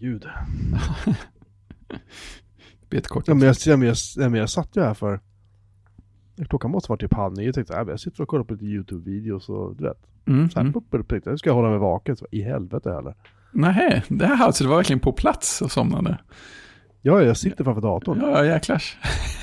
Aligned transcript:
herregud. 0.00 0.26
Betkort. 2.90 3.28
Ja, 3.28 3.34
men 3.34 3.46
jag, 3.46 3.56
jag, 3.66 3.96
ja, 4.16 4.28
men 4.28 4.34
jag 4.34 4.50
satt 4.50 4.76
ju 4.76 4.82
här 4.82 4.94
för... 4.94 5.20
Klockan 6.48 6.70
måste 6.70 6.88
vara 6.88 6.98
typ 6.98 7.14
halv 7.14 7.34
nio. 7.34 7.46
Jag 7.46 7.54
tänkte 7.54 7.74
äh, 7.74 7.88
jag 7.88 8.00
sitter 8.00 8.22
och 8.22 8.28
kollar 8.28 8.44
på 8.44 8.54
lite 8.54 8.64
YouTube-videos 8.64 9.48
och 9.50 9.76
du 9.76 9.84
vet. 9.84 9.98
Mm, 10.26 10.50
Så 10.50 10.58
här, 10.58 10.60
mm. 10.60 10.74
upp, 10.76 10.84
upp, 10.90 11.12
upp, 11.12 11.26
jag 11.26 11.38
ska 11.38 11.52
hålla 11.52 11.68
mig 11.70 11.78
vaken. 11.78 12.16
Så, 12.16 12.26
I 12.30 12.42
helvete 12.42 12.92
heller. 12.92 13.14
Nej, 13.52 14.02
det 14.08 14.26
här 14.26 14.46
alltså, 14.46 14.64
det 14.64 14.70
var 14.70 14.76
verkligen 14.76 15.00
på 15.00 15.12
plats 15.12 15.62
och 15.62 15.72
somnade. 15.72 16.18
Ja, 17.02 17.22
jag 17.22 17.36
sitter 17.36 17.64
framför 17.64 17.80
datorn. 17.80 18.18
Ja, 18.20 18.44
jäklars. 18.44 18.98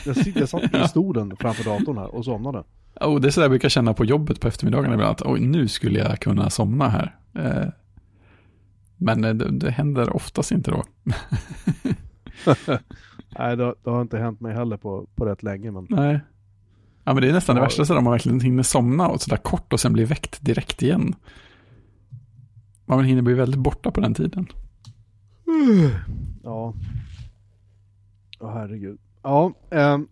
Jag, 0.05 0.15
sitter, 0.15 0.39
jag 0.39 0.49
satt 0.49 0.75
i 0.75 0.87
stolen 0.89 1.33
framför 1.39 1.63
datorn 1.63 1.97
här 1.97 2.15
och 2.15 2.25
somnade. 2.25 2.63
Oh, 3.01 3.19
det 3.19 3.27
är 3.27 3.29
så 3.29 3.39
där 3.39 3.45
jag 3.45 3.51
brukar 3.51 3.69
känna 3.69 3.93
på 3.93 4.05
jobbet 4.05 4.39
på 4.39 4.47
eftermiddagarna 4.47 4.93
ibland. 4.93 5.11
Att 5.11 5.21
oj, 5.21 5.39
nu 5.39 5.67
skulle 5.67 5.99
jag 5.99 6.19
kunna 6.19 6.49
somna 6.49 6.89
här. 6.89 7.15
Eh, 7.35 7.67
men 8.97 9.23
eh, 9.23 9.33
det, 9.33 9.51
det 9.51 9.71
händer 9.71 10.15
oftast 10.15 10.51
inte 10.51 10.71
då. 10.71 10.83
Nej, 13.39 13.57
det, 13.57 13.73
det 13.83 13.89
har 13.89 14.01
inte 14.01 14.17
hänt 14.17 14.39
mig 14.41 14.53
heller 14.53 14.77
på, 14.77 15.07
på 15.15 15.25
rätt 15.25 15.43
länge. 15.43 15.71
Men 15.71 15.87
Nej. 15.89 16.19
Ja, 17.03 17.13
men 17.13 17.21
det 17.21 17.29
är 17.29 17.33
nästan 17.33 17.55
det 17.55 17.59
Ja. 17.59 17.63
värsta, 17.65 17.85
så 17.85 17.93
där 17.93 18.01
man 18.01 18.11
verkligen 18.11 18.39
hinner 18.39 18.63
somna 18.63 19.07
och 19.07 19.21
sådär 19.21 19.37
kort 19.37 19.73
och 19.73 19.79
sen 19.79 19.93
blir 19.93 20.05
väckt 20.05 20.45
direkt 20.45 20.81
igen. 20.81 21.15
Man 22.85 23.03
hinner 23.05 23.21
bli 23.21 23.33
väldigt 23.33 23.59
borta 23.59 23.91
på 23.91 24.01
den 24.01 24.13
tiden. 24.13 24.47
ja. 26.43 26.73
Åh 28.39 28.53
herregud. 28.53 28.99
Ja, 29.23 29.53
ehm. 29.71 30.07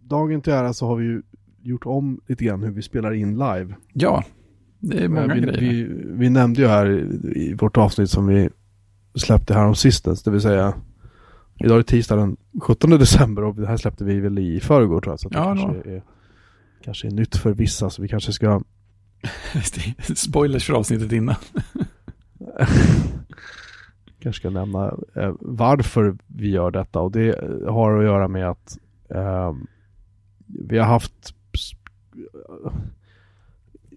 Dagen 0.00 0.40
till 0.42 0.52
ära 0.52 0.72
så 0.72 0.86
har 0.86 0.96
vi 0.96 1.04
ju 1.04 1.22
gjort 1.62 1.86
om 1.86 2.20
lite 2.26 2.44
grann 2.44 2.62
hur 2.62 2.70
vi 2.70 2.82
spelar 2.82 3.12
in 3.12 3.30
live. 3.32 3.74
Ja, 3.92 4.24
det 4.82 5.04
är 5.04 5.08
många 5.08 5.34
vi, 5.34 5.40
grejer. 5.40 5.60
vi, 5.60 5.88
vi 6.04 6.30
nämnde 6.30 6.60
ju 6.60 6.66
här 6.68 6.90
i, 6.90 7.00
i 7.40 7.54
vårt 7.54 7.76
avsnitt 7.76 8.10
som 8.10 8.26
vi 8.26 8.48
släppte 9.14 9.54
här 9.54 9.66
om 9.66 9.74
sistens, 9.74 10.22
det 10.22 10.30
vill 10.30 10.40
säga 10.40 10.74
idag 11.58 11.78
är 11.78 11.82
tisdag 11.82 12.16
den 12.16 12.36
17 12.60 12.90
december 12.90 13.44
och 13.44 13.54
det 13.54 13.66
här 13.66 13.76
släppte 13.76 14.04
vi 14.04 14.20
väl 14.20 14.38
i 14.38 14.60
förrgår 14.60 15.00
tror 15.00 15.12
jag. 15.12 15.20
Så 15.20 15.28
att 15.28 15.32
det 15.32 15.38
Ja, 15.38 15.56
kanske, 15.56 15.90
är, 15.90 16.02
kanske 16.84 17.06
är 17.06 17.10
nytt 17.10 17.36
för 17.36 17.52
vissa 17.52 17.90
så 17.90 18.02
vi 18.02 18.08
kanske 18.08 18.32
ska 18.32 18.62
Spoilers 20.16 20.66
för 20.66 20.74
avsnittet 20.74 21.12
innan. 21.12 21.36
kanske 24.20 24.40
ska 24.40 24.50
nämna 24.50 24.94
eh, 25.14 25.34
varför 25.40 26.16
vi 26.26 26.50
gör 26.50 26.70
detta 26.70 27.00
och 27.00 27.12
det 27.12 27.38
har 27.68 27.98
att 27.98 28.04
göra 28.04 28.28
med 28.28 28.50
att 28.50 28.78
eh, 29.08 29.54
vi 30.46 30.78
har 30.78 30.86
haft 30.86 31.34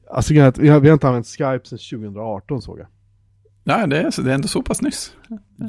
Alltså 0.10 0.34
vi 0.34 0.40
har, 0.70 0.94
inte 0.94 1.08
använt 1.08 1.28
Skype 1.28 1.62
sedan 1.64 1.80
2018 2.00 2.62
såg 2.62 2.80
jag. 2.80 2.88
Ja, 3.64 3.88
det 3.88 3.98
är, 4.02 4.24
det 4.24 4.32
är 4.32 4.36
ändå 4.36 4.48
så 4.48 4.62
pass 4.62 4.82
nyss. 4.82 5.16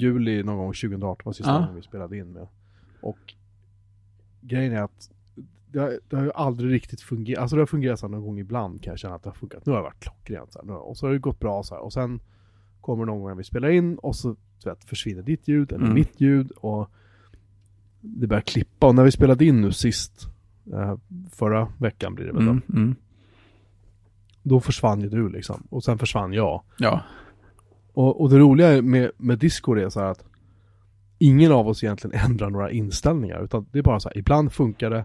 Juli 0.00 0.42
någon 0.42 0.56
gång 0.56 0.72
2018 0.72 1.22
var 1.24 1.32
sista 1.32 1.50
Ja. 1.52 1.58
gången 1.58 1.74
vi 1.74 1.82
spelade 1.82 2.16
in 2.18 2.32
med. 2.32 2.46
Och 3.00 3.34
grejen 4.40 4.72
är 4.72 4.82
att 4.82 5.10
det 5.72 5.78
har, 5.78 5.98
det 6.08 6.16
har 6.16 6.24
ju 6.24 6.32
aldrig 6.34 6.72
riktigt 6.72 7.00
fungerat. 7.00 7.40
Alltså 7.42 7.56
det 7.56 7.62
har 7.62 7.66
fungerat 7.66 8.00
så 8.00 8.08
någon 8.08 8.22
gång 8.22 8.38
ibland 8.38 8.82
kan 8.82 8.90
jag 8.92 8.98
känna 8.98 9.14
att 9.14 9.22
det 9.22 9.28
har 9.28 9.34
funkat. 9.34 9.66
Nu 9.66 9.72
har 9.72 9.78
det 9.78 9.82
varit 9.84 10.00
klockrent 10.00 10.52
så 10.52 10.62
här. 10.66 10.70
Och 10.70 10.96
så 10.96 11.06
har 11.06 11.12
det 11.12 11.18
gått 11.18 11.40
bra 11.40 11.62
så 11.62 11.74
här. 11.74 11.82
Och 11.82 11.92
sen 11.92 12.20
kommer 12.80 13.04
någon 13.04 13.18
gång 13.20 13.28
när 13.28 13.34
vi 13.34 13.44
spelar 13.44 13.68
in 13.68 13.96
och 13.96 14.16
så 14.16 14.36
vet, 14.64 14.84
försvinner 14.84 15.22
ditt 15.22 15.48
ljud 15.48 15.72
eller 15.72 15.84
Mm. 15.84 15.94
mitt 15.94 16.20
ljud 16.20 16.50
och 16.50 16.90
det 18.00 18.26
börjar 18.26 18.40
klippa. 18.42 18.86
Och 18.86 18.94
när 18.94 19.04
vi 19.04 19.10
spelade 19.12 19.44
in 19.44 19.60
nu 19.60 19.72
sist, 19.72 20.26
eh, 20.72 20.96
förra 21.30 21.68
veckan 21.78 22.14
blir 22.14 22.26
det 22.26 22.32
väl 22.32 22.44
då, 22.44 22.50
Mm, 22.50 22.62
mm. 22.74 22.94
Då 24.48 24.60
försvann 24.60 25.00
ju 25.00 25.08
du 25.08 25.28
liksom. 25.28 25.66
Och 25.70 25.84
sen 25.84 25.98
försvann 25.98 26.32
jag. 26.32 26.62
Ja, 26.78 27.00
Och, 27.92 28.20
och 28.20 28.30
det 28.30 28.38
roliga 28.38 28.82
med, 28.82 29.10
med 29.16 29.38
Discord 29.38 29.78
är 29.78 29.88
så 29.88 30.00
här 30.00 30.06
att 30.10 30.24
ingen 31.18 31.52
av 31.52 31.68
oss 31.68 31.84
egentligen 31.84 32.20
ändrar 32.30 32.50
några 32.50 32.70
inställningar. 32.70 33.44
Utan 33.44 33.66
det 33.72 33.78
är 33.78 33.82
bara 33.82 34.00
så 34.00 34.08
här, 34.08 34.18
ibland 34.18 34.52
funkar 34.52 34.90
det 34.90 35.04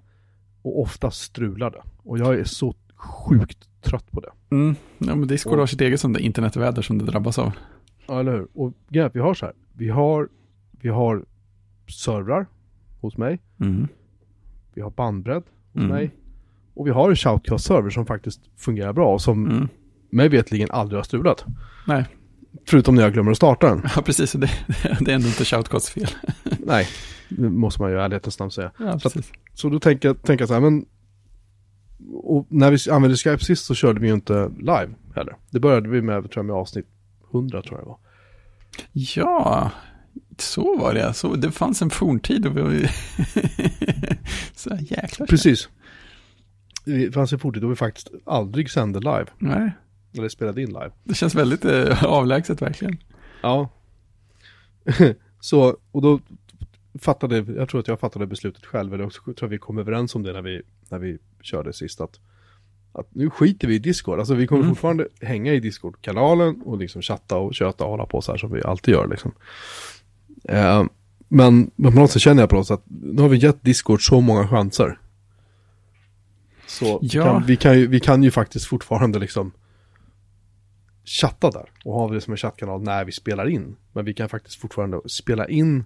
och 0.62 0.81
ofta 0.81 1.12
strular 1.12 1.72
det. 1.72 1.81
Och 1.97 2.19
jag 2.19 2.40
är 2.40 2.44
så 2.44 2.75
sjukt 2.96 3.69
trött 3.81 4.12
på 4.12 4.19
det. 4.19 4.31
mm. 4.51 4.75
ja 4.97 5.16
men 5.16 5.28
Discord 5.28 5.53
Och- 5.53 5.59
har 5.59 5.66
sitt 5.68 5.81
eget 5.81 6.00
som 6.00 6.13
det 6.13 6.19
internetväder 6.19 6.81
som 6.81 6.97
det 6.97 7.06
drabbas 7.06 7.40
av. 7.40 7.51
Ja, 8.07 8.19
eller 8.19 8.31
hur? 8.31 8.47
Och 8.53 8.68
att 9.06 9.16
vi 9.16 9.19
har 9.19 9.34
så 9.34 9.46
här, 9.46 9.56
vi 9.74 9.90
har, 9.90 10.30
vi 10.72 10.90
har 10.90 11.25
servrar 11.88 12.46
hos 13.01 13.18
mig. 13.18 13.40
Mm. 13.59 13.88
Vi 14.74 14.81
har 14.81 14.90
bandbredd 14.91 15.44
hos 15.74 15.75
Mm. 15.84 15.88
mig. 15.88 16.16
Och 16.81 16.88
vi 16.88 16.92
har 16.92 17.09
en 17.09 17.16
shoutcast-server 17.16 17.90
som 17.90 18.06
faktiskt 18.06 18.42
fungerar 18.58 18.94
bra 18.94 19.14
och 19.14 19.22
som 19.22 19.46
Mm. 19.46 19.68
mig 20.09 20.30
vetligen 20.30 20.72
aldrig 20.72 20.97
har 21.00 21.03
strulat. 21.03 21.46
Nej, 21.88 22.06
Förutom 22.66 22.96
när 22.96 23.02
jag 23.03 23.14
glömmer 23.14 23.31
att 23.31 23.38
starta 23.38 23.69
den. 23.69 23.81
ja 23.96 24.02
precis. 24.02 24.31
Det, 24.31 24.50
det 25.00 25.12
är 25.12 25.16
ändå 25.16 25.28
inte 25.28 25.46
Shoutcasts 25.46 25.90
fel. 25.90 26.08
Nej, 26.59 26.88
det 27.30 27.50
måste 27.50 27.81
man 27.81 27.92
ju 27.92 27.97
i 27.97 28.00
ärlighetens 28.00 28.40
namn 28.40 28.52
säga. 28.52 28.72
Ja, 28.80 29.00
Så 29.00 29.08
att-. 29.08 29.31
Så 29.53 29.69
då 29.69 29.80
tänker 29.80 30.08
jag, 30.09 30.24
tänker 30.24 30.46
så 30.46 30.53
här, 30.53 30.62
men... 30.62 30.86
Och 32.14 32.47
när 32.50 32.72
vi 32.72 32.92
använde 32.92 33.18
Skype 33.18 33.44
sist 33.46 33.66
så 33.66 33.75
körde 33.75 34.00
vi 34.00 34.08
ju 34.08 34.13
inte 34.13 34.52
live 34.59 34.90
heller. 35.16 35.36
Det 35.50 35.59
började 35.59 35.90
vi 35.90 36.02
med, 36.02 36.22
tror 36.24 36.31
jag, 36.36 36.46
med 36.46 36.56
avsnitt 36.56 36.86
100 37.34 37.62
tror 37.62 37.74
jag 37.80 37.86
det 37.86 37.88
var. 37.90 37.98
Ja, 38.92 39.72
så 40.38 40.78
var 40.78 40.94
det. 40.94 41.13
Så 41.13 41.36
det 41.36 41.52
fanns 41.52 41.81
en 41.81 41.90
forntid 41.90 42.46
och 42.46 42.74
vi... 42.74 42.88
så 44.56 44.78
jäklar. 44.80 45.28
Precis. 45.28 45.69
Det 46.86 47.12
fanns 47.14 47.34
en 47.34 47.40
fortid 47.40 47.62
då 47.62 47.68
vi 47.68 47.75
faktiskt 47.75 48.09
aldrig 48.25 48.72
sände 48.72 49.00
live. 49.00 49.25
Nej, 49.38 49.72
Eller 50.18 50.30
spelade 50.30 50.62
in 50.62 50.68
live. 50.69 50.92
det 51.03 51.14
känns 51.14 51.36
väldigt 51.36 51.66
eh, 51.66 52.03
avlägset 52.06 52.62
verkligen. 52.62 52.97
Ja. 53.42 53.69
så, 55.40 55.78
och 55.92 56.02
då 56.02 56.19
fattade, 57.00 57.38
jag 57.58 57.69
tror 57.69 57.80
att 57.81 57.88
jag 57.88 58.00
fattade 58.00 58.28
beslutet 58.28 58.66
själv, 58.66 58.94
eller 58.94 59.06
också 59.06 59.22
tror 59.24 59.36
jag 59.42 59.47
vi 59.47 59.58
kom 59.58 59.78
överens 59.78 60.16
om 60.16 60.24
det 60.24 60.34
när 60.34 60.42
vi, 60.42 60.62
när 60.90 61.00
vi 61.00 61.18
körde 61.42 61.74
sist, 61.74 62.02
att, 62.02 62.19
att 62.94 63.16
nu 63.16 63.30
skiter 63.30 63.68
vi 63.68 63.75
i 63.75 63.80
Discord. 63.80 64.19
Alltså 64.19 64.34
vi 64.34 64.48
kommer 64.48 64.62
Mm. 64.63 64.75
fortfarande 64.75 65.08
hänga 65.22 65.53
i 65.53 65.59
Discord-kanalen 65.59 66.62
och 66.66 66.78
liksom 66.78 67.02
chatta 67.02 67.38
och 67.38 67.56
köta 67.56 67.84
och 67.84 67.90
hålla 67.90 68.06
på 68.06 68.22
så 68.22 68.31
här 68.31 68.38
som 68.38 68.52
vi 68.52 68.63
alltid 68.63 68.94
gör 68.94 69.08
liksom. 69.08 69.31
Eh, 70.44 70.84
men, 71.28 71.72
men 71.75 71.94
på 71.94 72.00
något 72.00 72.12
sätt 72.12 72.22
känner 72.22 72.42
jag 72.44 72.50
på 72.50 72.58
oss 72.58 72.72
att 72.72 72.84
nu 72.86 73.22
har 73.22 73.30
vi 73.30 73.38
gett 73.38 73.63
Discord 73.63 74.08
så 74.08 74.22
många 74.22 74.48
chanser. 74.48 75.00
Så 76.86 77.00
Ja. 77.01 77.24
kan, 77.24 77.44
vi, 77.45 77.56
kan 77.57 77.80
ju, 77.80 77.88
vi 77.88 78.00
kan 78.00 78.24
ju 78.24 78.31
faktiskt 78.31 78.66
fortfarande 78.66 79.19
liksom 79.19 79.51
chatta 81.06 81.51
där 81.51 81.69
och 81.86 81.94
ha 81.94 82.10
det 82.13 82.22
som 82.22 82.33
en 82.33 82.38
chattkanal 82.38 82.81
när 82.81 83.06
vi 83.06 83.12
spelar 83.12 83.50
in. 83.50 83.75
Men 83.94 84.06
vi 84.06 84.13
kan 84.13 84.30
faktiskt 84.30 84.56
fortfarande 84.62 85.00
spela 85.10 85.48
in 85.48 85.83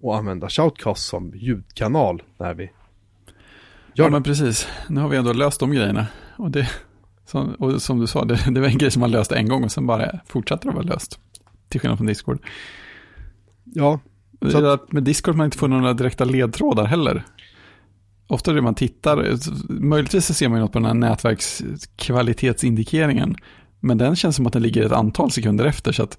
och 0.00 0.16
använda 0.16 0.48
Shoutcast 0.48 1.06
som 1.06 1.32
ljudkanal 1.34 2.22
när 2.38 2.54
vi 2.54 2.64
Ja, 2.64 2.70
gör 3.94 4.04
det. 4.04 4.10
men 4.10 4.22
precis. 4.22 4.68
Nu 4.88 5.00
har 5.00 5.08
vi 5.08 5.16
ändå 5.16 5.32
löst 5.32 5.60
de 5.60 5.70
grejerna. 5.72 6.06
Och, 6.36 6.50
det, 6.50 6.68
som, 7.26 7.54
och 7.54 7.82
som 7.82 8.00
du 8.00 8.06
sa, 8.06 8.24
det, 8.24 8.38
det 8.50 8.60
var 8.60 8.68
en 8.68 8.78
grej 8.78 8.90
som 8.90 9.00
man 9.00 9.10
löste 9.10 9.36
en 9.36 9.48
gång 9.48 9.64
och 9.64 9.72
sen 9.72 9.86
bara 9.86 10.20
fortsatte 10.26 10.68
det 10.68 10.74
vara 10.74 10.84
löst. 10.84 11.18
Till 11.68 11.80
skillnad 11.80 11.98
från 11.98 12.06
Discord. 12.06 12.38
Ja, 13.64 14.00
Så 14.52 14.66
att 14.66 14.92
med 14.92 15.02
Discord 15.02 15.34
man 15.36 15.44
inte 15.44 15.58
får 15.58 15.68
några 15.68 15.92
direkta 15.92 16.24
ledtrådar 16.24 16.84
heller. 16.84 17.24
Ofta 18.26 18.52
det 18.52 18.62
man 18.62 18.74
tittar, 18.74 19.36
möjligtvis 19.72 20.36
ser 20.36 20.48
man 20.48 20.58
ju 20.58 20.62
något 20.62 20.72
på 20.72 20.78
den 20.78 20.86
här 20.86 20.94
nätverkskvalitetsindikeringen. 20.94 23.36
Men 23.80 23.98
den 23.98 24.16
känns 24.16 24.36
som 24.36 24.46
att 24.46 24.52
den 24.52 24.62
ligger 24.62 24.82
ett 24.86 24.92
antal 24.92 25.30
sekunder 25.30 25.64
efter. 25.64 25.92
Så 25.92 26.02
att 26.02 26.18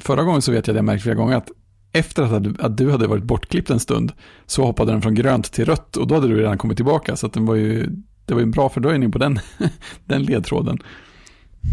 förra 0.00 0.22
gången 0.22 0.42
så 0.42 0.52
vet 0.52 0.66
jag 0.66 0.74
att 0.74 0.76
jag 0.76 0.84
märkt 0.84 1.02
flera 1.02 1.14
gånger 1.16 1.36
att 1.36 1.50
efter 1.92 2.36
att 2.36 2.44
du, 2.44 2.54
att 2.58 2.76
du 2.76 2.90
hade 2.90 3.06
varit 3.06 3.24
bortklippt 3.24 3.70
en 3.70 3.80
stund 3.80 4.12
så 4.46 4.64
hoppade 4.64 4.92
den 4.92 5.02
från 5.02 5.14
grönt 5.14 5.52
till 5.52 5.64
rött 5.64 5.96
och 5.96 6.06
då 6.06 6.14
hade 6.14 6.28
du 6.28 6.36
redan 6.40 6.58
kommit 6.58 6.76
tillbaka. 6.78 7.16
Så 7.16 7.26
att 7.26 7.32
den 7.32 7.46
var 7.46 7.54
ju, 7.54 7.86
det 8.26 8.34
var 8.34 8.40
ju 8.40 8.44
en 8.44 8.50
bra 8.50 8.68
fördröjning 8.68 9.12
på 9.12 9.18
den, 9.18 9.38
den 10.04 10.22
ledtråden. 10.22 10.78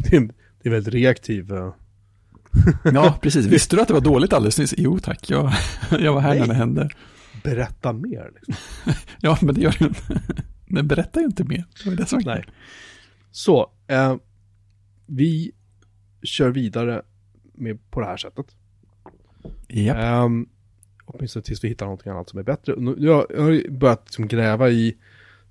det 0.10 0.16
är, 0.16 0.22
det 0.64 0.70
är 0.70 0.70
väldigt 0.70 0.94
reaktiv. 0.94 1.54
eh, 1.54 1.70
Ja, 2.94 3.14
precis. 3.22 3.46
Visste 3.46 3.76
du 3.76 3.82
att 3.82 3.88
det 3.88 3.94
var 3.94 4.02
dåligt 4.02 4.34
alldeles 4.34 4.60
nyss? 4.60 4.74
Jo 4.78 5.00
tack, 5.00 5.30
jag, 5.30 5.52
jag 6.00 6.14
var 6.14 6.22
här 6.22 6.30
när 6.34 6.40
Nej. 6.40 6.48
det 6.48 6.54
hände. 6.54 6.90
Berätta 7.44 7.94
mer. 7.94 8.32
Liksom. 8.36 8.56
Ja, 9.22 9.38
men 9.42 9.56
det 9.56 9.62
gör 9.62 9.76
det 9.80 9.86
inte. 9.86 10.22
Den 10.66 10.88
berättar 10.88 11.22
ju 11.22 11.28
inte 11.28 11.44
mer. 11.44 11.66
Det 11.84 11.90
var 11.90 11.96
det 11.96 12.06
som 12.06 12.22
Nej. 12.26 12.46
Så, 13.32 13.72
eh, 13.88 14.16
vi 15.06 15.52
kör 16.24 16.50
vidare 16.50 17.02
med, 17.54 17.92
på 17.92 18.00
det 18.00 18.06
här 18.06 18.18
sättet. 18.18 18.46
Ja. 19.68 20.24
Um, 20.24 20.50
åtminstone 21.06 21.44
tills 21.44 21.64
vi 21.64 21.68
hittar 21.68 21.86
någonting 21.86 22.12
annat 22.12 22.30
som 22.30 22.40
är 22.40 22.44
bättre. 22.44 22.76
Nu, 22.78 22.96
jag, 23.00 23.26
jag 23.30 23.42
har 23.42 23.70
börjat 23.70 24.02
liksom 24.06 24.28
gräva 24.28 24.70
i, 24.70 24.98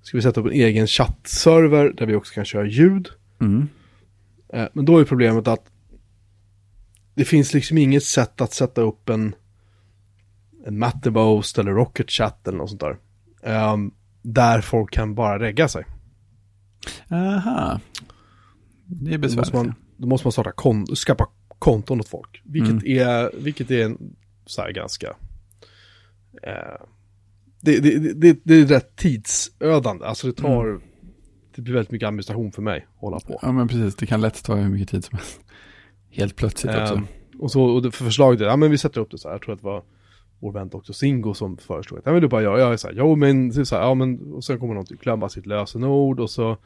ska 0.01 0.17
vi 0.17 0.21
sätta 0.21 0.41
upp 0.41 0.47
en 0.47 0.53
egen 0.53 0.87
chattserver 0.87 1.93
där 1.97 2.05
vi 2.05 2.15
också 2.15 2.33
kan 2.33 2.45
köra 2.45 2.65
ljud. 2.65 3.09
Mm. 3.41 3.67
Eh, 4.49 4.67
men 4.73 4.85
då 4.85 4.97
är 4.97 5.05
problemet 5.05 5.47
att 5.47 5.71
det 7.15 7.25
finns 7.25 7.53
liksom 7.53 7.77
inget 7.77 8.03
sätt 8.03 8.41
att 8.41 8.53
sätta 8.53 8.81
upp 8.81 9.09
en 9.09 9.35
Mattermost 10.69 11.59
eller 11.59 11.71
Rocket 11.71 12.11
Chat 12.11 12.47
eller 12.47 12.57
något 12.57 12.69
sånt 12.69 12.81
där. 12.81 12.97
Ehm, 13.43 13.91
där 14.21 14.61
folk 14.61 14.91
kan 14.93 15.15
bara 15.15 15.39
regga 15.39 15.67
sig. 15.67 15.85
Aha. 17.11 17.79
Det 18.85 19.13
är 19.13 19.17
Då 19.17 19.23
måste, 19.23 19.37
besvärligt. 19.37 19.53
man, 19.53 19.75
då 19.97 20.07
måste 20.07 20.25
man 20.27 20.31
starta 20.31 20.51
kon, 20.51 20.95
skapa 20.95 21.27
konton 21.59 21.99
åt 21.99 22.07
folk. 22.09 22.41
Vilket 22.45 22.71
Mm. 22.71 22.83
är, 22.85 23.31
vilket 23.43 23.71
är 23.71 23.85
en, 23.85 24.15
så 24.45 24.61
här 24.61 24.71
ganska, 24.71 25.07
eh, 26.43 26.81
det, 27.61 27.79
det, 27.79 28.13
det, 28.13 28.39
det 28.43 28.55
är 28.55 28.65
rätt 28.65 28.95
tidsödande. 28.95 30.05
Alltså 30.05 30.27
det 30.27 30.33
tar, 30.33 30.81
det 31.55 31.61
blir 31.61 31.73
väldigt 31.73 31.91
mycket 31.91 32.07
administration 32.07 32.51
för 32.51 32.61
mig 32.61 32.77
att 32.95 33.01
hålla 33.01 33.19
på. 33.19 33.39
Ja, 33.41 33.51
men 33.51 33.67
precis. 33.67 33.95
Det 33.95 34.05
kan 34.05 34.21
lätt 34.21 34.43
ta 34.43 34.55
hur 34.55 34.69
mycket 34.69 34.89
tid 34.89 35.03
som 35.05 35.17
helst. 35.17 35.39
Helt 36.09 36.35
plötsligt 36.35 36.75
också. 36.75 36.95
Ehm, 36.95 37.07
och 37.39 37.51
så, 37.51 37.63
och 37.63 37.83
för 37.93 38.05
förslaget 38.05 38.39
ja 38.41 38.55
men 38.55 38.71
vi 38.71 38.77
sätter 38.77 39.01
upp 39.01 39.11
det 39.11 39.17
så 39.17 39.27
här, 39.27 39.35
jag 39.35 39.41
tror 39.41 39.53
att 39.53 39.59
det 39.61 39.65
var 39.65 39.83
vår 40.43 40.51
vän 40.51 40.69
Dr. 40.69 40.91
Singo 40.91 41.33
som 41.33 41.57
föreslog 41.57 41.99
att, 41.99 42.05
men 42.05 42.21
du 42.21 42.27
bara 42.27 42.41
gör, 42.41 42.57
jag 42.57 42.73
är 42.73 42.77
så 42.77 42.87
här, 42.87 42.95
jo 42.97 43.15
men, 43.15 43.65
så 43.65 43.75
här, 43.75 43.83
ja 43.83 43.93
men, 43.93 44.33
och 44.33 44.43
sen 44.43 44.59
kommer 44.59 44.73
någon 44.73 44.83
att 44.83 44.89
glömma 44.89 45.29
sitt 45.29 45.45
lösenord 45.45 46.19
och 46.19 46.29
så 46.29 46.51
är 46.51 46.57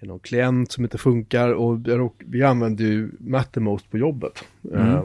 det 0.00 0.06
någon 0.06 0.18
klient 0.18 0.72
som 0.72 0.84
inte 0.84 0.98
funkar 0.98 1.48
och 1.48 1.78
vi 2.18 2.42
använder 2.42 2.84
ju 2.84 3.10
Mattermost 3.18 3.90
på 3.90 3.98
jobbet 3.98 4.44
Mm. 4.72 4.94
eh, 4.94 5.02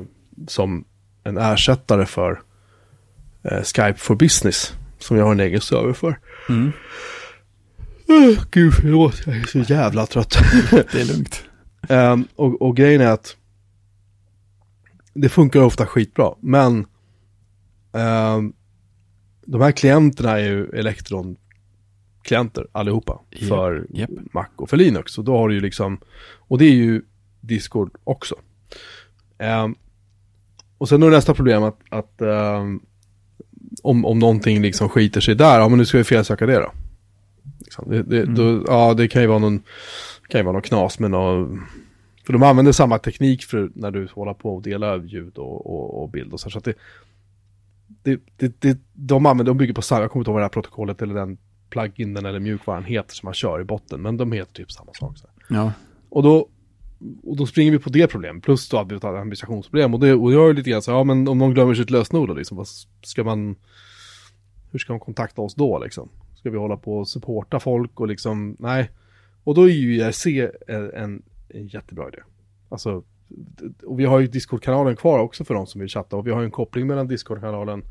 som 0.48 0.86
en 1.24 1.38
ersättare 1.38 2.06
för 2.06 2.42
eh, 3.44 3.64
Skype 3.64 3.98
for 3.98 4.16
Business 4.16 4.74
som 5.00 5.18
jag 5.18 5.26
har 5.26 5.32
en 5.32 5.40
egen 5.40 5.62
server 5.62 5.94
för. 5.94 6.20
Mm. 6.50 6.72
Uh, 8.10 8.44
gud, 8.52 8.74
förlåt, 8.74 9.22
jag 9.26 9.36
är 9.36 9.44
så 9.44 9.60
jävla 9.60 10.06
trött. 10.06 10.38
Det 10.72 10.96
är 10.96 11.14
lugnt. 11.14 11.44
Ehm, 11.90 12.28
och, 12.36 12.62
och 12.62 12.78
grejen 12.78 13.02
är 13.02 13.12
att 13.12 13.36
det 15.14 15.30
funkar 15.30 15.62
ofta 15.62 15.86
skitbra, 15.86 16.34
men 16.40 16.86
ehm, 17.94 18.54
de 19.46 19.62
här 19.62 19.72
klienterna 19.72 20.40
är 20.40 20.44
ju 20.44 20.70
Electron-klienter 20.70 22.68
allihopa 22.72 23.20
Japp, 23.30 23.50
för 23.50 23.88
japp. 23.90 24.10
Mac 24.34 24.48
och 24.56 24.70
för 24.70 24.78
Linux. 24.78 25.18
Och 25.18 25.24
då 25.24 25.38
har 25.38 25.50
du 25.50 25.56
ju 25.56 25.62
liksom, 25.62 26.00
och 26.38 26.58
det 26.58 26.66
är 26.66 26.74
ju 26.74 27.02
Discord 27.42 27.92
också. 28.04 28.36
Ehm, 29.38 29.76
och 30.78 30.90
sen 30.90 31.04
är 31.04 31.10
nästa 31.10 31.34
problem 31.34 31.64
att, 31.64 31.80
att 31.90 32.22
ehm, 32.22 32.82
om, 33.84 34.06
om 34.06 34.20
någonting 34.20 34.62
liksom 34.62 34.90
skiter 34.90 35.22
sig 35.22 35.36
där, 35.36 35.60
ja 35.60 35.70
men 35.70 35.78
nu 35.78 35.86
ska 35.86 35.98
vi 35.98 36.04
felsöka 36.04 36.46
det 36.46 36.60
då. 36.60 36.72
Liksom, 37.60 37.90
det, 37.90 38.04
det, 38.04 38.22
Mm. 38.22 38.36
då, 38.36 38.64
ja 38.68 38.94
det 38.94 39.08
kan 39.08 39.22
ju 39.22 39.28
vara 39.28 39.40
någon, 39.40 39.64
kan 40.28 40.40
ju 40.40 40.44
vara 40.44 40.54
någon 40.54 40.62
knas 40.62 41.00
med 41.00 41.12
någon, 41.12 41.62
för 42.26 42.34
de 42.34 42.44
använder 42.44 42.72
samma 42.72 43.00
teknik 43.00 43.44
för 43.44 43.72
när 43.76 43.92
du 43.92 44.08
håller 44.14 44.34
på 44.34 44.56
och 44.56 44.62
delar 44.62 45.04
ljud 45.04 45.38
och, 45.38 45.66
och, 45.66 46.04
och 46.04 46.10
bild 46.10 46.34
och 46.34 46.40
så. 46.40 46.50
så 46.50 46.58
att 46.58 46.64
det, 46.64 46.74
det, 48.04 48.22
det, 48.38 48.62
det, 48.62 48.78
de 48.94 49.26
använder, 49.26 49.52
de 49.52 49.58
bygger 49.58 49.74
på 49.74 49.82
samma, 49.82 50.02
jag 50.02 50.12
kommer 50.12 50.22
inte 50.22 50.30
ihåg 50.30 50.34
vad 50.34 50.42
det 50.42 50.46
här 50.46 50.50
protokollet 50.50 51.02
eller 51.02 51.16
den 51.16 51.38
pluginen 51.70 52.26
eller 52.26 52.40
mjukvaran 52.40 52.84
heter 52.84 53.16
som 53.16 53.28
man 53.28 53.34
kör 53.34 53.62
i 53.62 53.64
botten, 53.64 54.02
men 54.02 54.18
de 54.18 54.32
heter 54.32 54.54
typ 54.54 54.72
samma 54.72 54.94
sak. 54.94 55.18
Ja, 55.50 55.74
Och 56.10 56.24
då, 56.24 56.48
och 57.24 57.38
då 57.38 57.46
springer 57.46 57.72
vi 57.72 57.80
på 57.80 57.90
det 57.90 58.08
problemet, 58.08 58.44
plus 58.44 58.70
då 58.70 58.78
att 58.78 58.92
vi 58.92 59.00
har 59.02 59.14
administrationsproblem. 59.14 59.94
Och, 59.94 60.00
det, 60.00 60.14
och 60.14 60.34
jag 60.34 60.50
är 60.50 60.54
lite 60.54 60.70
grann 60.70 60.82
så 60.82 60.92
ja 60.92 61.04
men 61.04 61.28
om 61.28 61.38
någon 61.38 61.54
glömmer 61.54 61.74
sitt 61.74 61.90
lösenord 61.90 62.28
då 62.30 62.34
liksom, 62.34 62.58
vad 62.58 62.68
ska 63.02 63.24
man, 63.24 63.56
hur 64.72 64.80
ska 64.80 64.94
de 64.94 65.00
kontakta 65.00 65.42
oss 65.42 65.56
då 65.56 65.80
liksom? 65.80 66.10
Ska 66.36 66.50
vi 66.50 66.58
hålla 66.58 66.78
på 66.78 66.98
och 66.98 67.08
supporta 67.08 67.60
folk 67.60 68.00
och 68.00 68.08
liksom, 68.08 68.56
nej. 68.60 68.90
Och 69.44 69.56
då 69.56 69.70
är 69.70 69.74
ju 69.74 69.96
IRC 69.96 70.28
en, 70.68 71.22
en 71.50 71.68
jättebra 71.68 72.08
idé. 72.08 72.20
Alltså, 72.70 73.04
och 73.86 74.00
vi 74.00 74.06
har 74.06 74.20
ju 74.20 74.28
Discord-kanalen 74.28 74.96
kvar 74.96 75.20
också 75.20 75.44
för 75.44 75.54
de 75.54 75.68
som 75.68 75.82
vill 75.82 75.90
chatta. 75.90 76.16
Och 76.16 76.28
vi 76.28 76.32
har 76.32 76.40
ju 76.40 76.46
en 76.46 76.52
koppling 76.52 76.88
mellan 76.88 77.08
Discord-kanalen 77.08 77.84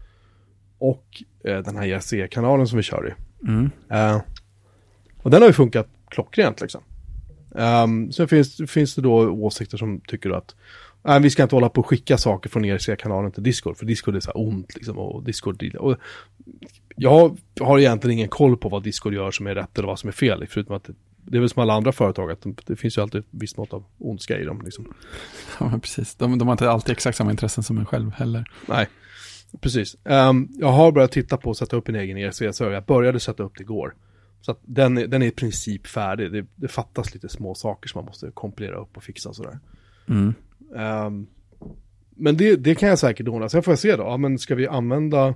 och 0.78 1.22
eh, 1.44 1.58
den 1.58 1.76
här 1.76 1.86
IRC-kanalen 1.86 2.66
som 2.66 2.76
vi 2.76 2.82
kör 2.82 3.08
i. 3.08 3.46
mm. 3.48 3.70
Eh, 3.88 4.20
och 5.22 5.30
den 5.30 5.42
har 5.42 5.48
ju 5.48 5.52
funkat 5.52 5.88
klockrent 6.08 6.60
liksom. 6.60 6.82
Um, 7.50 8.12
sen 8.12 8.28
finns, 8.28 8.70
finns 8.70 8.94
det 8.94 9.02
då 9.02 9.30
åsikter 9.30 9.76
som 9.78 10.00
tycker 10.00 10.30
att 10.30 10.54
nej, 11.02 11.20
vi 11.20 11.30
ska 11.30 11.42
inte 11.42 11.56
hålla 11.56 11.68
på 11.68 11.80
och 11.80 11.86
skicka 11.86 12.18
saker 12.18 12.50
från 12.50 12.64
ERC-kanalen 12.64 13.32
till 13.32 13.42
Discord, 13.42 13.76
för 13.76 13.86
Discord 13.86 14.16
är 14.16 14.20
så 14.20 14.30
här 14.30 14.48
ont 14.48 14.74
liksom. 14.74 14.98
Och 14.98 15.22
Discord, 15.22 15.76
och 15.78 15.96
jag 16.96 17.36
har 17.60 17.78
egentligen 17.78 18.18
ingen 18.18 18.28
koll 18.28 18.56
på 18.56 18.68
vad 18.68 18.82
Discord 18.82 19.14
gör 19.14 19.30
som 19.30 19.46
är 19.46 19.54
rätt 19.54 19.78
eller 19.78 19.88
vad 19.88 19.98
som 19.98 20.08
är 20.08 20.12
fel, 20.12 20.46
förutom 20.48 20.76
att 20.76 20.84
det, 20.84 20.94
det 21.24 21.36
är 21.36 21.40
väl 21.40 21.48
som 21.50 21.62
alla 21.62 21.72
andra 21.74 21.92
företag, 21.92 22.30
att 22.30 22.42
de, 22.42 22.56
det 22.66 22.76
finns 22.76 22.98
ju 22.98 23.02
alltid 23.02 23.20
ett 23.20 23.26
visst 23.30 23.56
mått 23.56 23.72
av 23.72 23.84
ondska 23.98 24.38
i 24.40 24.44
dem 24.44 24.62
liksom. 24.64 24.94
ja 25.60 25.78
precis. 25.82 26.14
De, 26.14 26.38
de 26.38 26.48
har 26.48 26.52
inte 26.52 26.70
alltid 26.70 26.92
exakt 26.92 27.16
samma 27.18 27.30
intressen 27.30 27.64
som 27.64 27.78
en 27.78 27.86
själv 27.86 28.12
heller. 28.12 28.50
Nej, 28.68 28.86
precis. 29.60 29.96
Ehm, 30.04 30.48
jag 30.58 30.68
har 30.72 30.92
börjat 30.92 31.12
titta 31.12 31.36
på 31.36 31.50
att 31.50 31.56
sätta 31.56 31.76
upp 31.76 31.88
en 31.88 31.94
egen 31.94 32.16
ERC-server. 32.18 32.72
Jag 32.72 32.84
började 32.84 33.20
sätta 33.20 33.42
upp 33.42 33.52
det 33.56 33.62
igår. 33.62 33.94
Så 34.40 34.50
att 34.50 34.58
den, 34.62 34.98
är- 34.98 35.06
den 35.06 35.22
är 35.22 35.26
i 35.26 35.30
princip 35.30 35.86
färdig. 35.86 36.32
Det, 36.32 36.46
det 36.54 36.68
fattas 36.68 37.14
lite 37.14 37.28
små 37.28 37.54
saker 37.54 37.88
som 37.88 37.98
man 37.98 38.04
måste 38.06 38.30
kompilera 38.34 38.76
upp 38.76 38.96
och 38.96 39.02
fixa 39.02 39.28
och 39.28 39.36
sådär. 39.36 39.58
Mm. 40.08 40.34
Ehm, 40.76 41.26
men 42.16 42.36
det, 42.36 42.56
det 42.56 42.74
kan 42.74 42.88
jag 42.88 42.98
säkert 42.98 43.28
ordna. 43.28 43.48
Sen 43.48 43.62
får 43.62 43.72
jag 43.72 43.78
se 43.78 43.96
då. 43.96 44.02
Ja, 44.02 44.16
men 44.16 44.38
ska 44.38 44.54
vi 44.54 44.66
använda 44.68 45.34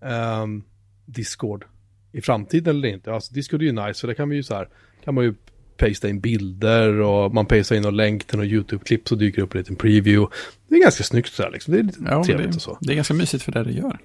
ehm, 0.00 0.62
Discord 1.06 1.64
i 2.12 2.20
framtiden 2.20 2.76
eller 2.76 2.88
inte? 2.88 3.12
Alltså 3.12 3.34
Discord 3.34 3.62
är 3.62 3.66
ju 3.66 3.72
nice, 3.72 4.00
för 4.00 4.08
det 4.08 4.14
kan 4.14 4.28
vi 4.28 4.36
ju 4.36 4.42
så 4.42 4.54
här, 4.54 4.68
kan 5.04 5.14
man 5.14 5.24
ju 5.24 5.34
pasta 5.76 6.08
in 6.08 6.20
bilder 6.20 7.00
och 7.00 7.34
man 7.34 7.46
pastar 7.46 7.76
in 7.76 7.82
någon 7.82 7.96
länk 7.96 8.24
till 8.24 8.36
någon 8.38 8.46
YouTube-klipp 8.46 9.08
så 9.08 9.14
dyker 9.14 9.36
det 9.36 9.42
upp 9.42 9.54
en 9.54 9.58
liten 9.58 9.76
preview. 9.76 10.34
Det 10.68 10.74
är 10.74 10.80
ganska 10.82 11.04
snyggt 11.04 11.32
så 11.32 11.42
här 11.42 11.50
liksom. 11.50 11.74
Det 11.74 11.80
är 11.80 11.82
lite 11.82 11.98
Ja, 12.10 12.24
trevligt 12.24 12.50
det, 12.50 12.56
och 12.56 12.62
så. 12.62 12.78
det 12.80 12.92
är 12.92 12.94
ganska 12.96 13.14
mysigt 13.14 13.42
för 13.44 13.52
det 13.52 13.64
det 13.64 13.72
gör. 13.72 13.98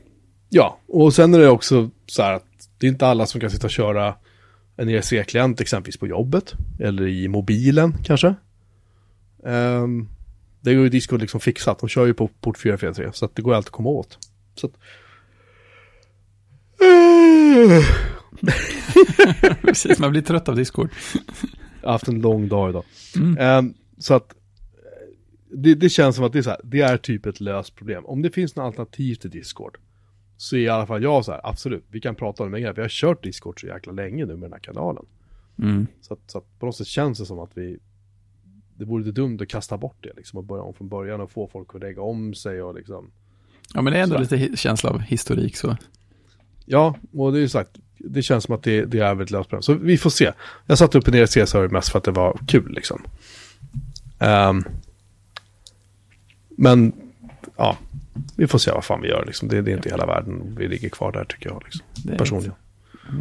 Ja, 0.50 0.80
och 0.88 1.14
sen 1.14 1.34
är 1.34 1.40
det 1.40 1.50
också 1.50 1.90
så 2.06 2.22
här 2.22 2.34
att 2.34 2.46
det 2.78 2.88
är 2.88 2.90
inte 2.90 3.08
alla 3.08 3.26
som 3.26 3.42
kan 3.42 3.50
sitta 3.52 3.68
och 3.68 3.72
köra 3.72 4.16
en 4.78 4.90
ERC-klient 4.90 5.62
exempelvis 5.62 5.98
på 5.98 6.08
jobbet 6.08 6.54
eller 6.80 7.08
i 7.08 7.28
mobilen 7.28 7.94
kanske. 8.04 8.36
Um, 9.44 10.10
det 10.62 10.70
är 10.70 10.74
ju 10.74 10.90
Discord 10.90 11.22
liksom 11.22 11.40
fixat, 11.40 11.80
de 11.80 11.90
kör 11.90 12.06
ju 12.06 12.14
på 12.14 12.28
port 12.28 12.58
443 12.58 13.10
så 13.14 13.26
att 13.26 13.36
det 13.36 13.42
går 13.42 13.54
alltid 13.54 13.68
att 13.68 13.72
komma 13.72 13.90
åt. 13.90 14.18
Så 14.56 14.68
att... 14.68 14.74
precis, 19.62 20.00
man 20.00 20.12
blir 20.12 20.22
trött 20.22 20.50
av 20.50 20.56
Discord. 20.56 20.90
Jag 21.82 21.88
har 21.88 21.92
haft 21.92 22.08
en 22.08 22.22
lång 22.22 22.48
dag 22.48 22.70
idag. 22.70 22.84
Mm. 23.16 23.38
Ehm, 23.38 23.74
så 23.98 24.14
att 24.14 24.34
det, 25.50 25.76
det 25.76 25.90
känns 25.90 26.16
som 26.16 26.26
att 26.26 26.34
det 26.34 26.40
är 26.40 26.44
så 26.44 26.50
här, 26.50 26.62
det 26.64 26.82
är 26.82 26.98
typ 26.98 27.26
ett 27.26 27.40
löst 27.40 27.76
problem. 27.76 28.06
Om 28.06 28.22
det 28.22 28.30
finns 28.30 28.56
något 28.56 28.66
alternativ 28.66 29.16
till 29.16 29.30
Discord 29.30 29.78
så 30.38 30.56
är 30.56 30.60
i 30.60 30.70
alla 30.70 30.86
fall 30.86 31.04
jag 31.04 31.26
så 31.26 31.32
här, 31.32 31.42
absolut, 31.44 31.86
vi 31.90 32.02
kan 32.02 32.16
prata 32.16 32.44
om 32.44 32.52
det 32.52 32.60
mer. 32.60 32.74
Vi 32.74 32.82
har 32.82 32.90
kört 32.90 33.24
Discord 33.24 33.62
så 33.62 33.68
jäkla 33.68 33.94
länge 33.94 34.26
nu 34.26 34.34
med 34.34 34.42
den 34.42 34.54
här 34.54 34.60
kanalen. 34.60 35.06
Mm. 35.60 35.88
Så 36.02 36.14
att, 36.14 36.20
så 36.28 36.38
att 36.38 36.60
på 36.60 36.66
något 36.66 36.76
sätt 36.76 36.88
känns 36.88 37.20
det 37.20 37.26
som 37.26 37.40
att 37.40 37.52
vi, 37.54 37.78
det 38.76 38.86
vore 38.86 39.04
lite 39.04 39.22
dumt 39.22 39.38
att 39.42 39.48
kasta 39.48 39.78
bort 39.78 39.98
det 40.00 40.14
liksom 40.16 40.38
och 40.38 40.44
börja 40.44 40.64
om 40.64 40.74
från 40.74 40.90
början 40.90 41.22
och 41.22 41.32
få 41.32 41.48
folk 41.48 41.76
att 41.76 41.82
lägga 41.82 42.02
om 42.02 42.34
sig 42.34 42.62
och 42.62 42.76
liksom. 42.76 43.12
Ja, 43.74 43.82
men 43.82 43.94
det 43.94 44.00
är 44.00 44.04
ändå 44.04 44.18
lite 44.18 44.58
känsla 44.58 44.90
av 44.90 45.00
historik 45.00 45.58
så. 45.58 45.78
Ja, 46.70 46.96
och 47.14 47.32
det 47.32 47.38
är 47.38 47.42
ju 47.42 47.50
sagt, 47.50 47.72
det 47.98 48.22
känns 48.22 48.44
som 48.44 48.56
att 48.56 48.64
det, 48.64 48.86
det 48.86 49.00
är 49.00 49.16
väl 49.16 49.24
ett 49.24 49.32
löst. 49.32 49.50
Så 49.60 49.74
vi 49.74 49.98
får 49.98 50.10
se. 50.10 50.32
Jag 50.66 50.78
satte 50.78 50.98
upp 50.98 51.08
en 51.08 51.14
ERC-server 51.14 51.70
mest 51.70 51.90
för 51.90 51.98
att 51.98 52.04
det 52.04 52.12
var 52.12 52.40
kul 52.48 52.72
liksom. 52.72 53.02
Ehm, 54.20 54.64
men, 56.50 56.94
ja, 57.56 57.78
vi 58.36 58.48
får 58.48 58.60
se 58.60 58.72
vad 58.72 58.86
fan 58.86 59.02
vi 59.02 59.08
gör 59.08 59.24
liksom. 59.26 59.48
Det, 59.48 59.62
det 59.62 59.72
är 59.72 59.76
inte 59.76 59.90
hela 59.90 60.06
världen. 60.06 60.56
Vi 60.58 60.68
ligger 60.68 60.90
kvar 60.90 61.12
där 61.12 61.24
tycker 61.24 61.50
jag 61.50 61.62
liksom. 61.64 61.82
Det 61.96 62.14
är 62.14 62.18
Personligen. 62.18 62.54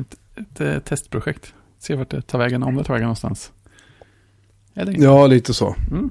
Ett, 0.01 0.17
ett, 0.37 0.61
ett, 0.61 0.85
testprojekt. 0.85 1.55
Se 1.79 1.95
vart 1.95 2.11
det 2.11 2.23
tar 2.23 2.39
vägen, 2.39 2.63
om 2.63 2.75
det 2.75 2.85
tar 2.85 2.95
vägen 2.95 3.05
någonstans. 3.05 3.53
Ja, 4.75 5.27
lite 5.27 5.55
så. 5.55 5.77
Mm. 5.91 6.11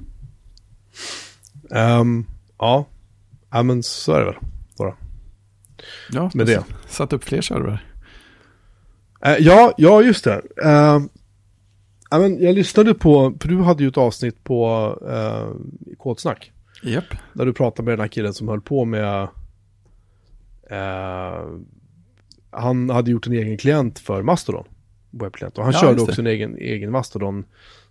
Ja. 2.58 2.86
ja, 3.50 3.62
men 3.62 3.82
så 3.82 4.12
är 4.12 4.18
det 4.18 4.24
väl. 4.24 4.36
Ja, 6.10 6.30
Med 6.34 6.46
det. 6.46 6.64
Satt 6.86 7.12
upp 7.12 7.24
fler 7.24 7.40
servrar. 7.40 7.84
Eh, 9.24 9.36
ja, 9.38 9.74
ja 9.76 10.02
just 10.02 10.24
det. 10.24 10.42
Uh, 10.64 11.00
jag 12.38 12.54
lyssnade 12.54 12.94
på, 12.94 13.36
för 13.40 13.48
du 13.48 13.62
hade 13.62 13.82
ju 13.82 13.88
ett 13.88 13.96
avsnitt 13.96 14.44
på 14.44 14.90
uh, 15.02 15.96
Kodsnack. 15.98 16.52
Japp. 16.82 17.04
Där 17.32 17.46
du 17.46 17.52
pratade 17.52 17.84
med 17.86 17.92
den 17.92 18.00
här 18.00 18.08
killen 18.08 18.34
som 18.34 18.48
höll 18.48 18.60
på 18.60 18.84
med 18.84 19.28
eh, 20.70 21.44
Han 22.50 22.90
hade 22.90 23.10
gjort 23.10 23.26
en 23.26 23.32
egen 23.32 23.58
klient 23.58 23.98
för 23.98 24.22
Mastodon 24.22 24.64
Webbklient 25.10 25.58
och 25.58 25.64
han 25.64 25.72
Ja, 25.72 25.80
körde 25.80 26.02
också 26.02 26.20
en 26.20 26.26
egen, 26.26 26.56
egen 26.58 26.90
Mastodon 26.90 27.44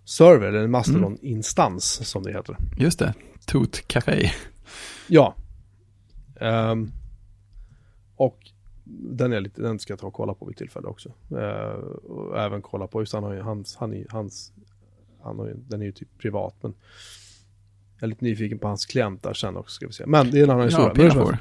Server 0.06 0.48
eller 0.48 0.64
en 0.64 0.72
Mastodon 0.72 1.18
instans 1.22 2.10
som 2.10 2.24
det 2.24 2.34
heter 2.34 2.58
Just 2.78 3.00
det. 3.00 3.14
Toot 3.46 3.88
Café. 3.88 4.32
Ja 5.08 5.36
Ehm, 6.40 6.92
Och 8.16 8.52
den, 8.88 9.34
är 9.34 9.42
lite, 9.42 9.62
den 9.62 9.80
ska 9.80 9.92
jag 9.94 10.00
ta 10.00 10.08
och 10.08 10.14
kolla 10.14 10.34
på 10.34 10.46
vid 10.46 10.58
tillfälle 10.58 10.88
också 10.88 11.10
Eh, 11.32 11.80
Och 12.10 12.40
även 12.40 12.62
kolla 12.62 12.88
på, 12.88 13.02
just 13.02 13.14
han 13.14 13.24
har 13.24 13.34
ju 13.34 13.42
hans, 13.42 13.76
han, 13.76 13.94
är- 13.94 14.06
hans 14.10 14.54
han 15.22 15.40
har 15.40 15.48
ju, 15.48 15.54
Den 15.68 15.82
är 15.82 15.86
ju 15.86 15.92
typ 15.92 16.18
privat 16.18 16.56
men 16.62 16.74
Jag 17.96 18.04
är 18.04 18.08
lite 18.08 18.26
nyfiken 18.26 18.60
på 18.60 18.68
hans 18.68 18.86
klient 18.86 19.24
där 19.24 19.34
sen 19.34 19.58
också 19.58 19.74
ska 19.76 19.88
vi 19.88 19.94
se 19.94 20.06
Men 20.06 20.32
det 20.32 20.40
är 20.40 20.44
en 20.44 20.50
annan 20.50 20.66
historia 20.66 20.88
Ja, 20.88 20.94
Pinafore. 20.96 21.40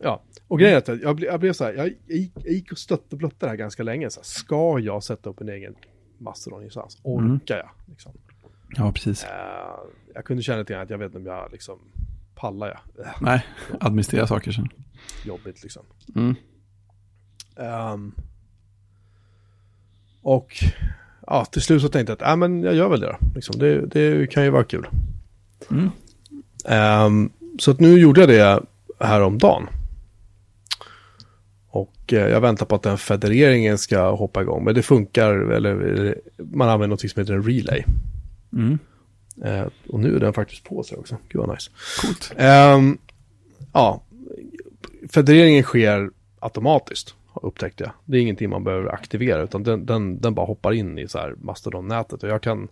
Ja, 0.00 0.22
och 0.48 0.58
grejen 0.58 0.74
är 0.74 0.78
att 0.92 1.02
jag, 1.02 1.20
jag 1.20 1.40
blev 1.40 1.52
så 1.52 1.64
här, 1.64 1.72
jag, 1.74 1.94
jag, 2.06 2.18
gick, 2.52 2.72
och 2.72 2.78
stötte 2.78 3.04
och 3.10 3.18
blötte 3.18 3.36
det 3.38 3.48
här 3.48 3.56
ganska 3.56 3.82
länge. 3.82 4.10
Så 4.10 4.20
här, 4.20 4.24
ska 4.24 4.78
jag 4.78 5.02
sätta 5.04 5.30
upp 5.30 5.40
en 5.40 5.48
egen 5.48 5.74
Mastodon-instans? 6.18 6.98
Orkar 7.02 7.24
Mm. 7.24 7.40
jag? 7.46 7.68
Liksom. 7.90 8.12
Ja, 8.76 8.92
precis. 8.92 9.24
Eh, 9.24 9.30
jag 10.14 10.24
kunde 10.24 10.42
känna 10.42 10.58
lite 10.58 10.72
grann 10.72 10.82
att 10.82 10.90
jag 10.90 10.98
vet 10.98 11.06
inte 11.06 11.18
om 11.18 11.26
jag 11.26 11.52
liksom 11.52 11.78
pallar 12.34 12.66
jag. 12.68 13.04
Nej, 13.20 13.46
administrera 13.80 14.26
saker 14.26 14.52
sen. 14.52 14.68
jobbigt 15.24 15.62
liksom. 15.62 15.82
Mm. 16.14 16.34
Ehm, 17.56 18.12
och 20.22 20.54
ja, 21.26 21.44
till 21.44 21.62
slut 21.62 21.82
så 21.82 21.88
tänkte 21.88 22.12
jag 22.12 22.22
att 22.22 22.30
äh, 22.30 22.36
men 22.36 22.62
jag 22.62 22.74
gör 22.74 22.88
väl 22.88 23.00
det 23.00 23.06
då. 23.06 23.18
Liksom, 23.34 23.58
det, 23.58 23.86
det 23.86 24.30
kan 24.30 24.44
ju 24.44 24.50
vara 24.50 24.64
kul. 24.64 24.86
Mm. 25.70 25.90
Ehm, 26.64 27.30
så 27.58 27.70
att 27.70 27.80
nu 27.80 27.98
gjorde 27.98 28.20
jag 28.20 28.28
det 28.28 28.62
häromdagen. 29.06 29.68
Och 31.68 32.12
eh, 32.12 32.28
jag 32.28 32.40
väntar 32.40 32.66
på 32.66 32.74
att 32.74 32.82
den 32.82 32.98
federeringen 32.98 33.78
ska 33.78 34.10
hoppa 34.10 34.42
igång. 34.42 34.64
Men 34.64 34.74
det 34.74 34.82
funkar, 34.82 35.34
eller 35.34 36.18
man 36.38 36.68
använder 36.68 36.88
något 36.88 37.10
som 37.10 37.20
heter 37.20 37.34
en 37.34 37.42
relay. 37.42 37.84
Mm. 38.52 38.78
Eh, 39.44 39.66
och 39.88 40.00
nu 40.00 40.16
är 40.16 40.20
den 40.20 40.32
faktiskt 40.32 40.64
på 40.64 40.82
sig 40.82 40.98
också. 40.98 41.16
Gud 41.28 41.40
vad 41.40 41.50
nice. 41.54 41.70
Coolt. 42.02 42.32
Ehm, 42.36 42.98
ja, 43.72 44.02
federeringen 45.12 45.62
sker 45.62 46.10
automatiskt, 46.38 47.14
upptäckte 47.42 47.84
jag. 47.84 47.92
Det 48.04 48.16
är 48.16 48.20
ingenting 48.22 48.50
man 48.50 48.64
behöver 48.64 48.94
aktivera, 48.94 49.42
utan 49.42 49.62
den, 49.62 49.86
den, 49.86 50.20
den 50.20 50.34
bara 50.34 50.46
hoppar 50.46 50.72
in 50.72 50.98
i 50.98 51.08
så 51.08 51.18
här 51.18 51.34
Mastodon-nätet. 51.38 52.22
Och 52.22 52.28
jag 52.28 52.42
kan, 52.42 52.68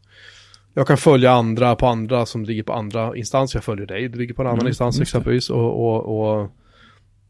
jag 0.75 0.87
kan 0.87 0.97
följa 0.97 1.33
andra 1.33 1.77
på 1.77 1.87
andra 1.87 2.27
som 2.27 2.45
ligger 2.45 2.63
på 2.63 2.73
andra 2.73 3.17
instanser. 3.17 3.57
Jag 3.57 3.65
följer 3.65 3.87
dig, 3.87 4.09
du 4.09 4.19
ligger 4.19 4.35
på 4.35 4.43
en 4.43 4.47
annan 4.49 4.59
Mm, 4.59 4.69
instans 4.69 4.97
det. 4.97 5.03
exempelvis. 5.03 5.51
Och, 5.51 5.87
och, 5.87 6.41
och 6.43 6.51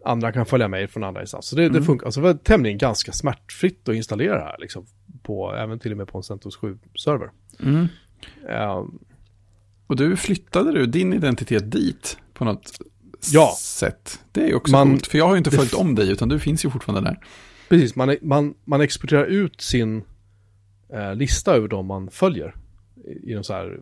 andra 0.04 0.32
kan 0.32 0.46
följa 0.46 0.68
mig 0.68 0.88
från 0.88 1.04
andra 1.04 1.20
instanser. 1.20 1.48
Så 1.48 1.56
det, 1.56 1.62
det 1.62 1.68
Mm. 1.68 1.84
funkar, 1.84 2.06
alltså 2.06 2.20
det 2.20 2.26
var 2.26 2.34
tämligen 2.34 2.78
ganska 2.78 3.12
smärtfritt 3.12 3.88
att 3.88 3.94
installera 3.94 4.34
det 4.38 4.44
här, 4.44 4.56
liksom. 4.58 4.86
På, 5.22 5.54
även 5.54 5.78
till 5.78 5.90
och 5.92 5.98
med 5.98 6.08
på 6.08 6.18
en 6.18 6.24
CentOS 6.24 6.58
7-server. 6.58 7.30
Mm. 7.62 7.86
Ehm, 8.48 8.98
Och 9.92 9.96
du 9.96 10.16
flyttade 10.16 10.72
du 10.72 10.86
din 10.86 11.12
identitet 11.12 11.70
dit 11.72 12.16
på 12.34 12.44
något 12.44 12.78
Ja. 13.32 13.54
sätt. 13.58 14.20
Det 14.32 14.50
är 14.50 14.54
också 14.54 14.72
Man- 14.72 14.90
coolt, 14.90 15.06
för 15.06 15.18
jag 15.18 15.24
har 15.24 15.32
ju 15.34 15.38
inte 15.38 15.50
följt 15.50 15.74
om 15.74 15.94
dig, 15.94 16.10
utan 16.12 16.28
du 16.28 16.38
finns 16.38 16.64
ju 16.64 16.70
fortfarande 16.70 17.10
där. 17.10 17.18
Precis, 17.68 17.96
man, 17.96 18.16
man, 18.22 18.54
man 18.64 18.80
exporterar 18.80 19.24
ut 19.24 19.60
sin 19.60 20.02
eh, 20.92 21.14
lista 21.14 21.54
över 21.54 21.68
de 21.68 21.86
man 21.86 22.10
följer. 22.10 22.54
I, 23.04 23.30
i 23.30 23.34
någon 23.34 23.44
så 23.44 23.52
här 23.52 23.80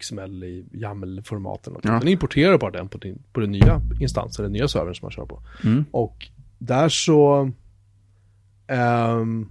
XML 0.00 0.44
i 0.44 0.64
YAML-formaten. 0.72 1.76
Ja. 1.82 1.90
Den 1.90 2.08
importerar 2.08 2.58
bara 2.58 2.70
den 2.70 2.88
på, 2.88 2.98
din, 2.98 3.22
på 3.32 3.40
den 3.40 3.50
nya 3.52 3.80
instansen, 4.00 4.42
den 4.42 4.52
nya 4.52 4.68
servern 4.68 4.94
som 4.94 5.06
man 5.06 5.12
kör 5.12 5.26
på. 5.26 5.42
Mm. 5.64 5.84
Och 5.90 6.28
där 6.58 6.88
så... 6.88 7.50
ehm, 8.66 9.48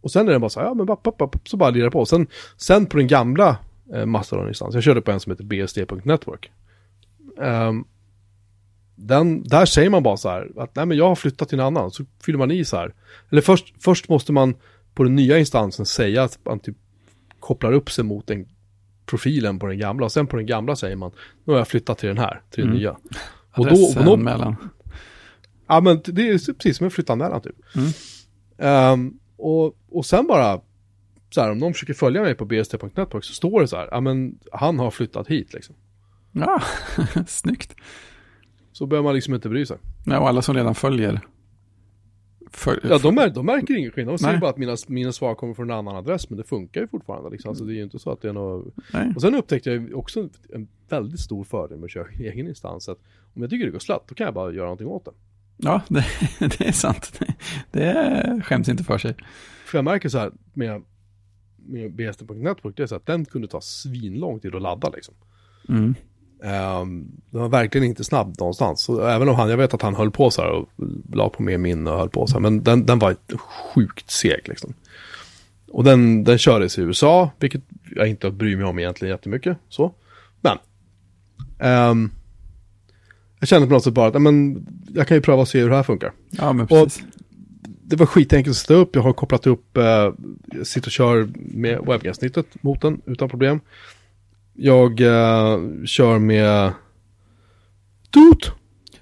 och 0.00 0.10
sen 0.10 0.28
är 0.28 0.32
den 0.32 0.40
bara 0.40 0.50
så 0.50 0.60
här, 0.60 0.66
ja 0.66 0.74
men 0.74 0.86
bara, 0.86 0.98
bara, 1.02 1.14
bara, 1.18 1.30
så 1.44 1.56
bara 1.56 1.70
lirar 1.70 1.90
på. 1.90 2.06
Sen, 2.06 2.26
sen 2.56 2.86
på 2.86 2.96
den 2.96 3.06
gamla 3.06 3.56
eh, 3.94 4.06
Mastodon-instansen, 4.06 4.76
jag 4.76 4.84
körde 4.84 5.00
på 5.00 5.10
en 5.10 5.20
som 5.20 5.32
heter 5.32 5.44
bsd.network. 5.44 6.50
Ehm, 7.40 7.84
den, 8.94 9.42
där 9.42 9.66
säger 9.66 9.90
man 9.90 10.02
bara 10.02 10.16
så 10.16 10.28
här, 10.28 10.50
att 10.56 10.76
nej 10.76 10.86
men 10.86 10.96
jag 10.96 11.08
har 11.08 11.14
flyttat 11.14 11.48
till 11.48 11.60
en 11.60 11.66
annan, 11.66 11.90
så 11.90 12.04
fyller 12.24 12.38
man 12.38 12.50
i 12.50 12.64
så 12.64 12.76
här. 12.76 12.94
Eller 13.30 13.42
först, 13.42 13.74
först 13.80 14.08
måste 14.08 14.32
man 14.32 14.54
på 14.94 15.04
den 15.04 15.14
nya 15.16 15.38
instansen 15.38 15.86
säga 15.86 16.22
att 16.22 16.38
man 16.44 16.60
typ 16.60 16.76
kopplar 17.40 17.72
upp 17.72 17.90
sig 17.90 18.04
mot 18.04 18.26
den 18.26 18.48
profilen 19.06 19.58
på 19.58 19.66
den 19.66 19.78
gamla. 19.78 20.04
Och 20.04 20.12
sen 20.12 20.26
på 20.26 20.36
den 20.36 20.46
gamla 20.46 20.76
säger 20.76 20.96
man, 20.96 21.10
nu 21.44 21.52
har 21.52 21.60
jag 21.60 21.68
flyttat 21.68 21.98
till 21.98 22.08
den 22.08 22.18
här, 22.18 22.42
till 22.50 22.60
den 22.62 22.70
Mm. 22.70 22.78
nya. 22.78 22.90
Och 22.92 23.00
då, 23.54 23.62
och 23.62 23.66
då, 23.66 23.72
Adressanmälan. 24.00 24.56
Ja 25.66 25.80
men 25.80 26.00
det 26.04 26.28
är 26.28 26.52
precis 26.52 26.76
som 26.76 26.84
en 26.84 26.90
flyttanmälan 26.90 27.40
typ. 27.40 27.56
Mm. 27.74 27.88
Ehm, 28.58 29.18
och, 29.36 29.76
och 29.90 30.06
sen 30.06 30.26
bara, 30.26 30.60
så 31.36 31.42
här 31.42 31.50
om 31.50 31.58
någon 31.58 31.72
försöker 31.72 31.94
följa 31.94 32.22
mig 32.22 32.34
på 32.34 32.44
bst.network 32.44 33.24
så 33.24 33.32
står 33.32 33.60
det 33.60 33.68
så 33.68 33.76
här, 33.76 33.88
ja 33.90 34.00
men 34.00 34.38
han 34.52 34.78
har 34.78 34.90
flyttat 34.90 35.28
hit 35.28 35.52
liksom. 35.52 35.74
Ja, 36.32 36.62
snyggt. 37.26 37.74
Så 38.72 38.86
behöver 38.86 39.04
man 39.04 39.14
liksom 39.14 39.34
inte 39.34 39.48
bry 39.48 39.66
sig. 39.66 39.76
Ja, 40.06 40.20
och 40.20 40.28
alla 40.28 40.42
som 40.42 40.54
redan 40.54 40.74
följer. 40.74 41.20
För, 42.50 42.80
Ja 42.82 42.98
de, 42.98 43.18
är, 43.18 43.30
de 43.30 43.46
märker 43.46 43.76
ingen 43.76 43.90
skillnad, 43.90 44.18
de 44.20 44.26
Nej. 44.26 44.38
bara 44.38 44.50
att 44.50 44.56
mina, 44.56 44.76
mina 44.88 45.12
svar 45.12 45.34
kommer 45.34 45.54
från 45.54 45.70
en 45.70 45.76
annan 45.76 45.96
adress 45.96 46.30
men 46.30 46.38
det 46.38 46.44
funkar 46.44 46.80
ju 46.80 46.88
fortfarande 46.88 47.30
liksom. 47.30 47.48
Alltså 47.48 47.64
det 47.64 47.72
är 47.72 47.76
ju 47.76 47.82
inte 47.82 47.98
så 47.98 48.10
att 48.10 48.22
det 48.22 48.28
är 48.28 48.32
något... 48.32 48.74
nej. 48.92 49.12
Och 49.16 49.20
sen 49.20 49.34
upptäckte 49.34 49.70
jag 49.70 49.98
också 49.98 50.28
en 50.52 50.68
väldigt 50.88 51.20
stor 51.20 51.44
fördel 51.44 51.78
med 51.78 51.84
att 51.84 51.90
köra 51.90 52.12
i 52.12 52.28
egen 52.28 52.48
instans. 52.48 52.88
Att 52.88 52.98
om 53.34 53.42
jag 53.42 53.50
tycker 53.50 53.66
det 53.66 53.72
går 53.72 53.78
slött, 53.78 54.04
då 54.08 54.14
kan 54.14 54.24
jag 54.24 54.34
bara 54.34 54.52
göra 54.52 54.64
någonting 54.64 54.86
åt 54.86 55.04
det. 55.04 55.12
Ja, 55.56 55.82
det, 55.88 56.04
det 56.38 56.68
är 56.68 56.72
sant. 56.72 57.20
Det, 57.20 57.28
det 57.70 58.42
skäms 58.44 58.68
inte 58.68 58.84
för 58.84 58.98
sig. 58.98 59.14
För 59.66 59.78
jag 59.78 59.84
märker 59.84 60.08
så 60.08 60.18
här 60.18 60.32
med, 60.52 60.82
med 61.68 61.92
bst.network, 61.92 62.76
det 62.76 62.82
är 62.82 62.86
så 62.86 62.94
att 62.94 63.06
den 63.06 63.24
kunde 63.24 63.48
ta 63.48 63.60
svinlång 63.60 64.40
tid 64.40 64.54
att 64.54 64.62
ladda 64.62 64.88
liksom. 64.88 65.14
Mm. 65.68 65.94
Um, 66.40 67.10
den 67.30 67.40
var 67.40 67.48
verkligen 67.48 67.86
inte 67.86 68.04
snabb 68.04 68.36
någonstans. 68.38 68.80
Så 68.80 69.06
även 69.06 69.28
om 69.28 69.34
han, 69.34 69.50
jag 69.50 69.56
vet 69.56 69.74
att 69.74 69.82
han 69.82 69.94
höll 69.94 70.10
på 70.10 70.30
så 70.30 70.42
här 70.42 70.50
och 70.50 70.68
la 71.12 71.28
på 71.28 71.42
mer 71.42 71.58
minne 71.58 71.90
och 71.90 71.98
höll 71.98 72.08
på 72.08 72.26
så 72.26 72.32
här. 72.32 72.40
Men 72.40 72.62
den, 72.62 72.86
den 72.86 72.98
var 72.98 73.16
sjukt 73.74 74.10
seg 74.10 74.40
liksom. 74.44 74.74
Och 75.68 75.84
den, 75.84 76.24
den 76.24 76.38
kördes 76.38 76.78
i 76.78 76.82
USA, 76.82 77.30
vilket 77.38 77.62
jag 77.96 78.08
inte 78.08 78.30
bryr 78.30 78.56
mig 78.56 78.66
om 78.66 78.78
egentligen 78.78 79.14
jättemycket. 79.14 79.58
Så. 79.68 79.94
Men. 80.40 80.58
ehm, 81.58 82.10
jag 83.40 83.48
kände 83.48 83.66
på 83.66 83.72
något 83.72 83.84
sätt 83.84 83.94
bara 83.94 84.08
att 84.08 84.22
men, 84.22 84.66
jag 84.94 85.08
kan 85.08 85.16
ju 85.16 85.20
pröva 85.20 85.42
och 85.42 85.48
se 85.48 85.60
hur 85.60 85.70
det 85.70 85.76
här 85.76 85.82
funkar. 85.82 86.12
Ja, 86.30 86.52
men 86.52 86.66
precis. 86.66 87.04
Det 87.88 87.96
var 87.96 88.06
skitenkelt 88.06 88.52
att 88.52 88.56
sätta 88.56 88.74
upp. 88.74 88.94
Jag 88.96 89.02
har 89.02 89.12
kopplat 89.12 89.46
upp, 89.46 89.76
eh, 89.76 89.84
jag 90.46 90.66
sitter 90.66 90.88
och 90.88 90.92
kör 90.92 91.28
med 91.34 91.78
webbgränssnittet 91.86 92.46
mot 92.62 92.80
den 92.80 93.00
utan 93.06 93.28
problem. 93.28 93.60
Jag 94.54 95.00
eh, 95.00 95.58
kör 95.86 96.18
med 96.18 96.72
Toot, 98.10 98.52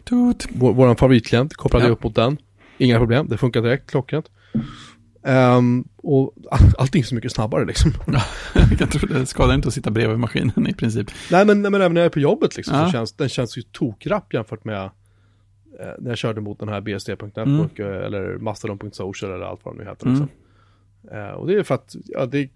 Tut. 0.04 0.46
vår, 0.54 0.72
vår 0.74 0.94
favoritklient, 0.94 1.54
kopplade 1.54 1.84
Ja. 1.86 1.90
upp 1.92 2.02
mot 2.04 2.14
den. 2.14 2.36
Inga 2.78 2.98
problem, 2.98 3.28
det 3.28 3.36
funkar 3.36 3.62
direkt, 3.62 3.90
klockrent. 3.90 4.26
Ehm, 5.26 5.84
och 5.96 6.34
all- 6.50 6.74
allting 6.78 7.02
är 7.02 7.06
så 7.06 7.14
mycket 7.14 7.32
snabbare 7.32 7.64
liksom. 7.64 7.92
Jag 8.70 8.78
kan 8.78 8.88
tro 8.88 9.08
det 9.08 9.26
skadar 9.26 9.54
inte 9.54 9.68
att 9.68 9.74
sitta 9.74 9.90
bredvid 9.90 10.18
maskinen 10.18 10.66
i 10.66 10.74
princip. 10.74 11.10
Nej 11.30 11.44
men, 11.46 11.62
nej, 11.62 11.70
men 11.70 11.80
även 11.80 11.94
när 11.94 12.00
jag 12.00 12.06
är 12.06 12.10
på 12.10 12.20
jobbet 12.20 12.56
liksom, 12.56 12.76
Ja. 12.78 12.86
så 12.86 12.92
känns 12.92 13.12
den 13.12 13.28
känns 13.28 13.58
ju 13.58 13.62
tokrapp 13.62 14.32
jämfört 14.34 14.64
med 14.64 14.90
när 15.98 16.10
jag 16.10 16.18
körde 16.18 16.40
mot 16.40 16.58
den 16.60 16.68
här 16.68 16.80
bsd.network 16.80 17.78
eh, 17.78 17.86
eller 18.06 18.38
mastodon.social 18.38 19.32
eller 19.32 19.44
allt 19.44 19.60
vad 19.64 19.74
det 19.74 19.84
nu 19.84 19.90
heter. 19.90 20.06
Mm. 20.06 20.20
Liksom. 20.20 21.18
Eh, 21.18 21.30
och 21.30 21.46
det 21.46 21.54
är 21.54 21.62
för 21.62 21.74
att, 21.74 21.96
ja 22.06 22.26
det 22.26 22.48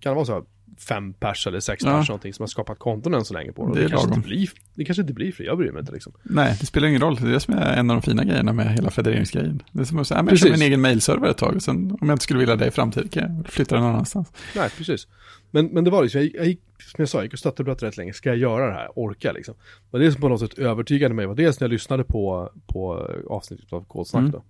kan 0.00 0.14
vara 0.14 0.24
så 0.24 0.32
här 0.32 0.42
fem 0.88 1.12
pers 1.12 1.46
eller 1.46 1.60
sex 1.60 1.82
Ja. 1.86 1.98
pers 1.98 2.08
någonting 2.08 2.32
som 2.34 2.42
har 2.42 2.48
skapat 2.48 2.78
konton 2.78 3.14
än 3.14 3.24
så 3.24 3.34
länge 3.34 3.52
på 3.52 3.66
det. 3.68 3.74
Det 3.80 3.84
Det, 3.86 3.90
kanske 3.90 4.08
inte 4.14 4.28
blir, 4.28 4.50
det 4.74 4.84
kanske 4.84 5.00
inte 5.00 5.12
blir 5.14 5.32
fri, 5.32 5.46
jag 5.46 5.58
bryr 5.58 5.72
mig 5.72 5.80
inte 5.80 5.92
liksom. 5.92 6.12
Nej, 6.22 6.56
det 6.60 6.66
spelar 6.66 6.88
ingen 6.88 7.00
roll. 7.00 7.16
Det 7.16 7.28
är 7.28 7.32
det 7.32 7.40
som 7.40 7.54
är 7.54 7.76
en 7.76 7.90
av 7.90 7.96
de 7.96 8.02
fina 8.02 8.24
grejerna 8.24 8.52
med 8.52 8.72
hela 8.74 8.90
federeringsgrejen. 8.90 9.62
Det 9.72 9.80
är 9.80 9.84
som 9.84 9.98
att 9.98 10.06
säga, 10.06 10.18
"Ja, 10.18 10.22
men 10.22 10.30
jag 10.32 10.38
kör 10.38 10.50
min 10.50 10.62
egen 10.62 10.80
mailserver 10.80 11.28
ett 11.28 11.36
tag. 11.38 11.54
Och 11.56 11.62
sen 11.62 11.90
om 12.00 12.08
jag 12.08 12.14
inte 12.14 12.22
skulle 12.24 12.38
vilja 12.40 12.56
det 12.56 12.66
i 12.66 12.70
framtiden 12.70 13.08
kan 13.08 13.22
jag 13.36 13.46
flytta 13.48 13.74
den 13.74 13.84
någon 13.84 13.92
annanstans. 13.94 14.32
Nej, 14.56 14.70
precis. 14.76 15.06
Men, 15.50 15.66
men 15.66 15.84
det 15.84 15.90
var 15.90 16.02
liksom, 16.02 16.20
jag, 16.20 16.30
jag 16.34 16.46
gick, 16.46 16.60
som 16.90 17.02
jag 17.02 17.08
sa, 17.08 17.18
jag 17.18 17.24
gick 17.24 17.32
och 17.32 17.38
stötte 17.38 17.64
blötte 17.64 17.86
rätt 17.86 17.96
länge. 17.96 18.12
Ska 18.12 18.28
jag 18.28 18.38
göra 18.38 18.66
det 18.66 18.72
här? 18.74 18.98
Orka 18.98 19.32
liksom? 19.32 19.54
Men 19.90 20.00
det 20.00 20.12
som 20.12 20.20
på 20.20 20.28
något 20.28 20.40
sätt 20.40 20.58
övertygade 20.58 21.14
mig 21.14 21.26
var 21.26 21.34
dels 21.34 21.60
när 21.60 21.64
jag 21.64 21.72
lyssnade 21.72 22.04
på, 22.04 22.50
på 22.66 23.10
avsnittet 23.30 23.72
av 23.72 23.84
Kodsnack 23.84 24.20
Mm. 24.20 24.30
då. 24.32 24.44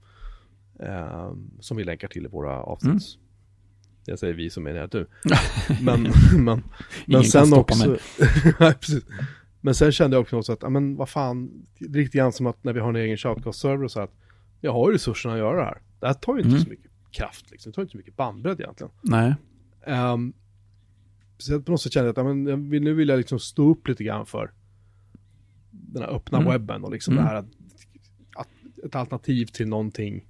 Ehm, 0.84 1.50
som 1.60 1.76
vi 1.76 1.84
länkar 1.84 2.08
till 2.08 2.24
i 2.24 2.28
våra 2.28 2.62
avsnitt. 2.62 3.02
Jag 4.04 4.18
säger 4.18 4.34
vi 4.34 4.50
som 4.50 4.66
är 4.66 4.74
det 4.74 4.86
du. 4.86 5.06
Men, 5.82 6.06
men, 6.44 6.62
men 7.06 7.24
sen 7.24 7.52
också... 7.52 7.88
Nej, 8.60 8.74
precis. 8.74 9.04
Men 9.60 9.74
sen 9.74 9.92
kände 9.92 10.16
jag 10.16 10.20
också 10.34 10.52
att, 10.52 10.62
ja 10.62 10.68
men 10.68 10.96
vad 10.96 11.08
fan, 11.08 11.50
det 11.78 11.98
är 11.98 12.02
lite 12.02 12.18
grann 12.18 12.32
som 12.32 12.46
att 12.46 12.64
när 12.64 12.72
vi 12.72 12.80
har 12.80 12.88
en 12.88 12.96
egen 12.96 13.16
shoutcast-server 13.16 13.84
och 13.84 13.90
så 13.90 14.00
att 14.00 14.10
jag 14.60 14.72
har 14.72 14.88
ju 14.90 14.94
resurserna 14.94 15.34
att 15.34 15.40
göra 15.40 15.56
det 15.56 15.64
här. 15.64 15.78
Det 16.00 16.06
här 16.06 16.14
tar 16.14 16.32
ju 16.36 16.38
inte 16.40 16.48
Mm. 16.50 16.62
så 16.64 16.70
mycket 16.70 16.90
kraft 17.10 17.50
liksom, 17.50 17.72
det 17.72 17.74
tar 17.76 17.82
inte 17.82 17.92
så 17.92 17.98
mycket 17.98 18.16
bandbredd 18.16 18.60
egentligen. 18.60 18.92
Nej. 19.02 19.34
Um, 19.86 20.32
så 21.42 21.61
på 21.61 21.70
något 21.70 21.80
sätt 21.82 21.92
kände 21.92 22.06
jag 22.16 22.18
att 22.18 22.37
men 22.37 22.70
nu 22.84 22.94
vill 22.94 23.08
jag 23.08 23.16
liksom 23.18 23.38
stå 23.38 23.70
upp 23.70 23.88
lite 23.88 24.04
grann 24.04 24.26
för 24.26 24.52
den 25.70 26.02
här 26.02 26.11
öppna 26.11 26.38
Mm. 26.38 26.52
webben 26.52 26.84
och 26.84 26.92
liksom 26.92 27.12
Mm. 27.14 27.25
det 27.25 27.30
här 27.30 27.37
att, 27.37 27.46
att 28.37 28.49
ett 28.84 28.94
alternativ 28.94 29.46
till 29.46 29.68
någonting 29.68 30.26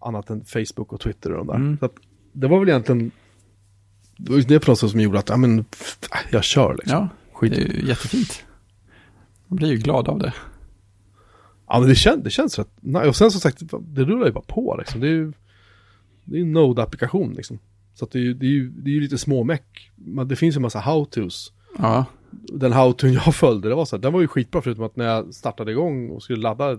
annat 0.00 0.30
än 0.30 0.44
Facebook 0.44 0.92
och 0.92 1.00
Twitter 1.00 1.32
och 1.32 1.38
de 1.38 1.46
där. 1.46 1.54
Mm. 1.54 1.78
Så 1.78 1.84
att 1.84 1.94
det 2.32 2.48
var 2.48 2.58
väl 2.60 2.68
egentligen 2.68 3.10
det 4.16 4.32
var 4.32 4.40
det 4.40 4.60
på 4.60 4.70
något 4.70 4.78
sätt 4.78 4.90
som 4.90 5.00
gjorde 5.00 5.18
att 5.18 5.28
ja, 5.28 5.36
men, 5.36 5.64
jag 6.30 6.44
kör 6.44 6.74
liksom. 6.74 6.98
Ja, 6.98 7.08
Skit. 7.32 7.52
det 7.54 7.62
är 7.62 7.68
ju 7.82 7.88
jättefint. 7.88 8.44
Man 9.46 9.56
blir 9.56 9.68
ju 9.68 9.76
glad 9.76 10.08
av 10.08 10.18
det. 10.18 10.34
Ja 11.66 11.80
men 11.80 11.88
det, 11.88 11.94
kän, 11.94 12.22
det 12.22 12.30
känns 12.30 12.58
rätt 12.58 12.70
nej, 12.80 13.08
Och 13.08 13.16
sen 13.16 13.30
som 13.30 13.40
sagt, 13.40 13.62
det 13.82 14.04
rullar 14.04 14.26
ju 14.26 14.32
bara 14.32 14.44
på 14.48 14.76
liksom. 14.78 15.00
Det 15.00 15.06
är 15.06 15.10
ju 15.10 15.32
det 16.24 16.36
är 16.36 16.40
en 16.42 16.52
Node-applikation 16.56 17.34
liksom. 17.34 17.58
Så 17.94 18.06
det 18.06 18.18
är 18.18 18.22
ju, 18.22 18.34
det 18.34 18.46
är 18.46 18.50
ju, 18.50 18.68
det 18.70 18.90
är 18.90 18.94
ju 18.94 19.00
lite 19.00 19.18
småmeck. 19.18 19.90
Men 19.96 20.28
det 20.28 20.36
finns 20.36 20.56
ju 20.56 20.58
en 20.58 20.62
massa 20.62 20.80
how-tos. 20.80 21.52
Ja, 21.78 22.04
Den 22.30 22.72
how-ton 22.72 23.12
jag 23.12 23.34
följde, 23.34 23.68
det 23.68 23.74
var 23.74 23.84
så 23.84 23.96
här, 23.96 24.02
den 24.02 24.12
var 24.12 24.20
ju 24.20 24.28
skitbra 24.28 24.62
förutom 24.62 24.84
att 24.84 24.96
när 24.96 25.04
jag 25.04 25.34
startade 25.34 25.72
igång 25.72 26.10
och 26.10 26.22
skulle 26.22 26.42
ladda 26.42 26.78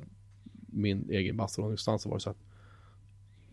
min 0.67 1.10
egen 1.10 1.36
Mastodon-instans 1.36 2.01
så 2.01 2.10
var 2.10 2.17
det 2.17 2.22
så 2.22 2.29
att 2.29 2.38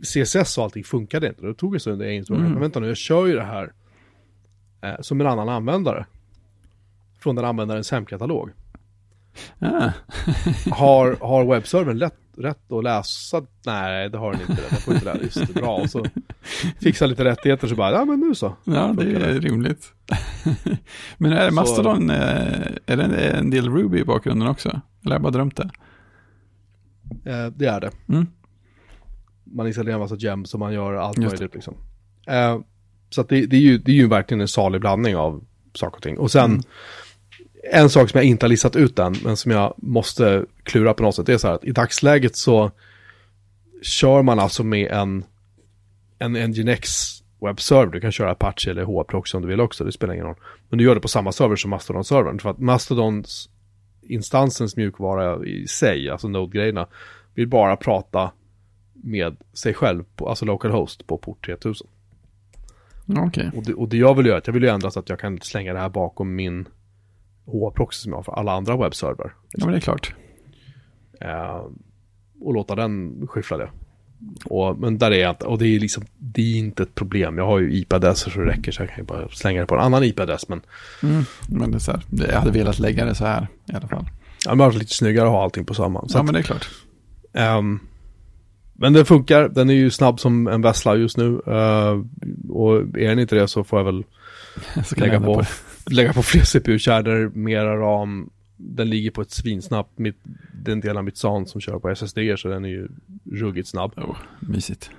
CSS 0.03 0.59
och 0.59 0.65
allting 0.65 0.85
funkade 0.85 1.29
inte. 1.29 1.43
Då 1.47 1.55
tog 1.55 1.75
jag 1.75 1.83
så 1.83 1.91
under 1.91 2.07
en 2.07 2.25
stund, 2.25 2.41
Mm. 2.41 2.53
men 2.53 2.61
vänta 2.61 2.81
nu, 2.81 2.87
jag 2.87 2.97
kör 2.97 3.27
ju 3.27 3.35
det 3.35 3.43
här 3.45 3.73
eh, 4.81 5.01
som 5.01 5.21
en 5.21 5.27
annan 5.27 5.49
användare. 5.49 6.07
Från 7.19 7.37
den 7.37 7.45
användarens 7.45 7.91
hemkatalog. 7.91 8.51
Ah. 9.59 9.91
Har, 10.71 11.17
har 11.21 11.45
webbservern 11.45 11.99
lätt, 11.99 12.15
rätt 12.41 12.73
att 12.73 12.85
läsa? 12.85 13.43
Nej, 13.67 14.11
det 14.11 14.19
har 14.19 14.33
den 14.33 14.41
inte. 14.41 14.53
Den 14.71 14.81
får 14.81 14.95
inte 14.95 15.13
det. 15.13 15.23
Just 15.23 15.47
det, 15.47 15.53
bra. 15.61 15.77
Och 15.77 15.91
så 15.91 16.05
fixa 16.81 17.07
lite 17.07 17.25
rättigheter 17.25 17.69
så 17.69 17.75
bara, 17.75 17.93
ja 17.93 18.05
men 18.05 18.21
nu 18.21 18.35
så. 18.35 18.57
Ja, 18.65 18.95
det 18.99 19.03
är 19.17 19.41
rimligt. 19.41 19.93
Men 21.19 21.33
är 21.33 21.49
Så- 21.49 21.55
Mastodon, 21.55 22.11
eh, 22.11 22.17
är 22.87 22.97
det 22.97 23.31
en 23.31 23.51
del 23.51 23.69
Ruby 23.69 23.99
i 24.01 24.05
bakgrunden 24.05 24.49
också? 24.49 24.69
Eller 24.69 24.81
har 25.05 25.13
jag 25.15 25.23
bara 25.23 25.31
drömt 25.31 25.57
det? 25.57 25.71
Eh, 27.31 27.47
det 27.47 27.67
är 27.67 27.81
det. 27.81 27.91
Mm. 28.09 28.27
Man 29.45 29.67
installerar 29.67 29.95
en 29.95 30.01
massa 30.01 30.17
gems 30.17 30.55
och 30.55 30.61
man 30.61 30.73
gör 30.73 30.95
allt 30.95 31.19
Just 31.19 31.33
möjligt 31.33 31.55
liksom. 31.55 31.75
Eh, 32.27 32.59
så 33.11 33.23
det, 33.23 33.47
det, 33.47 33.57
är 33.57 33.61
ju, 33.61 33.79
det 33.79 33.91
är 33.93 33.97
ju 33.97 34.09
verkligen 34.09 34.41
en 34.41 34.49
salig 34.49 34.81
blandning 34.81 35.17
av 35.17 35.45
saker 35.75 35.97
och 35.97 36.03
ting. 36.03 36.19
Och 36.19 36.31
sen, 36.31 36.45
Mm. 36.51 36.63
En 37.63 37.91
sak 37.91 38.11
som 38.11 38.19
jag 38.19 38.25
inte 38.25 38.47
har 38.47 38.49
listat 38.49 38.77
ut 38.77 38.99
än, 38.99 39.15
men 39.25 39.37
som 39.37 39.53
jag 39.53 39.75
måste 39.77 40.45
klura 40.63 40.95
på 40.95 41.03
något 41.03 41.15
sätt, 41.15 41.27
det 41.27 41.33
är 41.33 41.39
så 41.39 41.47
här 41.47 41.55
att 41.55 41.65
i 41.65 41.73
dagsläget 41.73 42.37
så 42.37 42.71
kör 43.83 44.23
man 44.23 44.39
alltså 44.39 44.65
med 44.65 44.93
en, 44.93 45.25
en 46.19 46.33
Nginx 46.33 47.21
webbserver. 47.41 47.93
Du 47.93 48.01
kan 48.01 48.13
köra 48.13 48.31
Apache 48.31 48.71
eller 48.71 48.85
HProxy 48.85 49.37
om 49.37 49.43
du 49.43 49.49
vill 49.49 49.61
också, 49.61 49.85
det 49.85 49.93
spelar 49.93 50.15
ingen 50.15 50.27
roll. 50.27 50.37
Men 50.69 50.79
du 50.79 50.85
gör 50.85 50.95
det 50.95 51.01
på 51.01 51.09
samma 51.09 51.33
server 51.33 51.57
som 51.57 51.71
Mastodon-servern. 51.71 52.39
För 52.39 52.51
att 52.51 52.59
Mastodons 52.59 53.49
instansens 54.03 54.77
mjukvara 54.77 55.47
i 55.47 55.67
sig, 55.67 56.11
alltså 56.11 56.29
Node-grejerna, 56.29 56.87
vill 57.35 57.49
bara 57.49 57.77
prata 57.77 58.33
med 58.93 59.37
sig 59.53 59.75
själv, 59.75 60.05
på, 60.17 60.29
alltså 60.29 60.45
localhost 60.45 61.07
på 61.07 61.19
port 61.19 61.47
3000. 61.47 61.89
Ja, 63.07 63.25
Okej. 63.27 63.51
Och 63.57 63.65
det, 63.65 63.75
och 63.75 63.89
det 63.89 63.97
jag 63.97 64.15
vill 64.15 64.27
göra, 64.27 64.41
jag 64.45 64.53
vill 64.53 64.63
ju 64.63 64.69
ändra 64.69 64.91
så 64.91 65.01
att 65.01 65.09
jag 65.09 65.19
kan 65.19 65.41
slänga 65.41 65.73
det 65.73 65.79
här 65.79 65.89
bakom 65.89 66.35
min 66.35 66.69
H-proxy 67.53 68.03
som 68.03 68.13
jag 68.13 68.19
har 68.19 68.23
för 68.23 68.33
alla 68.33 68.53
andra 68.53 68.77
webbserver. 68.77 69.33
Ja, 69.53 69.65
men 69.67 69.71
det 69.73 69.79
är 69.79 69.81
klart. 69.81 70.15
Eh, 71.21 71.63
och 72.41 72.55
låta 72.55 72.75
den 72.75 73.23
skyffla 73.29 73.57
det. 73.57 73.71
Och, 74.45 74.79
men 74.79 74.99
där 74.99 75.11
är 75.11 75.21
jag 75.21 75.31
inte, 75.31 75.45
och 75.47 75.59
det 75.59 75.67
är 75.67 75.81
liksom, 75.81 76.05
det 76.19 76.43
är 76.43 76.59
inte 76.59 76.83
ett 76.83 76.95
problem. 76.95 77.39
Jag 77.39 77.47
har 77.47 77.59
ju 77.59 77.75
IP-adresser 77.75 78.31
så 78.31 78.39
det 78.41 78.47
räcker 78.47 78.73
så 78.73 78.83
jag 78.83 78.89
kan 78.89 78.99
ju 78.99 79.05
bara 79.05 79.29
slänga 79.29 79.61
det 79.61 79.67
på 79.67 79.75
en 79.75 79.81
annan 79.81 80.05
IP-adress. 80.05 80.49
Men 80.49 80.61
Mm. 81.03 81.25
Men 81.49 81.71
det 81.71 81.77
är 81.77 81.81
så 81.81 81.91
här, 81.93 82.03
det- 82.11 82.27
jag 82.33 82.39
hade 82.39 82.51
velat 82.51 82.79
lägga 82.79 83.05
det 83.05 83.15
så 83.15 83.25
här 83.25 83.49
i 83.73 83.75
alla 83.75 83.89
fall. 83.89 84.07
ja, 84.45 84.51
det 84.51 84.57
var 84.59 84.73
lite 84.73 84.95
snyggare 84.95 85.27
att 85.27 85.33
ha 85.33 85.43
allting 85.43 85.65
på 85.65 85.75
samma. 85.75 86.09
Så 86.09 86.19
Ja, 86.19 86.23
men 86.23 86.35
det 86.35 86.41
är 86.41 86.43
klart. 86.43 86.71
ehm, 87.33 87.79
men 88.75 88.93
den 88.93 89.05
funkar, 89.05 89.49
den 89.49 89.71
är 89.71 89.75
ju 89.75 89.91
snabb 89.91 90.21
som 90.21 90.47
en 90.49 90.63
vessla 90.63 90.97
just 90.97 91.17
nu. 91.17 91.41
Eh, 91.47 92.01
och 92.51 92.77
är 92.77 93.09
den 93.09 93.19
inte 93.19 93.35
det 93.37 93.49
så 93.49 93.65
får 93.65 93.79
jag 93.79 93.85
väl 93.85 94.05
Så 94.85 94.97
lägga 95.01 95.21
på, 95.21 95.41
det. 95.41 95.47
Lägga 95.91 96.13
på 96.13 96.23
fler 96.23 96.45
CPU-kärnor, 96.45 97.31
mera 97.35 97.77
ram. 97.77 98.31
Den 98.57 98.91
ligger 98.91 99.11
på 99.11 99.23
ett 99.23 99.31
svinsnabbt, 99.31 99.99
mitt, 99.99 100.17
den 100.65 100.81
del 100.81 100.97
av 100.97 101.05
mitt 101.05 101.17
SAN 101.17 101.47
som 101.47 101.61
kör 101.61 101.79
på 101.79 101.89
SSD 101.89 102.19
så 102.37 102.49
den 102.49 102.65
är 102.65 102.69
ju 102.69 102.89
ruggigt 103.31 103.69
snabb. 103.69 103.93
Oh, 103.97 104.17
mysigt. 104.41 104.91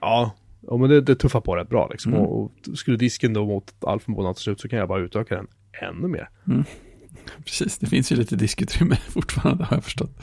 Ja, 0.00 0.34
ja 0.60 0.76
men 0.76 0.90
det, 0.90 1.00
det 1.00 1.14
tuffar 1.14 1.40
på 1.40 1.56
rätt 1.56 1.68
bra 1.68 1.88
liksom. 1.90 2.12
Mm. 2.12 2.24
Och, 2.24 2.42
och 2.70 2.78
skulle 2.78 2.96
disken 2.96 3.32
då 3.32 3.46
mot 3.46 3.74
all 3.80 4.00
förmodan 4.00 4.34
ta 4.34 4.38
slut 4.38 4.60
så 4.60 4.68
kan 4.68 4.78
jag 4.78 4.88
bara 4.88 5.00
utöka 5.00 5.34
den 5.34 5.46
ännu 5.82 6.08
mer. 6.08 6.28
Precis, 7.44 7.78
det 7.78 7.86
finns 7.86 8.12
ju 8.12 8.16
lite 8.16 8.36
diskutrymme 8.36 8.96
fortfarande 9.08 9.64
har 9.64 9.76
jag 9.76 9.84
förstått. 9.84 10.20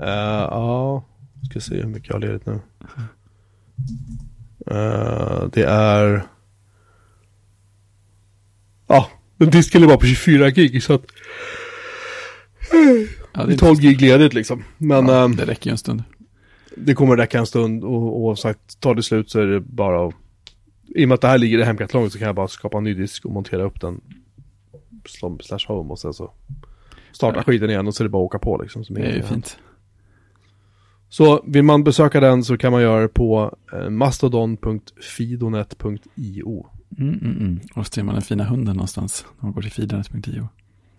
Eh, 0.00 0.46
ja, 0.50 1.04
ska 1.50 1.60
se 1.60 1.76
hur 1.76 1.86
mycket 1.86 2.08
jag 2.08 2.14
har 2.14 2.20
ledigt 2.20 2.46
nu. 2.46 2.60
Eh, 4.66 5.44
det 5.52 5.64
är... 5.64 6.22
Ja, 8.90 9.08
den 9.36 9.50
disken 9.50 9.82
är 9.82 9.86
bara 9.86 9.96
på 9.96 10.06
24 10.06 10.50
gig 10.50 10.82
så 10.82 10.92
att 10.94 11.02
Ja, 13.32 13.44
det 13.44 13.52
är 13.52 13.56
12 13.58 13.80
gig 13.80 14.00
ledigt 14.00 14.34
liksom. 14.34 14.64
Men 14.78 15.08
ja, 15.08 15.24
ehm, 15.24 15.36
det 15.36 15.44
räcker 15.46 15.70
ju 15.70 15.72
en 15.72 15.78
stund. 15.78 16.02
det 16.76 16.94
kommer 16.94 17.16
räcka 17.16 17.38
en 17.38 17.46
stund 17.46 17.84
och, 17.84 18.38
sagt, 18.38 18.80
tar 18.80 18.94
det 18.94 19.02
slut 19.02 19.30
så 19.30 19.40
är 19.40 19.46
det 19.46 19.60
bara 19.60 20.06
att... 20.08 20.14
I 20.94 21.04
och 21.04 21.08
med 21.08 21.14
att 21.14 21.20
det 21.20 21.28
här 21.28 21.38
ligger 21.38 21.58
i 21.58 21.62
hemkatalogen 21.62 22.10
så 22.10 22.18
kan 22.18 22.26
jag 22.26 22.34
bara 22.34 22.48
skapa 22.48 22.78
en 22.78 22.84
ny 22.84 22.94
disk 22.94 23.24
och 23.24 23.32
montera 23.32 23.62
upp 23.62 23.80
den 23.80 24.00
slash 25.40 25.58
home 25.66 25.90
och 25.90 25.98
sen 25.98 26.14
så 26.14 26.30
starta 27.12 27.38
Ja. 27.38 27.42
skiten 27.42 27.70
igen 27.70 27.86
och 27.86 27.94
så 27.94 28.02
är 28.02 28.04
det 28.04 28.08
bara 28.10 28.22
att 28.22 28.26
åka 28.26 28.38
på 28.38 28.58
liksom. 28.62 28.84
Som 28.84 28.94
Det 28.94 29.02
är 29.02 29.16
ju 29.16 29.22
fint. 29.22 29.58
Så 31.08 31.42
vill 31.46 31.62
man 31.62 31.84
besöka 31.84 32.20
den 32.20 32.44
så 32.44 32.56
kan 32.58 32.72
man 32.72 32.82
göra 32.82 33.02
det 33.02 33.08
på 33.08 33.56
eh, 33.72 33.90
mastodon.fidonet.io. 33.90 36.66
Mm, 36.98 37.14
mm, 37.14 37.36
mm. 37.38 37.60
Och 37.74 37.86
ser 37.86 38.02
man 38.02 38.14
den 38.14 38.22
fina 38.22 38.44
hunden 38.44 38.76
någonstans 38.76 39.24
när 39.38 39.44
man 39.46 39.52
går 39.52 39.62
till 39.62 39.72
fidernet.io. 39.72 40.48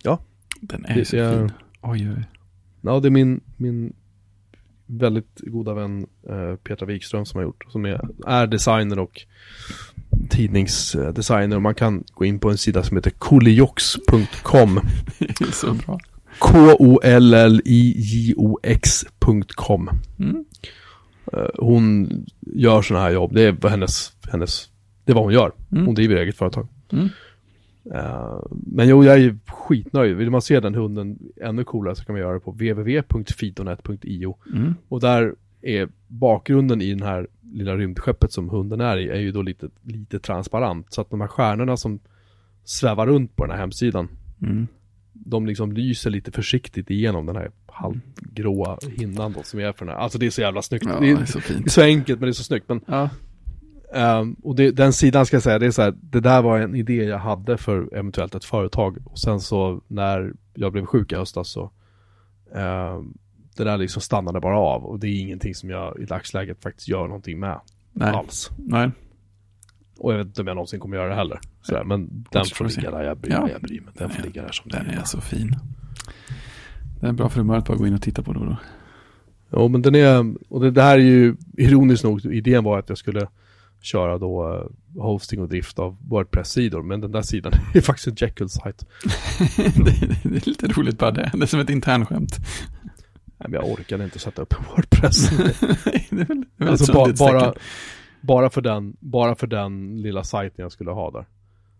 Ja. 0.03 0.19
Den 0.61 0.85
är 0.85 0.95
Det 0.95 1.05
så 1.05 1.11
fin. 1.11 1.51
Oj, 1.81 2.09
oj. 2.09 2.23
Ja, 2.81 2.99
det 2.99 3.07
är 3.07 3.09
min, 3.09 3.41
min 3.57 3.93
väldigt 4.85 5.41
goda 5.41 5.73
vän 5.73 6.07
eh, 6.29 6.55
Petra 6.55 6.85
Wikström 6.85 7.25
som 7.25 7.37
har 7.37 7.43
gjort. 7.43 7.65
Som 7.69 7.85
är, 7.85 8.01
är 8.27 8.47
designer 8.47 8.99
och 8.99 9.21
tidningsdesigner. 10.29 11.55
Och 11.55 11.61
man 11.61 11.75
kan 11.75 12.03
gå 12.13 12.25
in 12.25 12.39
på 12.39 12.49
en 12.49 12.57
sida 12.57 12.83
som 12.83 12.97
heter 12.97 13.11
koliox.com. 13.11 14.79
Så 15.51 15.73
bra. 15.73 15.99
K-O-L-L-I-J-O-X.com. 18.51 19.89
Mm. 20.19 20.45
Eh, 21.33 21.47
Hon 21.59 22.09
gör 22.39 22.81
sådana 22.81 23.05
här 23.05 23.11
jobb. 23.11 23.33
Det 23.33 23.43
är 23.43 23.69
hennes, 23.69 24.13
hennes, 24.31 24.69
det 25.11 25.13
är 25.13 25.15
vad 25.15 25.23
hon 25.23 25.33
gör. 25.33 25.51
Mm. 25.71 25.85
Hon 25.85 25.95
driver 25.95 26.15
eget 26.15 26.35
företag. 26.37 26.67
Mm. 26.91 27.09
Eh, 27.93 28.39
men 28.51 28.87
jo, 28.87 29.03
jag 29.03 29.13
är 29.15 29.19
ju 29.19 29.37
skitnöjd. 29.47 30.15
Vill 30.17 30.29
man 30.29 30.41
se 30.41 30.59
den 30.59 30.75
hunden 30.75 31.19
ännu 31.41 31.63
coolare 31.63 31.95
så 31.95 32.05
kan 32.05 32.13
man 32.13 32.19
göra 32.21 32.33
det 32.33 32.39
på 32.39 32.51
www.fidonet.io. 32.51 34.37
Mm. 34.53 34.75
Och 34.87 34.99
där 34.99 35.35
är 35.61 35.89
bakgrunden 36.07 36.81
i 36.81 36.89
den 36.93 37.03
här 37.07 37.27
lilla 37.53 37.77
rymdskeppet 37.77 38.31
som 38.31 38.49
hunden 38.49 38.81
är 38.81 38.97
i 38.97 39.09
är 39.09 39.19
ju 39.19 39.31
då 39.31 39.41
lite, 39.41 39.69
lite 39.81 40.19
transparent. 40.19 40.93
Så 40.93 41.01
att 41.01 41.09
de 41.09 41.21
här 41.21 41.27
stjärnorna 41.27 41.77
som 41.77 41.99
svävar 42.63 43.07
runt 43.07 43.35
på 43.35 43.43
den 43.45 43.51
här 43.51 43.59
hemsidan, 43.59 44.07
Mm. 44.41 44.67
de 45.13 45.45
liksom 45.45 45.71
lyser 45.71 46.09
lite 46.09 46.31
försiktigt 46.31 46.89
igenom 46.89 47.25
den 47.25 47.35
här 47.35 47.51
halvgråa 47.67 48.77
hinnan 48.97 49.33
då 49.33 49.43
som 49.43 49.59
är 49.59 49.71
för 49.71 49.85
den 49.85 49.95
här. 49.95 50.01
Alltså 50.01 50.17
det 50.17 50.25
är 50.25 50.29
så 50.29 50.41
jävla 50.41 50.61
snyggt. 50.61 50.85
Ja, 50.87 50.99
det, 50.99 51.05
det 51.05 51.11
är, 51.11 51.21
är 51.21 51.25
så 51.25 51.37
det 51.39 51.49
är 51.49 51.53
fint. 51.53 51.71
så 51.71 51.81
enkelt 51.81 52.19
men 52.19 52.27
det 52.27 52.31
är 52.31 52.33
så 52.33 52.43
snyggt. 52.43 52.69
Men, 52.69 52.81
Ja. 52.85 53.09
Ehm, 53.93 54.33
och 54.43 54.55
det, 54.55 54.71
den 54.71 54.93
sidan 54.93 55.25
ska 55.25 55.35
jag 55.35 55.43
säga, 55.43 55.59
det 55.59 55.65
är 55.65 55.71
så 55.71 55.81
här, 55.81 55.93
det 56.01 56.19
där 56.19 56.41
var 56.41 56.59
en 56.59 56.75
idé 56.75 57.03
jag 57.03 57.17
hade 57.17 57.57
för 57.57 57.89
eventuellt 57.93 58.35
ett 58.35 58.45
företag. 58.45 58.97
Och 59.05 59.19
sen 59.19 59.39
så 59.39 59.81
när 59.87 60.33
jag 60.53 60.71
blev 60.71 60.85
sjuk 60.85 61.11
i 61.11 61.15
höstas 61.15 61.49
så 61.49 61.71
ehm, 62.55 63.13
det 63.55 63.63
där 63.63 63.77
liksom 63.77 64.01
stannade 64.01 64.39
bara 64.39 64.57
av 64.59 64.85
och 64.85 64.99
det 64.99 65.07
är 65.07 65.19
ingenting 65.21 65.55
som 65.55 65.69
jag 65.69 65.99
i 65.99 66.05
dagsläget 66.05 66.63
faktiskt 66.63 66.87
gör 66.87 67.07
någonting 67.07 67.39
med 67.39 67.59
Nej. 67.93 68.09
alls. 68.09 68.49
Nej. 68.57 68.91
Och 69.97 70.13
jag 70.13 70.17
vet 70.17 70.27
inte 70.27 70.41
om 70.41 70.47
jag 70.47 70.55
någonsin 70.55 70.79
kommer 70.79 70.97
göra 70.97 71.09
det 71.09 71.15
heller. 71.15 71.39
Sådär, 71.61 71.83
men 71.83 72.25
den 72.31 72.45
får 72.45 72.55
får 72.55 72.65
ligga 72.81 72.91
där, 72.91 73.03
jag 73.03 73.17
bryr, 73.17 73.31
Ja. 73.31 73.49
jag 73.51 73.61
bryr 73.61 73.81
mig. 73.81 73.93
Den 73.97 74.09
får 74.09 74.15
Den 74.17 74.21
är- 74.23 74.27
ligga 74.27 74.41
där 74.41 74.51
som 74.51 74.69
den 74.71 74.85
Den 74.85 74.93
är. 74.95 74.99
är 75.01 75.03
så 75.05 75.21
fin. 75.21 75.55
Den 76.99 77.09
är 77.09 77.13
bra 77.13 77.29
för 77.29 77.39
humöret 77.41 77.65
bara 77.65 77.73
att 77.73 77.79
gå 77.79 77.87
in 77.87 77.93
och 77.93 78.01
titta 78.01 78.23
på 78.23 78.33
då 78.33 78.45
då. 78.45 78.57
Jo 79.51 79.67
men 79.67 79.81
den 79.81 79.95
är, 79.95 80.33
och 80.49 80.61
det, 80.61 80.71
det 80.71 80.81
här 80.81 80.93
är 80.97 81.01
ju 81.03 81.35
ironiskt 81.57 82.03
nog, 82.03 82.25
idén 82.25 82.63
var 82.63 82.79
att 82.79 82.89
jag 82.89 82.97
skulle 82.97 83.27
köra 83.81 84.17
då 84.17 84.53
eh, 84.53 85.01
hosting 85.01 85.41
och 85.41 85.49
drift 85.49 85.79
av 85.79 85.97
Wordpress-sidor, 86.09 86.81
men 86.81 87.01
den 87.01 87.11
där 87.11 87.21
sidan 87.21 87.53
är 87.73 87.81
faktiskt 87.81 88.07
en 88.07 88.15
Jekyll-sajt. 88.15 88.85
det, 89.57 90.07
det 90.23 90.35
är 90.35 90.49
lite 90.49 90.67
roligt 90.67 90.97
bara 90.97 91.11
det. 91.11 91.31
Det 91.33 91.43
är 91.43 91.45
som 91.45 91.59
ett 91.59 91.69
internskämt. 91.69 92.37
Nej, 93.37 93.49
men 93.49 93.53
jag 93.53 93.69
orkade 93.69 94.03
inte 94.03 94.19
sätta 94.19 94.41
upp 94.41 94.53
en 94.53 94.65
Wordpress. 94.75 95.29
Det 96.09 96.21
är 96.21 96.25
väl, 96.25 96.45
det 96.57 96.63
är 96.63 96.65
väl 96.65 96.69
alltså 96.69 96.93
ba, 96.93 97.13
bara, 97.19 97.53
bara, 98.21 98.49
för 98.49 98.61
den, 98.61 98.97
bara 98.99 99.35
för 99.35 99.47
den 99.47 99.97
lilla 100.01 100.23
sajten 100.23 100.63
jag 100.63 100.71
skulle 100.71 100.91
ha 100.91 101.11
där. 101.11 101.25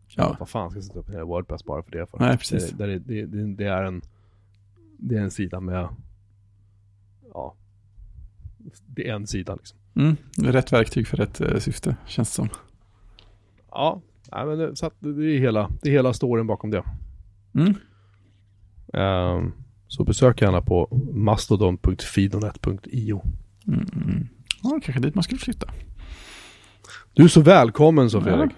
Ja. 0.08 0.36
Vad 0.40 0.50
fan 0.50 0.70
ska 0.70 0.78
jag 0.78 0.84
sätta 0.84 1.00
upp 1.00 1.10
en 1.10 1.28
Wordpress 1.28 1.66
bara 1.66 1.84
för 1.84 1.92
det? 1.92 2.06
För? 2.12 2.20
Nej, 2.20 2.38
precis. 2.38 2.70
Det, 2.70 3.00
det, 3.00 3.26
det 3.46 3.66
är 3.66 3.84
en, 3.84 4.02
det 4.98 5.16
är 5.16 5.22
en 5.22 5.32
sida 5.32 5.60
med, 5.60 5.88
ja, 7.34 7.56
det 8.86 9.10
är 9.10 9.14
en 9.14 9.28
sida 9.28 9.56
liksom. 9.56 9.78
Mm, 9.96 10.18
rätt 10.38 10.74
verktyg 10.74 11.08
för 11.08 11.18
rätt 11.18 11.42
eh, 11.42 11.58
syfte, 11.58 11.96
känns 12.08 12.30
det 12.30 12.36
som. 12.36 12.50
Ja, 13.72 14.02
nej, 14.32 14.46
men 14.46 14.58
det, 14.58 14.76
så 14.76 14.86
att 14.86 14.96
det, 15.00 15.10
är 15.10 15.40
hela, 15.40 15.70
det 15.82 15.90
är 15.90 15.94
hela 15.94 16.14
storyn 16.14 16.48
bakom 16.48 16.72
det. 16.72 16.84
Mm. 17.54 17.74
Ehm, 18.94 19.52
så 19.88 20.04
besök 20.04 20.42
gärna 20.42 20.62
på 20.62 20.88
mastodon.fidonet.io. 21.14 23.24
Mm, 23.68 23.86
mm. 23.96 24.28
Ja, 24.64 24.80
kanske 24.84 25.02
dit 25.02 25.16
man 25.16 25.24
skulle 25.24 25.40
flytta. 25.40 25.72
Du 27.14 27.24
är 27.24 27.28
så 27.28 27.42
välkommen 27.42 28.10
så 28.10 28.22
Fredrik. 28.22 28.52
Ja. 28.52 28.58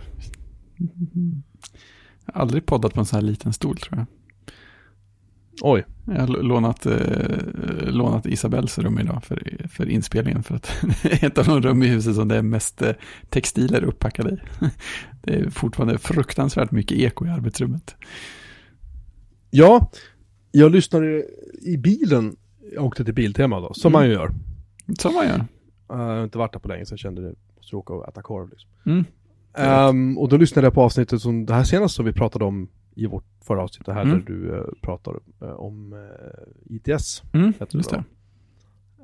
Jag 2.26 2.34
har 2.34 2.42
aldrig 2.42 2.66
poddat 2.66 2.94
på 2.94 3.00
en 3.00 3.06
så 3.06 3.16
här 3.16 3.22
liten 3.22 3.54
stol 3.54 3.78
tror 3.78 3.98
jag. 3.98 4.06
Oj. 5.62 5.86
Jag 6.06 6.20
har 6.20 6.28
lånat, 6.28 6.86
eh, 6.86 6.96
lånat 7.82 8.26
Isabells 8.26 8.80
rum 8.80 9.00
idag 9.00 9.24
för, 9.24 9.68
för 9.70 9.90
inspelningen. 9.90 10.44
För 10.44 10.56
att 10.56 10.72
det 11.04 11.12
är 11.24 11.28
ett 11.28 11.38
av 11.38 11.46
de 11.46 11.62
rum 11.62 11.84
i 11.84 11.88
huset 11.88 12.16
som 12.16 12.28
det 12.28 12.38
är 12.38 12.42
mest 12.42 12.82
eh, 12.82 12.92
textiler 13.30 13.84
upppackade 13.84 14.30
i. 14.30 14.38
Det 15.22 15.36
är 15.36 15.50
fortfarande 15.50 15.98
fruktansvärt 15.98 16.72
mycket 16.72 16.98
eko 16.98 17.26
i 17.26 17.30
arbetsrummet. 17.30 17.96
Ja, 19.50 19.92
jag 20.52 20.72
lyssnade 20.72 21.26
i 21.62 21.78
bilen. 21.78 22.36
Jag 22.76 22.86
åkte 22.86 23.06
till 23.06 23.14
Biltema 23.14 23.60
då, 23.60 23.74
som 23.74 23.90
Mm. 23.92 24.00
man 24.00 24.08
ju 24.10 24.14
gör. 24.14 24.32
Som 25.00 25.14
man 25.14 25.26
gör. 25.28 25.46
Jag 25.88 25.96
har 25.96 26.24
inte 26.24 26.38
varit 26.38 26.54
där 26.54 26.60
på 26.60 26.68
länge 26.68 26.86
så 26.86 26.94
jag 26.94 27.00
kände 27.00 27.22
det. 27.22 27.36
Måste 27.58 27.76
åka 27.76 27.94
och 27.94 28.08
äta 28.08 28.22
korv 28.22 28.50
liksom. 28.50 28.70
Mm. 28.86 29.06
Ehm, 29.58 30.18
och 30.18 30.30
då 30.30 30.38
lyssnade 30.38 30.66
jag 30.66 30.74
på 30.74 30.82
avsnittet 30.82 31.22
som 31.22 31.46
det 31.46 31.54
här 31.54 31.64
senaste 31.64 31.96
som 31.96 32.06
vi 32.06 32.14
pratade 32.14 32.46
om 32.46 32.70
i 32.96 33.06
vårt 33.06 33.26
förra 33.48 33.62
avsnitt. 33.64 33.88
Här 33.88 34.02
Mm. 34.02 34.18
där 34.20 34.26
du 34.26 34.34
uh, 34.52 34.64
pratade 34.82 35.20
eh, 35.42 35.48
om 35.50 35.94
eh, 35.94 36.76
ITS. 36.76 37.24
Mm, 37.34 37.54
just 37.70 37.90
det. 37.90 38.04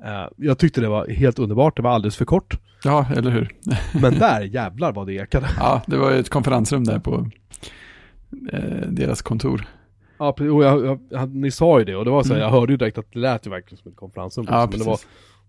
Eh, 0.04 0.28
jag 0.36 0.58
tyckte 0.58 0.80
det 0.80 0.88
var 0.88 1.08
helt 1.08 1.38
underbart. 1.38 1.76
Det 1.76 1.82
var 1.82 1.90
alldeles 1.90 2.16
för 2.16 2.24
kort. 2.24 2.58
Ja, 2.84 3.06
eller 3.16 3.30
hur? 3.30 3.56
Men 4.02 4.14
där 4.18 4.40
jävlar 4.40 4.92
vad 4.92 5.06
det 5.06 5.14
ekade. 5.14 5.46
Ja, 5.58 5.82
det 5.86 5.96
var 5.96 6.10
ju 6.10 6.18
ett 6.18 6.28
konferensrum 6.30 6.84
där 6.84 6.98
på 6.98 7.30
eh, 8.52 8.88
deras 8.88 9.22
kontor. 9.22 9.64
Ja, 10.18 10.28
och 10.38 10.64
jag, 10.64 10.98
jag, 11.10 11.34
ni 11.34 11.50
sa 11.50 11.78
ju 11.78 11.84
det 11.84 11.96
och 11.96 12.04
det 12.04 12.10
var 12.10 12.22
så 12.22 12.28
här, 12.28 12.34
Mm. 12.40 12.44
jag 12.52 12.60
hörde 12.60 12.72
ju 12.72 12.76
direkt 12.76 12.98
att 12.98 13.12
det 13.12 13.18
lät 13.18 13.46
ju 13.46 13.50
verkligen 13.50 13.78
som 13.82 13.90
ett 13.90 13.96
konferensrum. 13.96 14.46
Ja, 14.48 14.68
men, 14.70 14.78
det 14.78 14.84
var, 14.86 14.98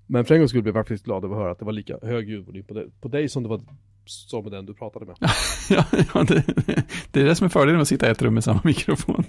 men 0.07 0.25
för 0.25 0.35
en 0.35 0.41
gångs 0.41 0.51
skull 0.51 0.61
blev 0.63 0.75
jag 0.75 0.85
faktiskt 0.85 1.05
glad 1.05 1.25
över 1.25 1.35
att 1.35 1.41
höra 1.41 1.51
att 1.51 1.59
det 1.59 1.65
var 1.65 1.71
lika 1.71 1.97
hög 2.01 2.29
ljudvolym 2.29 2.63
på, 2.63 2.73
det, 2.73 2.85
på 3.01 3.07
dig 3.07 3.29
som 3.29 3.43
det 3.43 3.49
var 3.49 3.61
som 4.05 4.43
med 4.43 4.51
den 4.51 4.65
du 4.65 4.73
pratade 4.73 5.05
med. 5.05 5.15
ja, 5.69 5.85
ja 6.13 6.23
det, 6.23 6.43
det 7.11 7.21
är 7.21 7.25
det 7.25 7.35
som 7.35 7.45
är 7.45 7.49
fördelen 7.49 7.75
med 7.75 7.81
att 7.81 7.87
sitta 7.87 8.07
i 8.07 8.11
ett 8.11 8.21
rum 8.21 8.33
med 8.33 8.43
samma 8.43 8.61
mikrofon. 8.63 9.23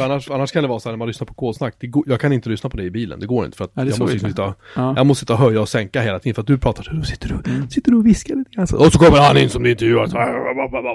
Annars, 0.00 0.30
annars 0.30 0.52
kan 0.52 0.62
det 0.62 0.68
vara 0.68 0.80
så 0.80 0.88
här 0.88 0.92
när 0.92 0.98
man 0.98 1.08
lyssnar 1.08 1.26
på 1.26 1.34
kodsnack, 1.34 1.74
det 1.80 1.86
går, 1.86 2.04
jag 2.06 2.20
kan 2.20 2.32
inte 2.32 2.48
lyssna 2.50 2.70
på 2.70 2.76
det 2.76 2.82
i 2.84 2.90
bilen, 2.90 3.20
det 3.20 3.26
går 3.26 3.44
inte 3.44 3.56
för 3.56 3.64
att 3.64 3.70
Ja, 3.74 3.84
jag, 3.84 3.98
måste 3.98 4.18
sitta, 4.18 4.54
Ja. 4.76 4.94
jag 4.96 5.06
måste 5.06 5.20
sitta 5.20 5.32
och 5.32 5.38
höja 5.38 5.60
och 5.60 5.68
sänka 5.68 6.02
hela 6.02 6.18
tiden 6.18 6.34
för 6.34 6.40
att 6.42 6.46
du 6.46 6.58
pratar, 6.58 6.92
då 6.96 7.02
sitter 7.02 7.28
du, 7.28 7.50
Mm. 7.54 7.70
sitter 7.70 7.90
du 7.90 7.96
och 7.96 8.06
viskar 8.06 8.34
lite 8.36 8.50
grann 8.50 8.66
Och 8.78 8.92
så 8.92 8.98
kommer 8.98 9.18
han 9.18 9.36
in 9.36 9.50
som 9.50 9.62
du 9.62 9.70
intervjuar, 9.70 10.06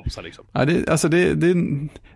så, 0.10 0.22
liksom. 0.22 0.46
Ja, 0.52 0.66
det, 0.66 0.90
alltså 0.90 1.10
det, 1.10 1.34
det, 1.34 1.54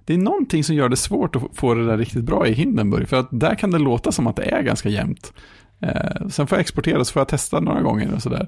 det 0.06 0.14
är 0.14 0.18
någonting 0.18 0.64
som 0.64 0.76
gör 0.76 0.90
det 0.90 0.96
svårt 0.96 1.36
att 1.36 1.44
få 1.54 1.74
det 1.74 1.86
där 1.86 1.98
riktigt 1.98 2.24
bra 2.24 2.48
i 2.48 2.54
Hindenburg. 2.54 3.08
För 3.10 3.18
att 3.20 3.28
där 3.32 3.56
kan 3.56 3.72
det 3.72 3.80
låta 3.80 4.12
som 4.12 4.28
att 4.28 4.36
det 4.36 4.44
är 4.44 4.62
ganska 4.62 4.90
jämnt. 4.90 5.34
Eh, 5.82 6.28
sen 6.30 6.48
får 6.48 6.56
jag 6.56 6.62
exportera 6.62 7.06
så 7.06 7.14
får 7.14 7.20
jag 7.20 7.28
testa 7.28 7.60
några 7.60 7.82
gånger 7.82 8.14
och 8.16 8.22
sådär. 8.22 8.48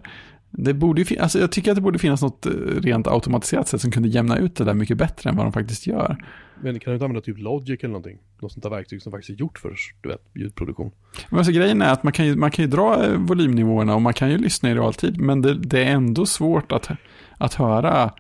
Det 0.58 0.74
borde 0.74 1.06
alltså 1.20 1.40
jag 1.40 1.52
tycker 1.52 1.72
att 1.72 1.76
det 1.76 1.82
borde 1.82 2.00
finnas 2.00 2.22
något 2.22 2.46
eh, 2.46 2.52
rent 2.82 3.08
automatiserat 3.08 3.68
sätt 3.68 3.82
som 3.82 3.92
kunde 3.92 4.10
jämna 4.10 4.38
ut 4.38 4.56
det 4.56 4.64
där 4.64 4.74
mycket 4.74 4.98
bättre 4.98 5.30
än 5.30 5.36
vad 5.36 5.46
de 5.46 5.54
faktiskt 5.54 5.88
gör. 5.88 6.18
Men 6.62 6.80
kan 6.80 6.92
du 6.92 6.96
inte 6.96 7.06
använda 7.06 7.22
typ 7.22 7.38
Logic 7.40 7.80
eller 7.80 7.88
någonting? 7.88 8.18
Något 8.42 8.52
sånt 8.52 8.64
där 8.64 8.70
verktyg 8.70 9.02
som 9.02 9.12
faktiskt 9.12 9.30
är 9.30 9.42
gjort 9.42 9.60
för, 9.60 9.76
du 10.02 10.10
vet, 10.10 10.22
ljudproduktion. 10.34 10.92
Men 11.30 11.38
alltså 11.38 11.54
grejen 11.54 11.82
är 11.82 11.92
att 11.92 12.04
man 12.04 12.14
kan 12.14 12.26
ju, 12.26 12.36
man 12.36 12.52
kan 12.52 12.66
ju 12.66 12.72
dra 12.72 13.06
eh, 13.06 13.18
volymnivåerna 13.18 13.96
och 13.96 14.02
man 14.02 14.14
kan 14.14 14.32
ju 14.32 14.38
lyssna 14.38 14.72
i 14.72 14.76
realtid, 14.76 15.22
men 15.22 15.42
det, 15.42 15.54
det 15.54 15.84
är 15.84 15.92
ändå 15.92 16.26
svårt 16.26 16.72
att, 16.72 16.90
att 17.38 17.54
höra. 17.54 18.12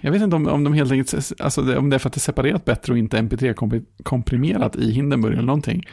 Jag 0.00 0.12
vet 0.12 0.22
inte 0.22 0.36
om, 0.36 0.48
om 0.48 0.64
de 0.64 0.72
helt 0.72 0.92
enkelt, 0.92 1.32
alltså 1.40 1.62
det, 1.62 1.78
om 1.78 1.90
det 1.90 1.96
är 1.96 1.98
för 1.98 2.08
att 2.08 2.14
det 2.14 2.18
är 2.18 2.20
separerat 2.20 2.64
bättre 2.64 2.92
och 2.92 2.98
inte 2.98 3.18
MP3-komprimerat 3.18 4.76
i 4.76 4.90
Hindenburg 4.92 5.32
eller 5.32 5.42
någonting. 5.42 5.84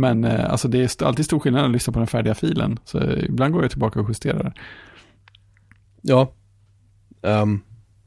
Men 0.00 0.24
eh, 0.24 0.50
alltså 0.50 0.68
det 0.68 1.02
är 1.02 1.06
alltid 1.06 1.24
stor 1.24 1.38
skillnad 1.38 1.64
att 1.64 1.70
lyssna 1.70 1.92
på 1.92 1.98
den 1.98 2.06
färdiga 2.08 2.34
filen. 2.34 2.78
Så 2.84 2.98
eh, 2.98 3.24
ibland 3.24 3.52
går 3.52 3.62
jag 3.62 3.70
tillbaka 3.70 4.00
och 4.00 4.08
justerar. 4.08 4.54
Ja. 6.02 6.32
Ehm, 7.22 7.60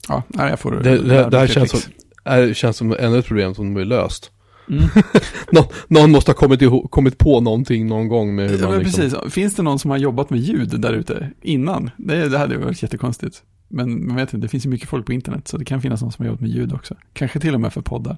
Ja, 0.08 0.24
nej, 0.28 0.50
jag 0.50 0.60
får 0.60 0.72
det, 0.72 0.98
det, 0.98 1.30
det 1.30 1.40
här 1.40 1.48
känns 1.48 1.72
som, 1.72 1.80
är, 2.24 2.54
känns 2.54 2.78
som 2.78 2.96
ännu 3.00 3.20
ett 3.20 3.26
problem 3.26 3.56
som 3.56 3.74
de 3.74 3.82
är 3.82 3.86
löst. 3.86 4.32
Mm. 4.70 4.84
Nå, 5.52 5.70
någon 5.88 6.12
måste 6.12 6.32
ha 6.32 6.36
kommit, 6.36 6.62
ihop, 6.62 6.92
kommit 6.92 7.18
på 7.18 7.42
någonting 7.42 7.88
någon 7.88 8.08
gång 8.08 8.36
med 8.36 8.50
hur 8.50 8.60
Ja, 8.60 8.70
man 8.70 8.80
liksom... 8.80 9.02
precis. 9.02 9.34
Finns 9.34 9.56
det 9.56 9.64
någon 9.64 9.80
som 9.80 9.92
har 9.92 9.98
jobbat 9.98 10.30
med 10.30 10.40
ljud 10.40 10.82
där 10.82 10.94
ute 10.94 11.32
innan? 11.42 11.90
Det, 11.98 12.30
det 12.30 12.38
hade 12.38 12.58
varit 12.58 12.84
jättekonstigt. 12.84 13.44
Men 13.68 14.08
man 14.08 14.16
vet 14.16 14.34
inte, 14.34 14.46
det 14.46 14.50
finns 14.50 14.66
ju 14.66 14.70
mycket 14.70 14.90
folk 14.90 15.06
på 15.06 15.14
internet 15.14 15.48
så 15.48 15.58
det 15.58 15.66
kan 15.66 15.82
finnas 15.82 16.02
någon 16.02 16.12
som 16.12 16.24
har 16.24 16.28
jobbat 16.28 16.42
med 16.42 16.50
ljud 16.50 16.74
också. 16.74 16.96
Kanske 17.14 17.40
till 17.40 17.54
och 17.54 17.62
med 17.62 17.74
för 17.74 17.82
poddar. 17.82 18.18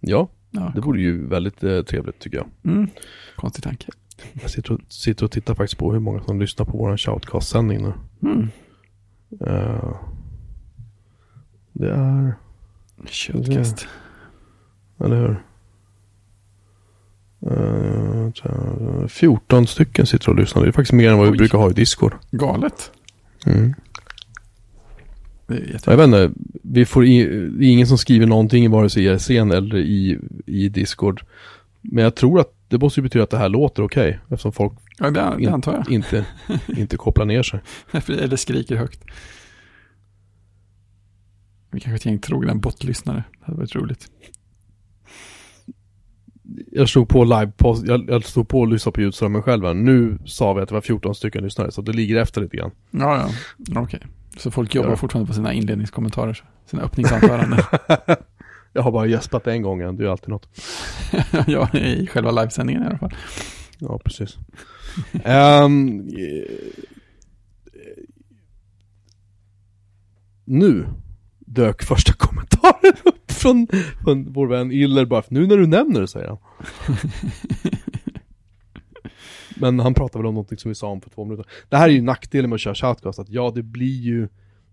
Ja, 0.00 0.28
Ja, 0.50 0.72
det 0.74 0.80
vore 0.80 1.00
ju 1.00 1.26
väldigt 1.26 1.64
eh, 1.64 1.82
trevligt 1.82 2.18
tycker 2.18 2.36
jag. 2.38 2.46
mm. 2.72 2.88
Konstig 3.36 3.64
tanke. 3.64 3.86
Jag 4.32 4.50
sitter 4.50 4.72
och, 4.72 4.80
sitter 4.88 5.24
och 5.24 5.30
tittar 5.30 5.54
faktiskt 5.54 5.78
på 5.78 5.92
hur 5.92 6.00
många 6.00 6.22
som 6.22 6.40
lyssnar 6.40 6.66
på 6.66 6.78
vår 6.78 6.96
shoutcast-sändning 6.96 7.82
nu. 7.82 7.92
Mm. 8.30 8.48
Eh, 9.40 9.94
det 11.72 11.90
är, 11.92 12.34
Köttkast. 13.06 13.86
eller 15.00 15.16
hur? 15.16 15.42
Eh, 17.50 18.30
tror 18.30 18.54
jag, 19.00 19.10
14 19.10 19.66
stycken 19.66 20.06
sitter 20.06 20.28
och 20.28 20.36
lyssnar. 20.36 20.62
Det 20.62 20.68
är 20.68 20.72
faktiskt 20.72 20.92
mer 20.92 21.10
än 21.10 21.18
vad 21.18 21.26
vi 21.26 21.32
Oj. 21.32 21.38
brukar 21.38 21.58
ha 21.58 21.70
i 21.70 21.72
Discord. 21.72 22.14
Galet. 22.30 22.92
Mm. 23.46 23.74
Jag 25.86 25.96
vet 25.96 26.04
inte, 26.04 26.30
vi 26.62 26.84
får 26.84 27.04
i, 27.04 27.24
det 27.58 27.66
är 27.66 27.70
ingen 27.70 27.86
som 27.86 27.98
skriver 27.98 28.26
någonting 28.26 28.64
i 28.64 28.68
vare 28.68 28.90
sig 28.90 29.04
i 29.04 29.08
RCN 29.08 29.50
eller 29.50 29.76
i, 29.76 30.18
i 30.46 30.68
Discord. 30.68 31.22
Men 31.80 32.04
jag 32.04 32.14
tror 32.14 32.40
att 32.40 32.54
det 32.68 32.78
måste 32.78 33.00
ju 33.00 33.02
betyda 33.02 33.22
att 33.22 33.30
det 33.30 33.38
här 33.38 33.48
låter 33.48 33.82
okej. 33.82 34.20
eftersom 34.28 34.52
folk 34.52 34.72
Ja, 34.98 35.10
det, 35.10 35.36
det 35.38 35.60
jag. 35.66 35.90
inte, 35.90 36.26
inte 36.68 36.96
kopplar 36.96 37.24
ner 37.26 37.42
sig. 37.42 37.60
Eller 38.08 38.36
skriker 38.36 38.76
högt. 38.76 39.04
Vi 41.70 41.80
kanske 41.80 41.96
ett 41.96 42.06
gäng 42.06 42.18
trogna 42.18 42.54
bottlyssnare. 42.54 43.24
Det 43.38 43.44
hade 43.44 43.58
varit 43.58 43.74
roligt. 43.74 44.06
Jag 46.72 46.88
slog 46.88 47.08
på 47.08 47.24
live 47.24 47.52
jag, 47.84 48.10
jag 48.10 48.24
slog 48.24 48.48
på 48.48 48.60
och 48.60 48.68
lyssnade 48.68 48.94
på 48.94 49.00
ljudströmmen 49.00 49.42
själv. 49.42 49.76
Nu 49.76 50.18
sa 50.24 50.52
vi 50.52 50.62
att 50.62 50.68
det 50.68 50.74
var 50.74 50.80
14 50.80 51.14
stycken 51.14 51.44
lyssnare 51.44 51.70
så 51.70 51.82
det 51.82 51.92
ligger 51.92 52.16
efter 52.16 52.40
lite 52.40 52.56
grann. 52.56 52.70
Ja, 52.90 53.30
ja. 53.68 53.80
Okej. 53.80 54.00
Så 54.36 54.50
folk 54.50 54.74
jobbar 54.74 54.90
Ja. 54.90 54.96
fortfarande 54.96 55.28
på 55.28 55.34
sina 55.34 55.52
inledningskommentarer. 55.52 56.44
Sina 56.66 56.82
öppningsanföranden. 56.82 57.60
Jag 58.72 58.82
har 58.82 58.92
bara 58.92 59.06
gäspat 59.06 59.46
en 59.46 59.62
gång 59.62 59.80
än, 59.80 59.96
det 59.96 60.02
är 60.02 60.04
ju 60.04 60.10
alltid 60.10 60.28
något. 60.28 60.48
ja, 61.46 61.68
i 61.78 62.06
själva 62.06 62.30
livesändningen 62.30 62.82
i 62.82 62.86
alla 62.86 62.98
fall. 62.98 63.14
Ja, 63.78 63.98
precis. 64.04 64.36
Eh, 65.24 65.68
nu 70.44 70.86
dök 71.38 71.82
första 71.82 72.12
kommentaren 72.12 72.92
upp 73.04 73.32
från, 73.32 73.66
från 74.04 74.32
vår 74.32 74.46
vän 74.46 74.72
Iller 74.72 75.04
bara, 75.04 75.22
nu 75.28 75.46
när 75.46 75.56
du 75.56 75.66
nämner 75.66 76.00
det 76.00 76.08
säger 76.08 76.28
han. 76.28 76.38
Men 79.60 79.80
han 79.80 79.94
pratar 79.94 80.18
väl 80.18 80.26
om 80.26 80.34
någonting 80.34 80.58
som 80.58 80.68
vi 80.68 80.74
sa 80.74 80.88
om 80.88 81.00
för 81.00 81.10
två 81.10 81.24
minuter. 81.24 81.46
Det 81.68 81.76
här 81.76 81.88
är 81.88 81.92
ju 81.92 82.02
nackdelen 82.02 82.50
med 82.50 82.54
att 82.54 82.60
köra 82.60 82.74
shoutcast, 82.74 83.18
att 83.18 83.28
ja 83.28 83.52
det 83.54 83.62
blir 83.62 84.00
ju 84.00 84.28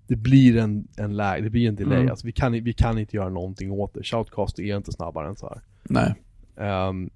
det 0.07 0.15
blir 0.15 0.57
en, 0.57 0.87
en 0.97 1.15
lag, 1.15 1.43
det 1.43 1.49
blir 1.49 1.67
en 1.67 1.75
delay. 1.75 1.97
Mm. 1.97 2.09
Alltså 2.09 2.27
vi 2.27 2.31
kan, 2.31 2.51
vi 2.51 2.73
kan 2.73 2.97
inte 2.99 3.15
göra 3.15 3.29
någonting 3.29 3.71
åt 3.71 3.93
det. 3.93 4.03
Shoutcast 4.03 4.59
är 4.59 4.77
inte 4.77 4.91
snabbare 4.91 5.27
än 5.27 5.35
så 5.35 5.49
här. 5.49 5.61
Nej. 5.83 6.15
Ehm, 6.55 7.09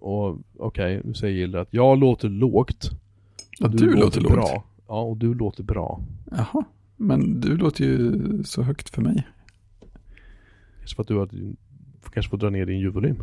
och 0.00 0.38
okej, 0.58 1.00
nu 1.04 1.14
säger 1.14 1.34
Gilder 1.36 1.58
att 1.58 1.74
jag 1.74 1.98
låter 1.98 2.28
lågt. 2.28 2.90
Ja, 3.58 3.68
du, 3.68 3.92
låter 3.92 4.20
lågt. 4.20 4.32
bra. 4.32 4.64
Ja, 4.88 5.02
och 5.02 5.16
du 5.16 5.34
låter 5.34 5.62
bra. 5.62 6.02
Jaha. 6.30 6.64
Men 6.96 7.40
du 7.40 7.56
låter 7.56 7.84
ju 7.84 8.44
så 8.44 8.62
högt 8.62 8.90
för 8.90 9.02
mig. 9.02 9.26
Kanske 10.78 10.96
för 10.96 11.02
att 11.02 11.08
du 11.08 11.16
har, 11.16 11.28
kanske 12.12 12.30
får 12.30 12.38
dra 12.38 12.50
ner 12.50 12.66
din 12.66 12.78
ljudvolym. 12.78 13.22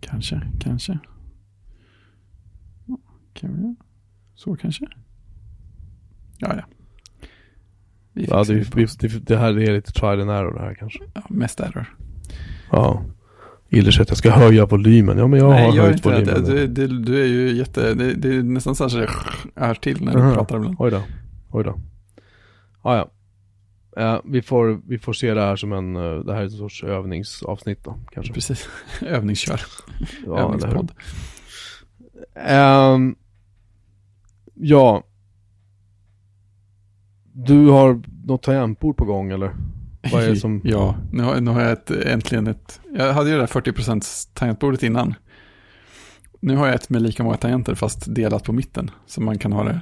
Kanske, 0.00 0.40
kanske. 0.60 0.98
Ja, 3.34 3.40
Kan 3.40 3.62
vi 3.62 3.74
så 4.34 4.56
kanske? 4.56 4.86
Ja, 6.38 6.54
ja. 6.56 6.62
Vi 8.12 8.24
Ja, 8.30 8.44
det, 8.44 8.54
vi, 8.54 8.86
det, 8.98 9.08
det 9.26 9.36
här 9.36 9.58
är 9.58 9.72
lite 9.72 9.92
trial 9.92 10.20
and 10.20 10.30
error 10.30 10.54
det 10.54 10.60
här 10.60 10.74
kanske. 10.74 11.00
ja, 11.14 11.22
mest 11.28 11.60
error. 11.60 11.96
Ja. 12.72 13.04
Säger 13.70 14.00
att 14.00 14.08
jag 14.08 14.18
ska 14.18 14.30
höja 14.30 14.66
volymen. 14.66 15.18
Ja, 15.18 15.26
men 15.26 15.38
jag 15.38 15.50
Nej, 15.50 15.66
har 15.66 15.76
gör 15.76 15.82
höjt 15.84 16.06
volymen. 16.06 16.44
Det, 16.44 16.66
det. 16.66 16.86
Du 16.86 17.22
är 17.22 17.26
ju 17.26 17.52
jätte, 17.52 17.94
det, 17.94 18.14
det 18.14 18.36
är 18.36 18.42
nästan 18.42 18.74
så 18.74 18.84
att 18.84 18.92
det 18.92 19.08
är 19.54 19.74
till 19.74 20.04
när 20.04 20.12
du 20.12 20.20
Aha. 20.20 20.34
pratar 20.34 20.56
ibland. 20.56 20.76
Oj 20.78 20.90
då. 20.90 21.02
Oj 21.50 21.64
då. 21.64 21.80
Ja, 22.84 22.96
ja. 22.96 23.10
Eh, 24.02 24.20
vi, 24.24 24.42
får, 24.42 24.80
vi 24.86 24.98
får 24.98 25.12
se 25.12 25.34
det 25.34 25.40
här 25.40 25.56
som 25.56 25.72
en, 25.72 25.96
eh, 25.96 26.18
det 26.18 26.32
här 26.32 26.40
är 26.40 26.44
en 26.44 26.50
sorts 26.50 26.84
övningsavsnitt 26.84 27.84
då, 27.84 27.98
kanske. 28.12 28.32
Precis. 28.32 28.68
Övningskör. 29.02 29.60
Ja? 30.26 30.38
Övningspodd. 30.38 30.92
Ehm, 32.34 33.16
ja. 34.54 35.02
Du 37.32 37.66
har 37.68 38.02
något 38.26 38.42
tangentbord 38.42 38.96
på 38.96 39.04
gång 39.04 39.30
eller? 39.30 39.54
Vad 40.12 40.22
är 40.24 40.28
det 40.28 40.36
som- 40.36 40.60
ja, 40.64 40.96
nu 41.12 41.22
har, 41.22 41.40
nu 41.40 41.50
har 41.50 41.60
jag 41.60 41.72
ett, 41.72 41.90
äntligen 41.90 42.46
ett... 42.46 42.80
Jag 42.94 43.12
hade 43.12 43.30
ju 43.30 43.34
det 43.36 43.42
där 43.42 43.46
40% 43.46 44.28
tangentbordet 44.34 44.82
innan. 44.82 45.14
Nu 46.40 46.56
har 46.56 46.66
jag 46.66 46.74
ett 46.74 46.90
med 46.90 47.02
lika 47.02 47.22
många 47.24 47.36
tangenter 47.36 47.74
fast 47.74 48.14
delat 48.14 48.44
på 48.44 48.52
mitten. 48.52 48.90
Så 49.06 49.20
man 49.22 49.38
kan 49.38 49.52
ha 49.52 49.64
det... 49.64 49.80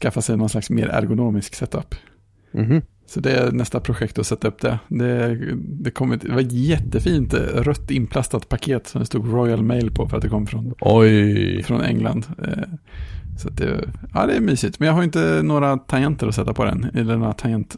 Skaffa 0.00 0.22
sig 0.22 0.36
någon 0.36 0.48
slags 0.48 0.70
mer 0.70 0.88
ergonomisk 0.88 1.54
setup. 1.54 1.94
Mhm. 2.52 2.82
Så 3.06 3.20
det 3.20 3.32
är 3.32 3.52
nästa 3.52 3.80
projekt 3.80 4.18
att 4.18 4.26
sätta 4.26 4.48
upp 4.48 4.60
det. 4.60 4.78
Det, 4.88 5.36
det, 5.56 5.90
kom 5.90 6.12
ett, 6.12 6.20
det 6.20 6.32
var 6.32 6.40
ett 6.40 6.52
jättefint 6.52 7.34
eh, 7.34 7.38
rött 7.40 7.90
inplastat 7.90 8.48
paket 8.48 8.86
som 8.86 8.98
det 9.00 9.06
stod 9.06 9.32
Royal 9.32 9.62
Mail 9.62 9.90
på 9.90 10.08
för 10.08 10.16
att 10.16 10.22
det 10.22 10.28
kom 10.28 10.46
från, 10.46 10.74
Oj. 10.80 11.62
från 11.62 11.80
England. 11.80 12.26
Eh, 13.32 13.36
Så 13.36 13.50
det, 13.50 13.90
ja, 14.14 14.26
det 14.26 14.36
är 14.36 14.40
mysigt. 14.40 14.78
Men 14.80 14.86
jag 14.88 14.94
har 14.94 15.02
inte 15.02 15.40
några 15.42 15.76
tangenter 15.76 16.26
att 16.28 16.34
sätta 16.34 16.54
på 16.54 16.64
den. 16.64 16.84
Eller 16.94 17.16
några 17.16 17.32
tangent... 17.32 17.76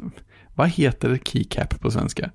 Vad 0.55 0.69
heter 0.69 1.19
keycap 1.25 1.81
på 1.81 1.91
svenska? 1.91 2.31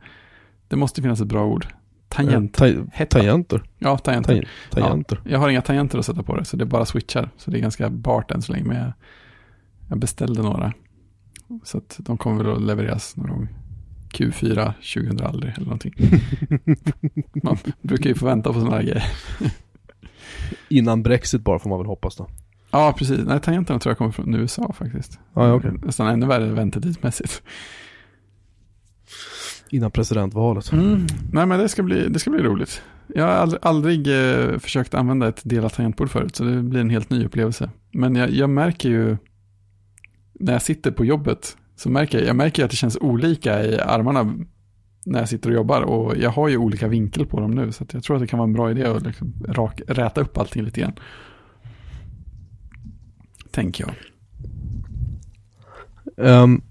Det 0.67 0.75
måste 0.75 1.01
finnas 1.01 1.21
ett 1.21 1.27
bra 1.27 1.45
ord. 1.45 1.67
Tangent. 2.09 2.53
Ta 2.53 2.65
Hetta. 2.91 3.19
tangenter. 3.19 3.63
Ja, 3.77 3.97
tangenter. 3.97 4.33
Tang 4.71 4.83
tangenter. 4.83 5.21
Jag 5.23 5.39
har 5.39 5.49
inga 5.49 5.61
tangenter 5.61 5.97
att 5.99 6.05
sätta 6.05 6.23
på 6.23 6.35
det, 6.35 6.45
så 6.45 6.57
det 6.57 6.63
är 6.63 6.65
bara 6.65 6.85
switchar. 6.85 7.29
Så 7.37 7.51
det 7.51 7.57
är 7.57 7.61
ganska 7.61 7.89
bart 7.89 8.31
än 8.31 8.41
så 8.41 8.51
länge. 8.51 8.65
Men 8.65 8.77
jag, 8.77 8.91
jag 9.89 9.99
beställde 9.99 10.41
några. 10.41 10.73
Så 11.63 11.77
att 11.77 11.95
de 11.99 12.17
kommer 12.17 12.43
väl 12.43 12.53
att 12.55 12.61
levereras 12.61 13.15
någon 13.15 13.29
gång. 13.29 13.47
Q4 14.13 14.73
2000 14.93 15.25
aldrig 15.25 15.53
eller 15.55 15.65
någonting. 15.65 15.93
Man 17.43 17.57
brukar 17.81 18.09
ju 18.09 18.15
få 18.15 18.25
vänta 18.25 18.53
på 18.53 18.59
sådana 18.59 18.75
här 18.75 18.83
grejer. 18.83 19.03
Innan 20.69 21.03
Brexit 21.03 21.41
bara 21.41 21.59
får 21.59 21.69
man 21.69 21.79
väl 21.79 21.87
hoppas 21.87 22.15
då. 22.15 22.27
Ja, 22.77 22.93
precis. 22.97 23.19
Nej, 23.25 23.39
tangenterna 23.39 23.79
tror 23.79 23.91
jag 23.91 23.97
kommer 23.97 24.11
från 24.11 24.35
USA 24.35 24.73
faktiskt. 24.73 25.19
Ja, 25.33 25.53
okej. 25.53 25.71
Nästan 25.83 26.07
ännu 26.07 26.25
värre 26.25 26.51
väntetidsmässigt. 26.51 27.43
Innan 29.69 29.91
presidentvalet. 29.91 30.71
Mm. 30.71 31.07
Nej, 31.31 31.45
men 31.45 31.59
det 31.59 31.69
ska, 31.69 31.83
bli, 31.83 32.07
det 32.09 32.19
ska 32.19 32.29
bli 32.29 32.43
roligt. 32.43 32.81
Jag 33.07 33.23
har 33.23 33.31
aldrig, 33.31 33.59
aldrig 33.61 34.07
eh, 34.07 34.57
försökt 34.59 34.93
använda 34.93 35.27
ett 35.27 35.41
delat 35.43 35.73
tangentbord 35.73 36.09
förut, 36.09 36.35
så 36.35 36.43
det 36.43 36.63
blir 36.63 36.81
en 36.81 36.89
helt 36.89 37.09
ny 37.09 37.25
upplevelse. 37.25 37.69
Men 37.91 38.15
jag, 38.15 38.29
jag 38.29 38.49
märker 38.49 38.89
ju, 38.89 39.17
när 40.33 40.53
jag 40.53 40.61
sitter 40.61 40.91
på 40.91 41.05
jobbet, 41.05 41.57
så 41.75 41.89
märker 41.89 42.19
jag, 42.19 42.27
jag 42.27 42.35
märker 42.35 42.65
att 42.65 42.71
det 42.71 42.77
känns 42.77 42.97
olika 42.97 43.65
i 43.65 43.79
armarna 43.79 44.33
när 45.05 45.19
jag 45.19 45.29
sitter 45.29 45.49
och 45.49 45.55
jobbar. 45.55 45.81
Och 45.81 46.17
jag 46.17 46.29
har 46.29 46.47
ju 46.47 46.57
olika 46.57 46.87
vinkel 46.87 47.25
på 47.25 47.39
dem 47.39 47.51
nu, 47.51 47.71
så 47.71 47.85
jag 47.91 48.03
tror 48.03 48.15
att 48.15 48.21
det 48.21 48.27
kan 48.27 48.39
vara 48.39 48.47
en 48.47 48.53
bra 48.53 48.71
idé 48.71 48.85
att 48.85 49.03
liksom 49.03 49.33
rak, 49.47 49.81
räta 49.87 50.21
upp 50.21 50.37
allting 50.37 50.63
lite 50.63 50.81
grann. 50.81 50.93
Tänker 53.57 53.85
jag. 53.85 53.93
Um, 56.43 56.61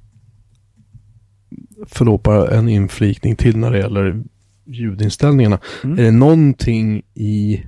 förlåt, 1.87 2.22
bara 2.22 2.51
en 2.51 2.68
inflikning 2.68 3.37
till 3.37 3.57
när 3.57 3.70
det 3.70 3.79
gäller 3.79 4.25
ljudinställningarna. 4.64 5.59
Mm. 5.85 5.99
Är 5.99 6.03
det 6.03 6.11
någonting 6.11 7.03
i... 7.14 7.62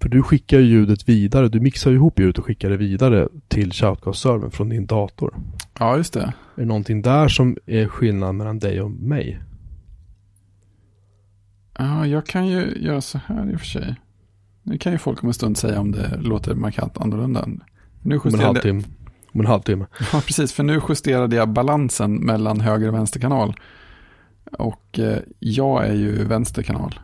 För 0.00 0.08
du 0.08 0.22
skickar 0.22 0.58
ju 0.58 0.64
ljudet 0.64 1.08
vidare, 1.08 1.48
du 1.48 1.60
mixar 1.60 1.92
ihop 1.92 2.18
ljudet 2.18 2.38
och 2.38 2.44
skickar 2.44 2.70
det 2.70 2.76
vidare 2.76 3.28
till 3.48 3.72
Shoutcast-servern 3.72 4.50
från 4.50 4.68
din 4.68 4.86
dator. 4.86 5.34
Ja, 5.78 5.96
just 5.96 6.12
det. 6.12 6.20
Är 6.54 6.60
det 6.60 6.64
någonting 6.64 7.02
där 7.02 7.28
som 7.28 7.56
är 7.66 7.86
skillnad 7.86 8.34
mellan 8.34 8.58
dig 8.58 8.80
och 8.80 8.90
mig? 8.90 9.40
Ja, 11.78 12.06
jag 12.06 12.26
kan 12.26 12.46
ju 12.46 12.76
göra 12.80 13.00
så 13.00 13.18
här 13.26 13.52
i 13.52 13.56
och 13.56 13.60
för 13.60 13.66
sig. 13.66 13.94
Nu 14.62 14.78
kan 14.78 14.92
ju 14.92 14.98
folk 14.98 15.22
om 15.22 15.28
en 15.28 15.34
stund 15.34 15.56
säga 15.56 15.80
om 15.80 15.92
det 15.92 16.16
låter 16.16 16.54
markant 16.54 16.98
annorlunda. 16.98 17.48
Nu 18.02 18.14
Om 18.16 18.20
en 18.24 18.30
justerade, 18.30 18.46
halvtimme. 18.46 18.82
Om 19.32 19.40
en 19.40 19.46
halvtimme. 19.46 19.86
ja, 20.12 20.20
precis, 20.26 20.52
för 20.52 20.62
nu 20.62 20.80
justerade 20.88 21.36
jag 21.36 21.48
balansen 21.48 22.14
mellan 22.14 22.60
höger 22.60 22.88
och 22.88 22.94
vänsterkanal. 22.94 23.54
Och 24.58 24.98
eh, 24.98 25.18
jag 25.38 25.86
är 25.86 25.94
ju 25.94 26.24
vänsterkanal. 26.24 26.98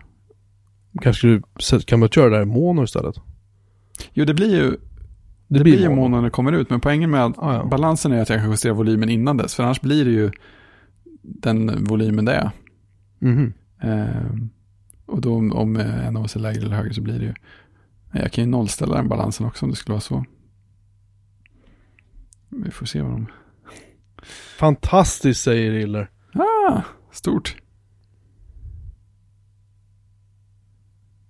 Kanske 1.03 1.27
du 1.27 1.43
kan 1.87 2.01
man 2.01 2.09
köra 2.09 2.31
det 2.31 2.37
där 2.37 2.43
i 2.43 2.47
mono 2.47 2.85
istället? 2.85 3.15
Jo, 4.13 4.25
det 4.25 4.35
blir 4.35 4.57
ju, 4.57 4.71
det, 4.71 4.79
Det 5.49 5.61
blir 5.65 5.81
ju 5.81 5.89
mono. 5.89 6.17
när 6.17 6.23
det 6.23 6.31
kommer 6.31 6.53
ut, 6.53 6.71
men 6.71 6.81
poängen 6.81 7.11
med 7.11 7.25
att 7.25 7.39
Ah, 7.39 7.55
ja. 7.55 7.65
balansen 7.65 8.13
är 8.13 8.23
att 8.23 8.29
jag 8.29 8.41
kan 8.41 8.51
justera 8.51 8.73
volymen 8.73 9.09
innan 9.09 9.37
dess, 9.37 9.55
för 9.55 9.63
annars 9.63 9.81
blir 9.81 10.05
det 10.05 10.11
ju 10.11 10.31
den 11.23 11.85
volymen 11.85 12.25
det 12.25 12.33
är. 12.33 12.51
Mhm. 13.19 13.53
Eh, 13.83 14.31
och 15.07 15.21
då 15.21 15.35
om, 15.35 15.53
om 15.53 15.77
en 15.77 16.17
av 16.17 16.25
oss 16.25 16.37
är 16.37 16.41
lägre 16.41 16.61
eller 16.67 16.77
högre 16.77 16.95
så 16.95 17.01
blir 17.01 17.19
det 17.19 17.25
ju, 17.25 17.35
jag 18.13 18.33
kan 18.33 18.45
ju 18.45 18.51
nollställa 18.51 18.97
den 18.97 19.09
balansen 19.09 19.47
också 19.47 19.67
om 19.67 19.71
det 19.71 19.77
skulle 19.77 19.93
vara 19.93 20.01
så. 20.01 20.25
Vi 22.57 22.71
får 22.71 22.87
se 22.87 23.03
vad 23.03 23.11
de... 23.11 23.27
Fantastiskt 24.59 25.43
säger 25.43 25.73
Iller. 25.73 26.11
Ah, 26.35 26.81
stort. 27.13 27.57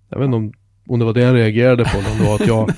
Jag 0.09 0.19
vet 0.19 0.25
inte 0.25 0.35
om, 0.35 0.53
om 0.87 0.99
det 0.99 1.05
var 1.05 1.13
det 1.13 1.21
jag 1.21 1.35
reagerade 1.35 1.83
på, 1.83 1.97
om 1.97 2.03
det 2.17 2.23
var 2.23 2.35
att 2.35 2.47
jag, 2.47 2.71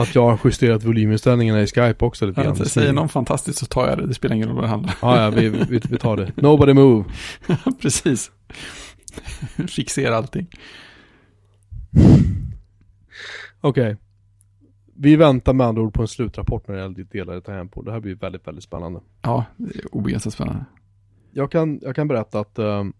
att 0.00 0.14
jag 0.14 0.30
har 0.30 0.38
justerat 0.44 0.84
volyminställningarna 0.84 1.62
i 1.62 1.66
Skype 1.66 2.04
också 2.04 2.26
lite 2.26 2.42
grann. 2.42 2.56
Ja, 2.58 2.64
säger 2.64 2.92
någon 2.92 3.08
fantastiskt 3.08 3.58
så 3.58 3.66
tar 3.66 3.88
jag 3.88 3.98
det, 3.98 4.06
det 4.06 4.14
spelar 4.14 4.36
ingen 4.36 4.48
roll 4.48 4.56
vad 4.56 4.64
det 4.64 4.68
handlar 4.68 4.94
Ja, 5.02 5.22
ja, 5.22 5.30
vi, 5.30 5.48
vi, 5.48 5.80
vi 5.88 5.98
tar 5.98 6.16
det. 6.16 6.32
Nobody 6.36 6.72
move. 6.72 7.04
om. 7.46 7.74
Precis. 7.80 8.30
Fixera 9.68 10.16
allting. 10.16 10.46
Okej. 13.60 13.96
Vi 15.02 15.16
väntar 15.16 15.52
med 15.52 15.66
andra 15.66 15.82
ord 15.82 15.94
på 15.94 16.02
en 16.02 16.08
slutrapport 16.08 16.68
när 16.68 16.74
det 16.74 16.80
gäller 16.80 16.94
ditt 16.94 17.12
delade 17.12 17.40
tangentbord. 17.40 17.84
Det 17.84 17.92
här 17.92 18.00
blir 18.00 18.14
väldigt, 18.14 18.46
väldigt 18.46 18.64
spännande. 18.64 19.00
Ja, 19.22 19.44
det 19.56 19.78
är 19.78 19.94
obegränsat 19.94 20.32
spännande. 20.32 20.64
Jag 21.30 21.50
kan, 21.50 21.80
jag 21.82 21.96
kan 21.96 22.08
berätta 22.08 22.40
att 22.40 22.58
ehm, 22.58 22.92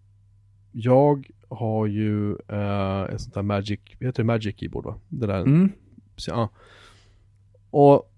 jag 0.72 1.30
har 1.48 1.86
ju 1.86 2.30
uh, 2.52 3.02
ett 3.14 3.20
sånt 3.20 3.34
där 3.34 3.42
Magic, 3.42 3.80
heter 4.00 4.22
det 4.22 4.24
Magic 4.26 4.56
Keyboard 4.58 4.84
va? 4.84 4.94
Det 5.08 5.26
där, 5.26 5.40
Mm. 5.40 5.72
ja. 6.26 6.48
Och 7.70 8.12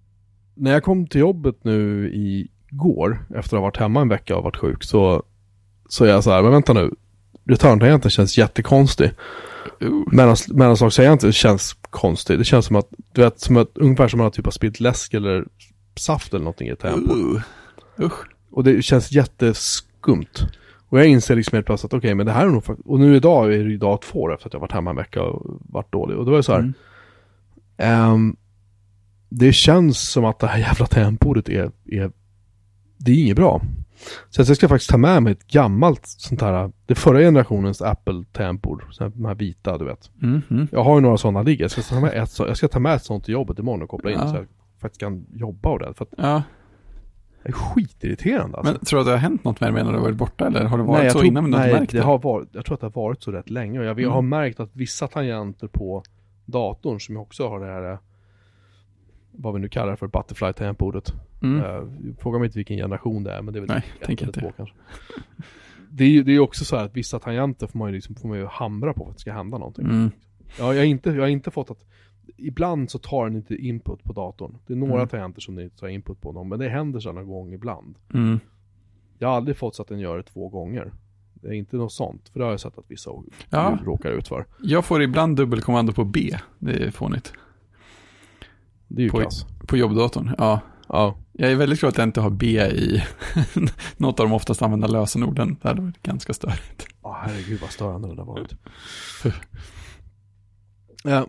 när 0.54 0.72
jag 0.72 0.82
kom 0.82 1.06
till 1.06 1.20
jobbet 1.20 1.64
nu 1.64 2.10
igår, 2.14 3.24
efter 3.34 3.56
att 3.56 3.60
ha 3.60 3.66
varit 3.66 3.76
hemma 3.76 4.00
en 4.00 4.08
vecka 4.08 4.36
och 4.36 4.44
varit 4.44 4.56
sjuk, 4.56 4.82
så, 4.84 5.22
så 5.88 6.04
är 6.04 6.08
jag 6.08 6.24
så 6.24 6.30
här, 6.30 6.42
men 6.42 6.52
vänta 6.52 6.72
nu. 6.72 6.94
Return-tangenten 7.44 8.10
känns 8.10 8.38
jättekonstig. 8.38 9.10
Uh. 9.82 10.02
Mellans, 10.12 10.48
mellanslagstangenten 10.48 11.32
känns 11.32 11.76
konstig. 11.92 12.38
Det 12.38 12.44
känns 12.44 12.66
som 12.66 12.76
att, 12.76 12.88
du 13.12 13.20
vet, 13.20 13.40
som 13.40 13.56
att, 13.56 13.70
ungefär 13.74 14.08
som 14.08 14.20
att 14.20 14.24
man 14.24 14.30
typ 14.30 14.44
har 14.44 14.52
spillt 14.52 14.80
läsk 14.80 15.14
eller 15.14 15.44
saft 15.96 16.34
eller 16.34 16.44
någonting 16.44 16.68
i 16.68 16.70
ett 16.70 16.78
tangentbord. 16.78 17.16
Uh. 17.16 17.42
Usch. 17.98 18.26
Och 18.50 18.64
det 18.64 18.82
känns 18.82 19.12
jätteskumt. 19.12 20.48
Och 20.88 20.98
jag 20.98 21.06
inser 21.06 21.36
liksom 21.36 21.56
helt 21.56 21.66
plötsligt 21.66 21.94
att 21.94 21.98
okej, 21.98 22.14
men 22.14 22.26
det 22.26 22.32
här 22.32 22.46
är 22.46 22.50
nog 22.50 22.64
fakt- 22.64 22.80
Och 22.84 23.00
nu 23.00 23.16
idag 23.16 23.54
är 23.54 23.64
det 23.64 23.70
ju 23.70 23.76
dag 23.76 24.02
två 24.02 24.32
efter 24.32 24.46
att 24.46 24.52
jag 24.52 24.60
varit 24.60 24.72
hemma 24.72 24.90
en 24.90 24.96
vecka 24.96 25.22
och 25.22 25.60
varit 25.60 25.92
dålig. 25.92 26.16
Och 26.18 26.24
då 26.24 26.30
var 26.30 26.38
det 26.38 26.42
så 26.42 26.52
här. 26.52 26.58
Mm. 26.58 26.74
ehm, 27.76 28.36
det 29.28 29.52
känns 29.52 30.10
som 30.10 30.24
att 30.24 30.38
det 30.38 30.46
här 30.46 30.58
jävla 30.58 30.86
tangentbordet 30.86 31.48
är, 31.48 31.70
är 31.86 32.10
det 32.96 33.12
är 33.12 33.16
inget 33.16 33.36
bra. 33.36 33.62
Så 34.30 34.42
att 34.42 34.48
jag 34.48 34.56
ska 34.56 34.68
faktiskt 34.68 34.90
ta 34.90 34.96
med 34.98 35.22
mig 35.22 35.32
ett 35.32 35.46
gammalt 35.46 36.06
sånt 36.06 36.40
här, 36.40 36.70
det 36.86 36.94
förra 36.94 37.18
generationens 37.18 37.82
Apple 37.82 38.24
tangentbord. 38.32 38.84
Så 38.90 39.04
här, 39.04 39.10
de 39.14 39.24
här 39.24 39.34
vita, 39.34 39.78
du 39.78 39.84
vet. 39.84 40.10
Mm. 40.22 40.42
Mm. 40.50 40.68
Jag 40.72 40.84
har 40.84 40.94
ju 40.94 41.00
några 41.00 41.16
sådana 41.16 41.42
ligger. 41.42 41.64
Jag 41.64 41.70
ska 41.70 41.82
ta 41.82 42.00
med 42.00 42.14
ett, 42.22 42.30
så- 42.30 42.46
jag 42.46 42.56
ska 42.56 42.68
ta 42.68 42.78
med 42.80 42.94
ett 42.94 43.04
sånt 43.04 43.24
till 43.24 43.34
jobbet 43.34 43.58
imorgon 43.58 43.82
och 43.82 43.88
koppla 43.88 44.10
in 44.10 44.16
Ja. 44.20 44.28
så 44.28 44.36
jag 44.36 44.46
faktiskt 44.80 45.00
kan 45.00 45.26
jobba 45.34 45.78
det. 45.78 45.94
För 45.94 46.04
att 46.04 46.14
Ja, 46.16 46.42
det 47.42 47.48
är 47.48 47.52
skitirriterande 47.52 48.56
alltså. 48.58 48.72
men 48.72 48.84
tror 48.84 48.96
du 48.98 49.00
att 49.00 49.06
det 49.06 49.10
har 49.10 49.18
hänt 49.18 49.44
något 49.44 49.60
med 49.60 49.74
det 49.74 49.84
när 49.84 49.92
du 49.92 49.98
varit 49.98 50.16
borta 50.16 50.46
eller 50.46 50.64
har 50.64 50.78
det 50.78 50.84
varit 50.84 51.02
nej, 51.02 51.10
så 51.10 51.18
tror, 51.18 51.26
innan 51.26 51.42
men 51.44 51.52
du 51.52 51.58
nej, 51.58 51.72
märkt 51.72 51.92
det 51.92 52.00
har 52.00 52.18
varit, 52.18 52.48
jag 52.52 52.64
tror 52.64 52.74
att 52.74 52.80
det 52.80 52.86
har 52.86 53.02
varit 53.02 53.22
så 53.22 53.30
rätt 53.32 53.50
länge. 53.50 53.78
Och 53.78 53.84
jag, 53.84 53.90
jag 53.90 53.98
Mm. 54.00 54.12
har 54.12 54.22
märkt 54.22 54.60
att 54.60 54.70
vissa 54.72 55.08
tangenter 55.08 55.66
på 55.66 56.02
datorn 56.44 57.00
som 57.00 57.14
jag 57.14 57.22
också 57.22 57.48
har 57.48 57.60
det 57.60 57.66
här, 57.66 57.98
vad 59.32 59.54
vi 59.54 59.60
nu 59.60 59.68
kallar 59.68 59.96
för, 59.96 60.06
Butterfly-tangentbordet. 60.08 61.12
Mm. 61.42 61.64
Uh, 61.64 62.14
fråga 62.18 62.38
mig 62.38 62.46
inte 62.46 62.58
vilken 62.58 62.76
generation 62.76 63.24
det 63.24 63.32
är, 63.32 63.42
men 63.42 63.52
det 63.54 63.58
är 63.58 63.60
väl 63.60 63.68
Nej, 63.68 63.84
ett 64.00 64.06
tänker 64.06 64.24
eller 64.24 64.28
inte. 64.30 64.40
två 64.40 64.52
kanske. 64.56 64.74
Det 65.94 66.04
är 66.04 66.08
ju 66.08 66.22
det 66.22 66.32
är 66.32 66.38
också 66.40 66.64
så 66.64 66.76
här 66.76 66.84
att 66.84 66.96
vissa 66.96 67.18
tangenter 67.18 67.66
får 67.66 67.78
man 67.78 67.88
ju 67.88 67.94
liksom, 67.94 68.14
får 68.14 68.28
man 68.28 68.38
ju 68.38 68.46
hamra 68.46 68.92
på 68.92 69.04
för 69.04 69.10
att 69.10 69.16
det 69.16 69.20
ska 69.20 69.32
hända 69.32 69.58
någonting. 69.58 69.84
Mm. 69.84 70.10
Ja, 70.58 70.74
jag, 70.74 70.80
har 70.80 70.84
inte, 70.84 71.10
jag 71.10 71.20
har 71.20 71.28
inte 71.28 71.50
fått 71.50 71.70
att 71.70 71.84
Ibland 72.36 72.90
så 72.90 72.98
tar 72.98 73.24
den 73.24 73.36
inte 73.36 73.54
input 73.56 74.02
på 74.04 74.12
datorn. 74.12 74.58
Det 74.66 74.72
är 74.72 74.76
några 74.76 74.94
Mm. 74.94 75.08
tangenter 75.08 75.40
som 75.40 75.54
den 75.54 75.64
inte 75.64 75.76
tar 75.76 75.88
input 75.88 76.20
på 76.20 76.32
dem, 76.32 76.48
men 76.48 76.58
det 76.58 76.68
händer 76.68 77.00
så 77.00 77.12
någon 77.12 77.26
gång 77.26 77.52
ibland. 77.52 77.96
Mm. 78.14 78.40
Jag 79.18 79.28
har 79.28 79.36
aldrig 79.36 79.56
fått 79.56 79.74
så 79.74 79.82
att 79.82 79.88
den 79.88 79.98
gör 80.00 80.16
det 80.16 80.22
två 80.22 80.48
gånger. 80.48 80.92
Det 81.34 81.48
är 81.48 81.52
inte 81.52 81.76
något 81.76 81.92
sånt, 81.92 82.28
för 82.28 82.38
det 82.38 82.44
har 82.44 82.50
jag 82.52 82.60
sett 82.60 82.78
att 82.78 82.84
vissa 82.88 83.10
Ja. 83.50 83.78
råkar 83.84 84.10
ut 84.10 84.28
för. 84.28 84.46
Jag 84.62 84.84
får 84.84 85.02
ibland 85.02 85.36
dubbelkommando 85.36 85.92
på 85.92 86.04
B. 86.04 86.30
Det 86.58 86.72
är 86.84 86.90
fånigt. 86.90 87.32
Det 88.94 89.02
är 89.02 89.04
ju 89.04 89.10
På- 89.10 89.20
klass. 89.20 89.46
På 89.66 89.76
jobbdatorn, 89.76 90.34
ja. 90.38 90.60
Ja. 90.88 91.16
Jag 91.32 91.52
är 91.52 91.56
väldigt 91.56 91.80
glad 91.80 91.90
att 91.90 91.98
jag 91.98 92.08
inte 92.08 92.20
har 92.20 92.30
B 92.30 92.46
i 92.66 93.02
något 93.96 94.20
av 94.20 94.26
de 94.26 94.32
oftast 94.32 94.62
använda 94.62 94.86
lösenorden. 94.86 95.56
Det 95.62 95.68
hade 95.68 95.82
varit 95.82 96.02
ganska 96.02 96.32
störigt. 96.32 96.86
Åh 97.02 97.16
herregud 97.22 97.60
vad 97.60 97.70
störande 97.70 98.08
det 98.08 98.14
där 98.16 98.24
varit. 98.24 98.52
eh, 101.04 101.24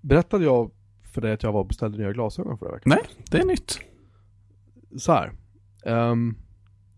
berättade 0.00 0.44
jag 0.44 0.70
för 1.14 1.20
dig 1.20 1.32
att 1.32 1.42
jag 1.42 1.52
var 1.52 1.60
och 1.60 1.66
beställde 1.66 1.98
nya 1.98 2.12
glasögon 2.12 2.58
förra 2.58 2.72
veckan? 2.72 2.82
Nej, 2.96 3.02
det 3.30 3.38
är 3.38 3.44
nytt. 3.44 3.78
Så 4.98 5.12
här. 5.12 5.32
ehm, 5.86 6.36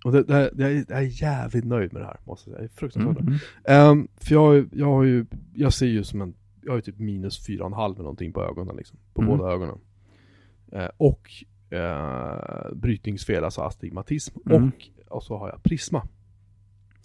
och 0.04 0.12
det, 0.12 0.22
det, 0.22 0.35
här- 0.35 0.50
jag 0.57 0.70
är- 0.72 0.85
jag 0.88 0.98
är 0.98 1.22
jävligt 1.22 1.64
nöjd 1.64 1.92
med 1.92 2.02
det 2.02 2.07
här, 2.07 2.20
måste 2.24 2.50
jag 2.50 2.57
säga. 2.57 2.64
Jag 2.64 2.70
är 2.72 2.76
fruktansvärt 2.76 3.20
Mm. 3.20 3.38
Ehm, 3.64 4.09
för 4.16 4.35
jag, 4.35 4.68
jag 4.72 4.87
har 4.87 5.02
ju, 5.04 5.26
jag 5.54 5.72
ser 5.72 5.87
ju 5.87 6.04
som 6.04 6.20
en, 6.22 6.35
jag 6.64 6.72
har 6.72 6.77
ju 6.77 6.83
typ 6.83 6.98
minus 6.98 7.46
fyra 7.46 7.64
och 7.64 7.70
en 7.70 7.77
halv 7.77 7.94
eller 7.94 8.03
någonting 8.03 8.33
på 8.33 8.42
ögonen 8.44 8.77
liksom. 8.77 8.98
På 9.14 9.22
Mm. 9.22 9.37
båda 9.38 9.53
ögonen. 9.53 9.79
Eh, 10.72 10.88
och 10.96 11.31
eh, 11.70 12.72
brytningsfel, 12.74 13.44
alltså 13.44 13.61
astigmatism. 13.61 14.38
Mm. 14.50 14.64
Och 14.68 14.72
och 15.16 15.22
så 15.22 15.38
har 15.38 15.48
jag 15.48 15.62
Prisma. 15.62 16.09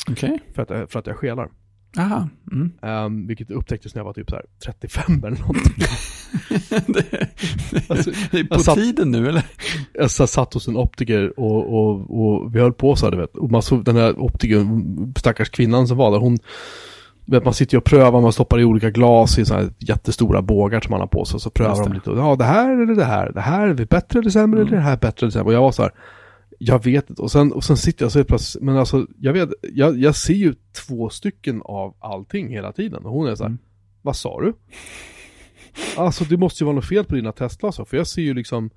Okej. 0.10 0.40
För 0.54 0.62
att, 0.62 0.70
jag- 0.70 0.92
för 0.92 1.00
att 1.00 1.08
jag 1.08 1.16
skelar. 1.18 1.50
Aha. 1.98 2.30
Mm. 2.52 2.72
Um, 2.82 3.28
vilket 3.28 3.52
upptäcktes 3.52 3.96
när 3.96 4.00
jag 4.00 4.06
var 4.06 4.14
typ 4.14 4.30
så 4.30 4.36
här 4.36 4.46
35 4.66 5.24
eller 5.24 5.38
någonting. 5.40 5.74
det, 6.88 7.12
det, 7.72 7.90
Alltså, 7.90 8.12
det 8.32 8.40
är 8.40 8.44
på 8.44 8.60
satt- 8.60 8.76
tiden 8.76 9.12
nu 9.12 9.28
eller? 9.30 9.46
jag 9.94 10.12
satt 10.12 10.54
hos 10.54 10.68
en 10.68 10.78
optiker 10.78 11.40
och, 11.40 11.74
och, 11.74 12.20
och 12.22 12.56
vi 12.56 12.60
höll 12.60 12.74
på 12.74 12.96
så 12.96 13.06
här, 13.06 13.12
du 13.12 13.18
vet. 13.18 13.38
Och 13.38 13.52
man 13.52 13.62
såg 13.62 13.86
den 13.86 13.96
här 13.96 14.20
optikern, 14.20 15.14
stackars 15.18 15.50
kvinnan 15.50 15.88
som 15.88 15.98
var 15.98 16.12
där, 16.12 16.20
hon 16.20 16.38
man 17.44 17.54
sitter 17.54 17.74
ju 17.74 17.78
och 17.78 17.84
prövar, 17.84 18.22
man 18.22 18.34
stoppar 18.34 18.60
i 18.60 18.64
olika 18.66 18.90
glas 18.90 19.40
i 19.40 19.46
så 19.46 19.54
här 19.54 19.70
jättestora 19.80 20.42
bågar 20.42 20.82
som 20.82 20.92
man 20.92 21.00
har 21.00 21.08
på 21.08 21.26
sig. 21.26 21.40
Så 21.40 21.50
prövar 21.50 21.84
de 21.84 21.94
lite. 21.94 22.10
Ja, 22.12 22.36
det 22.36 22.44
här 22.44 22.82
eller 22.84 22.96
det 22.96 23.04
här. 23.06 23.32
Det 23.32 23.42
här 23.42 23.68
är 23.68 23.86
bättre 23.86 24.20
eller 24.20 24.30
sämre 24.30 24.60
Mm. 24.62 24.68
eller 24.68 24.78
det 24.78 24.84
här 24.84 24.94
är 24.94 24.98
bättre 24.98 25.26
eller 25.26 25.32
sämre. 25.32 25.48
Och 25.48 25.54
jag 25.54 25.62
var 25.62 25.72
så 25.72 25.82
här, 25.82 25.92
jag 26.60 26.84
vet 26.84 27.10
inte. 27.10 27.22
Och 27.22 27.32
sen, 27.32 27.52
och 27.54 27.64
sen 27.64 27.78
sitter 27.78 28.06
jag 28.06 28.12
så 28.12 28.20
helt 28.20 28.28
plötsligt, 28.28 28.64
men 28.64 28.78
alltså, 28.78 29.08
jag 29.20 29.34
vet, 29.34 29.50
jag, 29.62 29.98
jag 29.98 30.16
ser 30.16 30.34
ju 30.34 30.56
två 30.88 31.10
stycken 31.10 31.62
av 31.66 31.96
allting 32.00 32.50
hela 32.50 32.72
tiden. 32.74 33.06
Och 33.06 33.12
hon 33.12 33.28
är 33.28 33.36
så 33.36 33.44
här, 33.44 33.50
Mm. 33.50 33.60
vad 34.02 34.16
sa 34.16 34.42
du? 34.42 34.54
Alltså 35.98 36.24
det 36.24 36.38
måste 36.38 36.64
ju 36.64 36.66
vara 36.66 36.76
något 36.76 36.86
fel 36.90 37.06
på 37.06 37.16
dina 37.16 37.32
testglas. 37.32 37.76
För 37.86 37.98
jag 37.98 38.08
ser 38.08 38.22
ju 38.22 38.34
liksom 38.34 38.70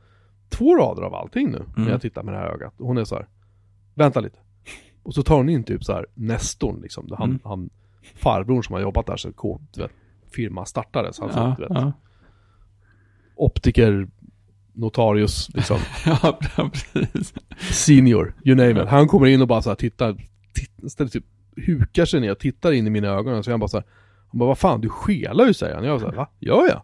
två 0.48 0.76
rader 0.76 1.02
av 1.02 1.14
allting 1.14 1.50
nu. 1.50 1.58
När 1.68 1.76
Mm. 1.82 1.88
jag 1.92 2.00
tittar 2.02 2.22
med 2.22 2.34
det 2.34 2.38
här 2.38 2.46
ögat. 2.54 2.80
Och 2.80 2.86
hon 2.86 2.98
är 2.98 3.04
så 3.04 3.14
här, 3.14 3.26
vänta 3.94 4.20
lite. 4.20 4.38
Och 5.02 5.14
så 5.14 5.22
tar 5.22 5.36
hon 5.36 5.48
in 5.48 5.64
typ 5.64 5.84
så 5.84 5.92
här 5.92 6.06
Nestorn 6.14 6.80
liksom. 6.82 7.14
Han, 7.18 7.28
Mm. 7.30 7.40
han 7.44 7.70
farbrorn 8.14 8.64
som 8.64 8.72
har 8.74 8.80
jobbat 8.80 9.06
där 9.06 9.16
så 9.16 9.32
kort, 9.32 9.60
du 9.74 9.80
vet, 9.80 9.90
firma 10.34 10.64
startade. 10.64 11.12
Så 11.12 11.22
han 11.28 11.30
Ja, 11.34 11.56
ja, 11.58 11.66
vet, 11.68 11.76
ja. 11.82 11.92
optiker, 13.36 14.08
notarius, 14.72 15.48
liksom, 15.54 15.78
ja, 16.22 16.38
precis. 16.72 17.34
senior, 17.70 18.34
you 18.44 18.56
name 18.56 18.82
it. 18.82 18.88
Han 18.88 19.08
kommer 19.08 19.26
in 19.26 19.42
och 19.42 19.48
bara 19.48 19.62
så 19.62 19.70
här 19.70 19.74
tittar, 19.76 20.16
titt, 20.54 21.12
typ, 21.12 21.24
hukar 21.66 22.04
sig 22.04 22.20
ner 22.20 22.32
och 22.32 22.38
tittar 22.38 22.72
in 22.72 22.86
i 22.86 22.90
mina 22.90 23.08
ögon. 23.08 23.44
Så 23.44 23.50
jag 23.50 23.60
bara 23.60 23.68
så 23.68 23.76
här, 23.76 23.86
han 24.30 24.38
bara, 24.38 24.46
vad 24.46 24.58
fan, 24.58 24.80
du 24.80 24.88
skelar 24.88 25.46
ju 25.46 25.54
säger 25.54 25.74
han. 25.74 25.84
Jag 25.84 25.92
var 25.92 25.98
så 26.00 26.06
här, 26.08 26.16
va? 26.16 26.28
Gör 26.38 26.68
jag? 26.68 26.82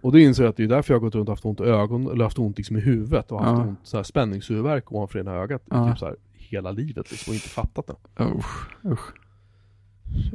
Och 0.00 0.12
då 0.12 0.18
insåg 0.18 0.44
jag 0.44 0.50
att 0.50 0.56
det 0.56 0.64
är 0.64 0.68
därför 0.68 0.94
jag 0.94 1.00
har 1.00 1.04
gått 1.04 1.14
runt 1.14 1.28
och 1.28 1.32
haft 1.32 1.44
ont 1.44 1.60
i 1.60 1.64
ögon, 1.64 2.10
eller 2.10 2.24
haft 2.24 2.38
ont 2.38 2.56
liksom 2.58 2.76
i 2.76 2.80
huvudet 2.80 3.32
och 3.32 3.44
haft 3.44 3.58
Ja. 3.58 3.64
ont, 3.68 3.78
så 3.82 3.96
här 3.96 4.04
spänningshuvudvärk 4.04 4.92
ovanför 4.92 5.18
ena 5.18 5.32
ögat. 5.34 5.62
Ja. 5.70 5.88
Typ 5.90 5.98
så 5.98 6.06
här, 6.06 6.16
hela 6.34 6.70
livet 6.70 7.10
liksom, 7.10 7.30
och 7.30 7.34
inte 7.34 7.48
fattat 7.48 7.86
det. 7.86 8.24
Usch, 8.24 8.68
usch. 8.84 9.12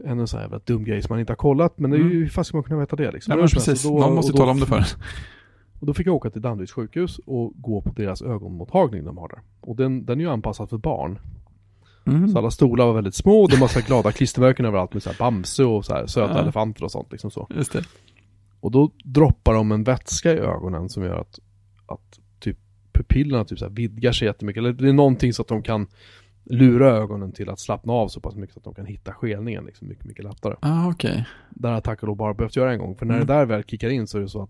Ännu 0.05 0.21
en 0.21 0.27
sån 0.27 0.37
här 0.37 0.45
jävla 0.45 0.59
dum 0.65 0.83
grej 0.83 1.01
som 1.01 1.13
man 1.13 1.19
inte 1.19 1.31
har 1.31 1.37
kollat, 1.37 1.79
men 1.79 1.91
det 1.91 1.97
är 1.97 1.99
ju, 1.99 2.09
hur 2.09 2.29
fan 2.29 2.45
ska 2.45 2.57
man 2.57 2.63
kunna 2.63 2.79
veta 2.79 2.95
det 2.95 3.11
liksom? 3.11 3.31
Ja, 3.31 3.35
men 3.35 3.41
helst, 3.43 3.53
precis. 3.55 3.83
då- 3.83 3.99
Någon 3.99 4.15
måste 4.15 4.31
då- 4.31 4.37
tala 4.37 4.51
om 4.51 4.59
det 4.59 4.65
för. 4.65 4.83
Och 5.79 5.87
då 5.87 5.93
fick 5.93 6.07
jag 6.07 6.15
åka 6.15 6.29
till 6.29 6.41
Danderyds 6.41 6.71
sjukhus 6.73 7.19
och 7.25 7.53
gå 7.55 7.81
på 7.81 7.89
deras 7.89 8.21
ögonmottagning 8.21 9.05
de 9.05 9.17
har 9.17 9.27
där. 9.27 9.39
Och 9.61 9.75
den, 9.75 10.05
den 10.05 10.19
är 10.19 10.23
ju 10.23 10.29
anpassad 10.29 10.69
för 10.69 10.77
barn. 10.77 11.19
Mm. 12.05 12.27
Så 12.27 12.37
alla 12.37 12.51
stolar 12.51 12.85
var 12.85 12.93
väldigt 12.93 13.15
små 13.15 13.41
och 13.43 13.49
de 13.49 13.55
här 13.55 13.87
glada 13.87 14.11
klistermärken 14.11 14.65
överallt 14.65 14.93
med 14.93 15.03
så 15.03 15.09
här 15.09 15.17
Bamse 15.19 15.63
och 15.63 15.85
så 15.85 15.93
här 15.93 16.05
söta 16.07 16.33
Ja. 16.33 16.39
elefanter 16.39 16.83
och 16.83 16.91
sånt 16.91 17.11
liksom 17.11 17.31
så. 17.31 17.47
Just 17.55 17.73
det. 17.73 17.83
Och 18.59 18.71
då 18.71 18.91
droppar 19.03 19.53
de 19.53 19.71
en 19.71 19.83
vätska 19.83 20.33
i 20.33 20.37
ögonen 20.37 20.89
som 20.89 21.03
gör 21.03 21.15
att, 21.21 21.39
att 21.85 22.19
typ 22.39 22.57
pupillerna 22.93 23.45
typ 23.45 23.59
så 23.59 23.65
här 23.65 23.71
vidgar 23.71 24.11
sig 24.11 24.25
jättemycket. 24.27 24.59
Eller 24.59 24.73
det 24.73 24.89
är 24.89 24.93
någonting 24.93 25.33
så 25.33 25.41
att 25.41 25.47
de 25.47 25.61
kan 25.63 25.87
lura 26.43 26.89
ögonen 26.89 27.31
till 27.31 27.49
att 27.49 27.59
slappna 27.59 27.93
av 27.93 28.07
så 28.07 28.19
pass 28.19 28.35
mycket 28.35 28.53
så 28.53 28.59
att 28.59 28.63
de 28.63 28.73
kan 28.73 28.85
hitta 28.85 29.13
skelningen 29.13 29.65
liksom 29.65 29.87
mycket, 29.87 30.05
mycket 30.05 30.25
lättare. 30.25 30.55
Ah, 30.59 30.87
okej. 30.89 31.25
Det 31.49 31.67
har 31.67 31.81
tack 31.81 32.01
och 32.01 32.07
lov 32.07 32.17
bara 32.17 32.33
behövt 32.33 32.55
göra 32.55 32.73
en 32.73 32.79
gång. 32.79 32.95
För 32.95 33.05
när 33.05 33.15
Mm. 33.15 33.27
det 33.27 33.33
där 33.33 33.45
väl 33.45 33.63
kickar 33.63 33.89
in 33.89 34.07
så 34.07 34.17
är 34.17 34.21
det 34.21 34.29
så 34.29 34.43
att 34.43 34.49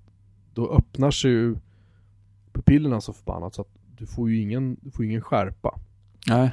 då 0.53 0.69
öppnar 0.71 1.11
sig 1.11 1.31
ju 1.31 1.55
pupillerna 2.53 3.01
så 3.01 3.13
förbannat 3.13 3.55
så 3.55 3.61
att 3.61 3.67
du 3.97 4.05
får 4.05 4.29
ju 4.29 4.41
ingen, 4.41 4.77
du 4.81 4.91
får 4.91 5.05
ingen 5.05 5.21
skärpa. 5.21 5.79
Nej. 6.27 6.51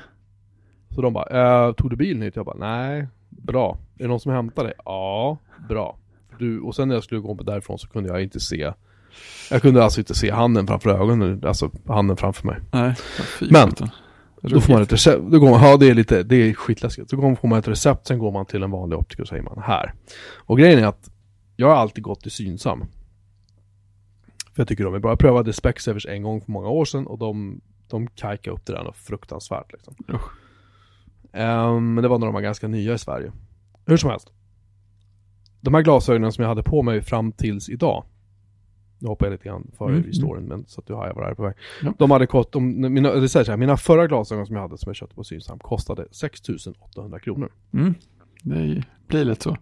Så 0.94 1.02
de 1.02 1.12
bara, 1.12 1.66
äh, 1.66 1.72
tog 1.72 1.90
du 1.90 1.96
bilen 1.96 2.22
hit? 2.22 2.36
Jag 2.36 2.46
bara, 2.46 2.56
nej, 2.58 3.06
bra. 3.28 3.78
Är 3.98 4.02
det 4.02 4.08
någon 4.08 4.20
som 4.20 4.32
hämtar 4.32 4.64
dig? 4.64 4.72
Ja, 4.84 5.38
bra. 5.68 5.96
Du, 6.38 6.60
och 6.60 6.74
sen 6.74 6.88
när 6.88 6.94
jag 6.94 7.04
skulle 7.04 7.20
gå 7.20 7.34
därifrån 7.34 7.78
så 7.78 7.88
kunde 7.88 8.08
jag 8.08 8.22
inte 8.22 8.40
se 8.40 8.72
Jag 9.50 9.62
kunde 9.62 9.84
alltså 9.84 10.00
inte 10.00 10.14
se 10.14 10.30
handen 10.30 10.66
framför 10.66 10.90
ögonen, 10.90 11.42
alltså 11.46 11.70
handen 11.86 12.16
framför 12.16 12.46
mig. 12.46 12.56
Nej. 12.72 12.94
Men. 13.50 13.70
Då 14.42 14.60
får 14.60 14.72
man 14.72 14.82
ett 14.82 14.92
recept, 14.92 15.22
då 15.30 15.38
går 15.38 15.50
man, 15.50 15.62
ja 15.62 15.76
det 15.76 15.90
är 15.90 15.94
lite, 15.94 16.22
det 16.22 16.36
är 16.36 16.54
skitläskigt. 16.54 17.10
Så 17.10 17.16
går 17.16 17.22
man- 17.22 17.36
får 17.36 17.48
man 17.48 17.58
ett 17.58 17.68
recept, 17.68 18.06
sen 18.06 18.18
går 18.18 18.32
man 18.32 18.46
till 18.46 18.62
en 18.62 18.70
vanlig 18.70 18.98
optiker 18.98 19.22
och 19.22 19.28
säger 19.28 19.42
man 19.42 19.62
här. 19.62 19.94
Och 20.36 20.58
grejen 20.58 20.78
är 20.78 20.86
att 20.86 21.10
jag 21.56 21.66
har 21.66 21.74
alltid 21.74 22.04
gått 22.04 22.20
till 22.20 22.30
Synsam. 22.30 22.80
För 24.54 24.60
jag 24.62 24.68
tycker 24.68 24.84
de 24.84 24.94
är 24.94 24.98
bra. 24.98 25.10
Jag 25.10 25.18
prövade 25.18 25.52
Specsavers 25.52 26.06
en 26.06 26.22
gång 26.22 26.40
för 26.40 26.52
många 26.52 26.68
år 26.68 26.84
sedan 26.84 27.06
och 27.06 27.18
de, 27.18 27.60
de 27.88 28.06
kajkade 28.06 28.56
upp 28.56 28.66
det 28.66 28.72
där 28.72 28.84
något 28.84 28.96
fruktansvärt 28.96 29.72
liksom. 29.72 29.94
Ehm, 31.32 31.94
men 31.94 32.02
det 32.02 32.08
var 32.08 32.18
när 32.18 32.26
de 32.26 32.34
var 32.34 32.40
ganska 32.40 32.68
nya 32.68 32.94
i 32.94 32.98
Sverige. 32.98 33.32
Hur 33.86 33.96
som 33.96 34.10
helst. 34.10 34.32
De 35.60 35.74
här 35.74 35.82
glasögonen 35.82 36.32
som 36.32 36.42
jag 36.42 36.48
hade 36.48 36.62
på 36.62 36.82
mig 36.82 37.02
fram 37.02 37.32
tills 37.32 37.68
idag. 37.68 38.04
Nu 38.98 39.08
hoppar 39.08 39.26
jag 39.26 39.32
lite 39.32 39.44
grann 39.44 39.70
före 39.78 39.92
Mm, 39.92 40.10
i 40.10 40.12
storyn, 40.12 40.44
men 40.44 40.64
så 40.66 40.80
att 40.80 40.86
du 40.86 40.94
har 40.94 41.06
jag 41.06 41.14
var 41.14 41.26
där 41.28 41.34
på 41.34 41.42
väg. 41.42 41.54
Ja. 41.82 41.94
De 41.98 42.10
hade 42.10 42.26
kostat, 42.26 42.52
de, 42.52 42.92
mina, 42.94 43.14
det 43.14 43.28
säger 43.28 43.44
så 43.44 43.52
här, 43.52 43.56
mina 43.56 43.76
förra 43.76 44.06
glasögon 44.06 44.46
som 44.46 44.56
jag 44.56 44.62
hade 44.62 44.78
som 44.78 44.90
jag 44.90 44.96
köpte 44.96 45.14
på 45.14 45.24
Synsam 45.24 45.58
kostade 45.58 46.06
6800 46.10 47.18
kronor. 47.18 47.52
Mm. 47.72 47.94
Det 48.42 48.84
blir 49.06 49.24
lätt 49.24 49.42
så. 49.42 49.56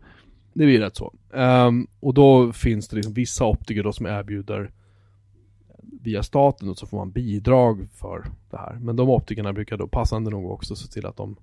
Det 0.52 0.64
blir 0.64 0.80
rätt 0.80 0.96
så. 0.96 1.14
Ehm, 1.34 1.86
och 2.00 2.14
då 2.14 2.52
finns 2.52 2.88
det 2.88 2.96
liksom 2.96 3.12
vissa 3.12 3.44
optiker 3.44 3.82
då 3.82 3.92
som 3.92 4.06
erbjuder 4.06 4.70
via 6.02 6.22
staten 6.22 6.68
och 6.68 6.78
så 6.78 6.86
får 6.86 6.98
man 6.98 7.10
bidrag 7.10 7.88
för 7.92 8.24
det 8.50 8.56
här. 8.56 8.78
Men 8.80 8.96
de 8.96 9.08
optikerna 9.08 9.52
brukar 9.52 9.76
då 9.76 9.88
passande 9.88 10.30
nog 10.30 10.50
också 10.50 10.76
se 10.76 10.88
till 10.88 11.06
att 11.06 11.16
de 11.16 11.36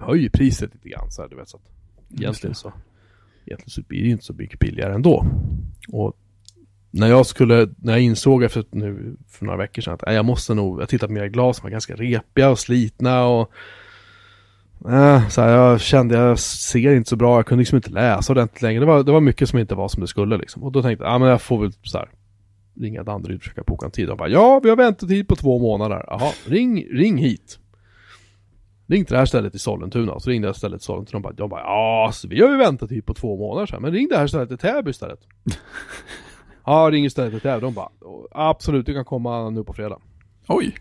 höjer 0.00 0.30
priset 0.30 0.74
lite 0.74 0.88
grann 0.88 1.10
så 1.10 1.22
här, 1.22 1.28
du 1.28 1.36
vet 1.36 1.48
så 1.48 1.56
att 1.56 1.70
egentligen 2.20 2.54
så 2.54 2.72
egentligen 3.46 3.70
så 3.70 3.82
blir 3.82 4.02
det 4.02 4.08
inte 4.08 4.24
så 4.24 4.32
mycket 4.32 4.58
billigare 4.58 4.94
ändå. 4.94 5.26
Och 5.88 6.16
när 6.90 7.08
jag 7.08 7.26
skulle, 7.26 7.68
när 7.76 7.92
jag 7.92 8.02
insåg 8.02 8.42
efter 8.42 8.64
nu 8.70 9.16
för 9.28 9.44
några 9.44 9.58
veckor 9.58 9.82
sedan 9.82 9.94
att 9.94 10.08
äh, 10.08 10.14
jag 10.14 10.24
måste 10.24 10.54
nog, 10.54 10.82
jag 10.82 10.88
tittade 10.88 11.08
på 11.08 11.12
mina 11.12 11.28
glas 11.28 11.56
som 11.56 11.62
var 11.62 11.70
ganska 11.70 11.94
repiga 11.94 12.50
och 12.50 12.58
slitna 12.58 13.26
och 13.26 13.52
äh, 14.90 15.28
så 15.28 15.40
här, 15.40 15.48
jag 15.48 15.80
kände 15.80 16.14
jag 16.14 16.38
ser 16.38 16.94
inte 16.94 17.10
så 17.10 17.16
bra, 17.16 17.38
jag 17.38 17.46
kunde 17.46 17.60
liksom 17.60 17.76
inte 17.76 17.90
läsa 17.90 18.32
ordentligt 18.32 18.62
längre. 18.62 18.80
Det 18.80 18.86
var, 18.86 19.02
det 19.02 19.12
var 19.12 19.20
mycket 19.20 19.48
som 19.48 19.58
inte 19.58 19.74
var 19.74 19.88
som 19.88 20.00
det 20.00 20.06
skulle 20.06 20.36
liksom. 20.36 20.62
Och 20.62 20.72
då 20.72 20.82
tänkte 20.82 21.04
jag, 21.04 21.12
ja 21.12 21.18
men 21.18 21.28
jag 21.28 21.42
får 21.42 21.60
väl 21.60 21.72
så 21.82 21.98
här 21.98 22.08
ringa 22.80 23.02
Danderyd 23.02 23.36
och 23.36 23.42
försöka 23.42 23.62
boka 23.62 23.86
en 23.86 23.92
tid. 23.92 24.08
De 24.08 24.16
bara, 24.16 24.28
ja 24.28 24.60
vi 24.62 24.68
har 24.68 24.76
väntetid 24.76 25.28
på 25.28 25.36
två 25.36 25.58
månader. 25.58 26.04
Jaha, 26.06 26.32
ring, 26.46 26.84
ring 26.84 27.16
hit. 27.16 27.58
Ring 28.86 29.04
till 29.04 29.12
det 29.12 29.18
här 29.18 29.26
stället 29.26 29.54
i 29.54 29.58
Sollentuna. 29.58 30.20
Så 30.20 30.30
ringde 30.30 30.48
jag 30.48 30.56
stället 30.56 30.80
i 30.80 30.84
Sollentuna 30.84 31.16
och 31.16 31.22
bara, 31.22 31.32
de 31.32 31.50
bara, 31.50 31.60
ja 31.60 32.10
så 32.12 32.28
vi 32.28 32.40
har 32.42 32.50
ju 32.50 32.56
väntetid 32.56 33.06
på 33.06 33.14
två 33.14 33.36
månader 33.36 33.66
så 33.66 33.72
här, 33.72 33.80
men 33.80 33.92
ring 33.92 34.08
det 34.08 34.16
här 34.16 34.26
stället 34.26 34.50
i 34.50 34.56
Täby 34.56 34.90
istället 34.90 35.20
ja, 36.70 36.90
ring 36.90 37.04
istället 37.04 37.34
i 37.34 37.40
Täby. 37.40 37.60
De 37.60 37.74
bara, 37.74 37.88
absolut 38.30 38.86
du 38.86 38.94
kan 38.94 39.04
komma 39.04 39.50
nu 39.50 39.64
på 39.64 39.72
fredag. 39.72 39.98
Oj. 40.48 40.74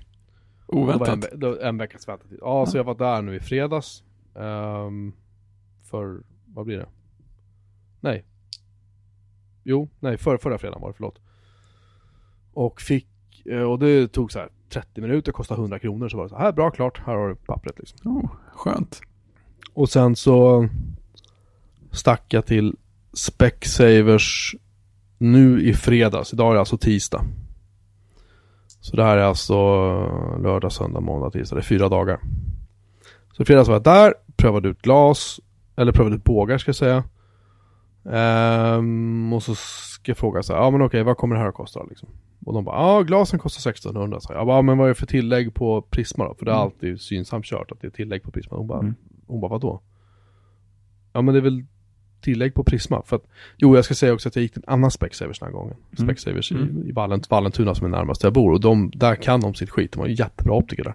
Var 0.68 0.80
en, 0.94 1.02
Oväntat. 1.02 1.30
ve- 1.34 1.68
en 1.68 1.78
veckas 1.78 2.08
väntetid. 2.08 2.38
Ja, 2.42 2.66
så 2.66 2.78
jag 2.78 2.84
var 2.84 2.96
där 2.96 3.22
nu 3.22 3.36
i 3.36 3.40
fredags. 3.40 4.04
Ehm, 4.36 5.14
för, 5.90 6.24
vad 6.46 6.66
blir 6.66 6.78
det? 6.78 6.90
Nej. 8.00 8.26
Jo, 9.64 9.90
nej, 10.00 10.18
för, 10.18 10.38
förra 10.38 10.58
fredagen 10.58 10.82
var 10.82 10.90
det, 10.90 10.94
förlåt. 10.94 11.20
Och 12.54 12.82
fick, 12.82 13.08
eh, 13.46 13.62
och 13.62 13.80
det 13.80 14.08
tog 14.08 14.32
så 14.32 14.40
här 14.40 14.50
30 14.70 15.02
minuter, 15.02 15.32
kostade 15.32 15.62
100 15.62 15.80
kronor. 15.80 16.10
Så 16.10 16.18
var 16.18 16.24
det 16.24 16.30
så 16.30 16.38
här, 16.38 16.52
bra, 16.52 16.72
klart, 16.72 16.98
här 17.06 17.16
har 17.16 17.30
du 17.30 17.36
pappret 17.36 17.80
liksom. 17.80 18.18
Oh, 18.18 18.30
skönt. 18.54 19.02
Och 19.74 19.90
sen 19.90 20.16
så 20.16 20.68
stack 21.92 22.34
jag 22.34 22.46
till 22.46 22.76
Specsavers 23.14 24.56
nu 25.20 25.62
i 25.64 25.74
fredags. 25.74 26.34
Idag 26.34 26.50
är 26.50 26.54
det 26.54 26.60
alltså 26.60 26.78
tisdag. 26.78 27.26
Så 28.82 28.96
det 28.96 29.04
här 29.04 29.18
är 29.18 29.22
alltså 29.22 29.56
lördag, 30.44 30.72
söndag, 30.72 31.00
måndag, 31.00 31.32
tisdag. 31.32 31.56
Det 31.56 31.60
är 31.60 31.64
fyra 31.64 31.90
dagar. 31.90 32.20
Så 33.34 33.42
i 33.42 33.46
fredags 33.46 33.68
var 33.68 33.76
jag 33.76 33.84
där, 33.84 34.14
prövade 34.36 34.70
ut 34.70 34.82
glas, 34.82 35.40
eller 35.76 35.92
prövade 35.92 36.16
ut 36.16 36.24
bågar 36.24 36.58
ska 36.58 36.70
jag 36.70 36.76
säga. 36.76 37.04
Ehm, 38.12 39.34
och 39.34 39.44
så 39.44 39.56
ska 39.56 40.10
jag 40.12 40.18
fråga 40.18 40.44
så 40.44 40.54
här, 40.54 40.60
ja 40.62 40.72
men 40.72 40.82
okej, 40.82 41.04
vad 41.04 41.18
kommer 41.18 41.36
det 41.36 41.42
här 41.42 41.50
att 41.50 41.56
kosta 41.56 41.84
liksom? 41.84 42.10
Och 42.46 42.54
de 42.54 42.64
bara, 42.64 42.76
ja 42.76 43.02
glasen 43.02 43.40
kostar 43.40 43.70
1600. 43.72 44.20
Så 44.20 44.34
jag 44.34 44.46
bara, 44.48 44.58
ja, 44.58 44.62
men 44.62 44.78
vad 44.78 44.86
är 44.88 44.90
det 44.90 44.96
för 44.96 45.06
tillägg 45.08 45.54
på 45.54 45.82
Prisma 45.82 46.26
då? 46.28 46.34
För 46.36 46.46
det 46.46 46.52
har 46.52 46.58
Mm. 46.62 46.66
alltid 46.74 47.02
synsamt 47.02 47.46
kört 47.46 47.72
att 47.72 47.82
det 47.82 47.88
är 47.88 47.92
tillägg 47.92 48.24
på 48.24 48.32
Prisma. 48.32 48.58
Hon 48.58 48.68
bara, 48.68 48.80
Mm. 48.80 48.96
hon 49.28 49.42
bara, 49.42 49.50
vadå? 49.52 49.82
Ja 51.14 51.22
men 51.22 51.34
det 51.34 51.40
är 51.40 51.44
väl 51.44 51.66
tillägg 52.22 52.54
på 52.54 52.64
Prisma. 52.64 53.02
För 53.06 53.16
att, 53.16 53.24
jo 53.58 53.76
jag 53.76 53.86
ska 53.86 53.94
säga 53.94 54.14
också 54.14 54.30
att 54.30 54.36
jag 54.36 54.44
gick 54.44 54.54
till 54.54 54.64
en 54.68 54.74
annan 54.74 54.92
Specsavers 54.92 55.40
den 55.40 55.46
här 55.48 55.54
gången. 55.54 55.76
Mm. 56.00 56.08
Specsavers 56.10 56.52
Mm. 56.52 56.84
i, 56.86 56.90
i 56.90 56.92
Vallent, 56.92 57.30
Vallentuna 57.30 57.76
som 57.76 57.86
är 57.86 57.90
närmast 57.98 58.22
där 58.22 58.26
jag 58.28 58.34
bor. 58.34 58.52
Och 58.52 58.60
de, 58.62 58.92
där 58.96 59.16
kan 59.16 59.42
de 59.42 59.54
sitt 59.54 59.70
skit. 59.70 59.92
De 59.92 60.00
var 60.00 60.08
ju 60.08 60.14
jättebra 60.14 60.54
optiker 60.54 60.84
där. 60.84 60.94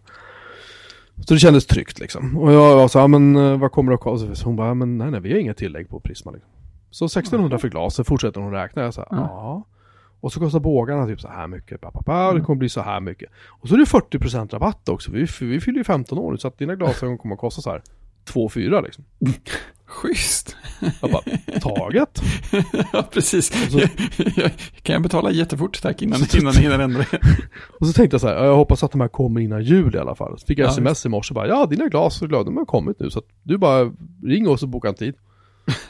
Så 1.26 1.34
det 1.34 1.40
kändes 1.40 1.66
tryggt 1.66 1.98
liksom. 2.00 2.38
Och 2.38 2.52
jag 2.52 2.76
var 2.76 2.88
så 2.88 2.98
ja 2.98 3.06
men 3.06 3.36
eh, 3.36 3.58
vad 3.58 3.72
kommer 3.72 3.90
det 3.90 3.94
att 3.94 4.00
kosta? 4.00 4.34
Så 4.34 4.44
hon 4.46 4.56
bara, 4.56 4.74
men 4.74 4.98
nej 4.98 5.10
nej 5.10 5.20
vi 5.20 5.32
har 5.32 5.38
inga 5.38 5.54
tillägg 5.54 5.88
på 5.88 6.00
Prisma 6.00 6.30
liksom. 6.30 6.50
Så 6.90 7.04
1600 7.04 7.58
för 7.58 7.68
glaset 7.68 8.06
fortsätter 8.06 8.40
hon 8.40 8.52
räkna. 8.52 8.82
Jag 8.82 8.94
sa, 8.94 9.06
Ja. 9.10 9.16
ja. 9.16 9.64
Och 10.20 10.32
så 10.32 10.40
kostar 10.40 10.60
bågarna 10.60 11.06
typ 11.06 11.20
så 11.20 11.28
här 11.28 11.46
mycket. 11.46 11.80
Pa, 11.80 11.90
pa, 11.90 12.02
pa, 12.02 12.24
Det 12.24 12.30
Mm. 12.30 12.44
kommer 12.44 12.58
bli 12.58 12.68
så 12.68 12.80
här 12.80 13.00
mycket. 13.00 13.30
Och 13.46 13.68
så 13.68 13.74
är 13.74 13.78
det 13.78 13.84
40% 13.84 14.52
rabatt 14.52 14.88
också. 14.88 15.10
Vi, 15.12 15.26
vi 15.40 15.60
fyller 15.60 15.78
ju 15.78 15.84
15 15.84 16.18
år 16.18 16.32
nu 16.32 16.38
så 16.38 16.48
att 16.48 16.58
dina 16.58 16.74
glasögon 16.76 17.18
kommer 17.18 17.34
att 17.34 17.40
kosta 17.40 17.62
så 17.62 17.70
här 17.70 17.82
2 18.24 18.48
4 18.48 18.80
liksom. 18.80 19.04
Schysst. 19.86 20.56
Jag 21.00 21.10
bara, 21.10 21.22
taget. 21.60 22.22
ja, 22.92 23.08
precis. 23.12 23.70
så- 23.72 23.80
kan 24.82 24.92
jag 24.92 25.02
betala 25.02 25.30
jättefort 25.30 25.82
tack 25.82 26.02
innan, 26.02 26.20
innan 26.38 26.54
ni 26.54 26.60
hinner 26.60 26.78
ändra? 26.78 27.04
Och 27.80 27.86
så 27.86 27.92
tänkte 27.92 28.14
jag 28.14 28.20
så 28.20 28.28
här, 28.28 28.34
"Ja, 28.34 28.44
jag 28.44 28.56
hoppas 28.56 28.82
att 28.84 28.92
de 28.92 29.00
här 29.00 29.08
kommer 29.08 29.40
innan 29.40 29.62
jul 29.64 29.94
i 29.94 29.98
alla 29.98 30.14
fall. 30.14 30.38
Så 30.38 30.46
fick 30.46 30.58
jag 30.58 30.66
Ja, 30.66 30.70
sms 30.70 31.06
i 31.06 31.08
morse 31.08 31.34
bara, 31.34 31.48
ja 31.48 31.66
dina 31.66 31.88
glas 31.88 32.22
och 32.22 32.28
glas, 32.28 32.44
de 32.44 32.56
har 32.56 32.64
kommit 32.64 33.00
nu 33.00 33.10
så 33.10 33.18
att 33.18 33.24
du 33.42 33.58
bara 33.58 33.92
ring 34.22 34.48
oss 34.48 34.62
och 34.62 34.68
boka 34.68 34.88
en 34.88 34.94
tid. 34.94 35.14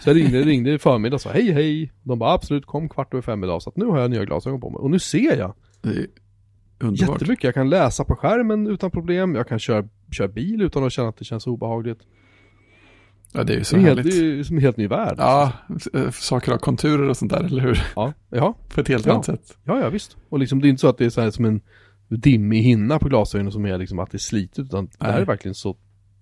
Så 0.00 0.10
jag 0.10 0.16
ringde, 0.16 0.42
ringde 0.42 0.72
i 0.74 0.78
förmiddag 0.78 1.14
och 1.14 1.20
sa 1.20 1.30
hej 1.30 1.52
hej. 1.52 1.92
De 2.02 2.18
bara 2.18 2.32
absolut 2.32 2.66
kom 2.66 2.88
kvart 2.88 3.14
över 3.14 3.22
fem 3.22 3.44
idag 3.44 3.62
så 3.62 3.70
att 3.70 3.76
nu 3.76 3.84
har 3.86 4.00
jag 4.00 4.10
nya 4.10 4.24
glasögon 4.24 4.60
på 4.60 4.70
mig. 4.70 4.78
Och 4.78 4.90
nu 4.90 4.98
ser 4.98 5.36
jag 5.36 5.54
underbart. 6.80 7.20
jättemycket. 7.20 7.44
Jag 7.44 7.54
kan 7.54 7.70
läsa 7.70 8.04
på 8.04 8.16
skärmen 8.16 8.66
utan 8.66 8.90
problem. 8.90 9.34
Jag 9.34 9.48
kan 9.48 9.58
köra, 9.58 9.88
köra 10.12 10.28
bil 10.28 10.62
utan 10.62 10.84
att 10.84 10.92
känna 10.92 11.08
att 11.08 11.16
det 11.16 11.24
känns 11.24 11.46
obehagligt. 11.46 11.98
Ja, 13.34 13.44
det 13.44 13.52
är 13.52 13.54
ju 13.54 13.58
Det 13.58 13.64
så 13.64 13.76
är, 13.76 13.80
helt, 13.80 13.98
härligt. 13.98 14.14
det 14.14 14.40
är 14.40 14.42
som 14.42 14.56
en 14.56 14.62
helt 14.62 14.76
ny 14.76 14.86
värld. 14.88 15.14
Ja, 15.18 15.52
eh, 15.94 16.10
saker 16.10 16.50
har 16.50 16.58
konturer 16.58 17.08
och 17.08 17.16
sånt 17.16 17.32
där, 17.32 17.44
eller 17.44 17.62
hur? 17.62 17.82
Ja, 17.96 18.12
ja, 18.30 18.54
På 18.74 18.80
ett 18.80 18.88
helt 18.88 19.06
Ja. 19.06 19.12
annat 19.12 19.24
sätt. 19.24 19.56
ja, 19.64 19.80
ja 19.80 19.88
visst. 19.88 20.16
Och 20.28 20.38
liksom 20.38 20.60
det 20.60 20.66
är 20.66 20.70
inte 20.70 20.80
så 20.80 20.88
att 20.88 20.98
det 20.98 21.04
är 21.04 21.10
så 21.10 21.20
här 21.20 21.30
som 21.30 21.44
en 21.44 21.60
dimmig 22.08 22.62
hinna 22.62 22.98
på 22.98 23.08
glasögonen 23.08 23.52
som 23.52 23.66
är 23.66 23.78
liksom 23.78 23.98
att 23.98 24.10
det 24.10 24.16
är 24.16 24.18
slitet 24.18 24.58
utan 24.58 24.84
det 24.86 25.04
här 25.06 25.12
Nej. 25.12 25.22
är 25.22 25.26
verkligen 25.26 25.54
så 25.54 25.76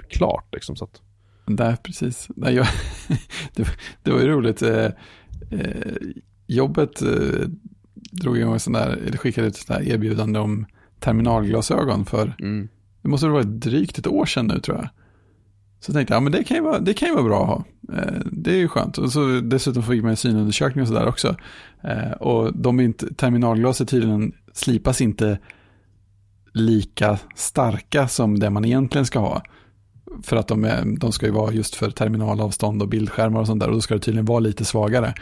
klart 0.08 0.48
liksom 0.54 0.76
så 0.76 0.84
att 0.84 1.00
Där, 1.46 1.76
precis. 1.82 2.28
Nej, 2.36 2.54
jag, 2.54 2.66
det, 3.54 3.66
det 4.02 4.10
var 4.10 4.20
ju 4.20 4.26
roligt. 4.26 4.62
Eh, 4.62 4.84
eh, 5.50 5.92
jobbet 6.46 7.02
eh, 7.02 7.48
drog 8.12 8.38
igång 8.38 8.58
sån 8.60 8.72
där, 8.72 8.88
eller 9.06 9.16
skickade 9.16 9.46
ut 9.46 9.64
där 9.68 9.88
erbjudande 9.88 10.38
om 10.38 10.66
terminalglasögon 11.00 12.04
för, 12.04 12.36
mm. 12.40 12.68
det 13.02 13.08
måste 13.08 13.26
ha 13.26 13.32
varit 13.32 13.60
drygt 13.60 13.98
ett 13.98 14.06
år 14.06 14.26
sedan 14.26 14.46
nu 14.46 14.60
tror 14.60 14.76
jag. 14.76 14.88
Så 15.86 15.92
tänkte 15.92 16.14
jag, 16.14 16.16
ja 16.16 16.20
men 16.20 16.32
det 16.32 16.44
kan 16.44 16.56
ju 16.56 16.62
vara, 16.62 16.78
det 16.78 16.94
kan 16.94 17.08
ju 17.08 17.14
vara 17.14 17.24
bra 17.24 17.42
att 17.42 17.48
ha. 17.48 17.64
Eh, 17.98 18.20
det 18.24 18.50
är 18.50 18.56
ju 18.56 18.68
skönt. 18.68 18.98
Och 18.98 19.12
så 19.12 19.40
dessutom 19.40 19.82
fick 19.82 20.02
man 20.02 20.10
en 20.10 20.16
synundersökning 20.16 20.82
och 20.82 20.88
sådär 20.88 21.06
också. 21.06 21.36
Eh, 21.82 22.12
och 22.12 22.56
de 22.56 22.80
inte, 22.80 23.14
terminalglaset 23.14 23.88
tydligen 23.88 24.32
slipas 24.52 25.00
inte 25.00 25.38
lika 26.52 27.18
starka 27.34 28.08
som 28.08 28.38
det 28.38 28.50
man 28.50 28.64
egentligen 28.64 29.06
ska 29.06 29.18
ha. 29.18 29.42
För 30.22 30.36
att 30.36 30.48
de, 30.48 30.64
är, 30.64 30.98
de 30.98 31.12
ska 31.12 31.26
ju 31.26 31.32
vara 31.32 31.52
just 31.52 31.74
för 31.74 31.90
terminalavstånd 31.90 32.82
och 32.82 32.88
bildskärmar 32.88 33.40
och 33.40 33.46
sånt 33.46 33.60
där. 33.60 33.68
Och 33.68 33.74
då 33.74 33.80
ska 33.80 33.94
det 33.94 34.00
tydligen 34.00 34.26
vara 34.26 34.40
lite 34.40 34.64
svagare. 34.64 35.14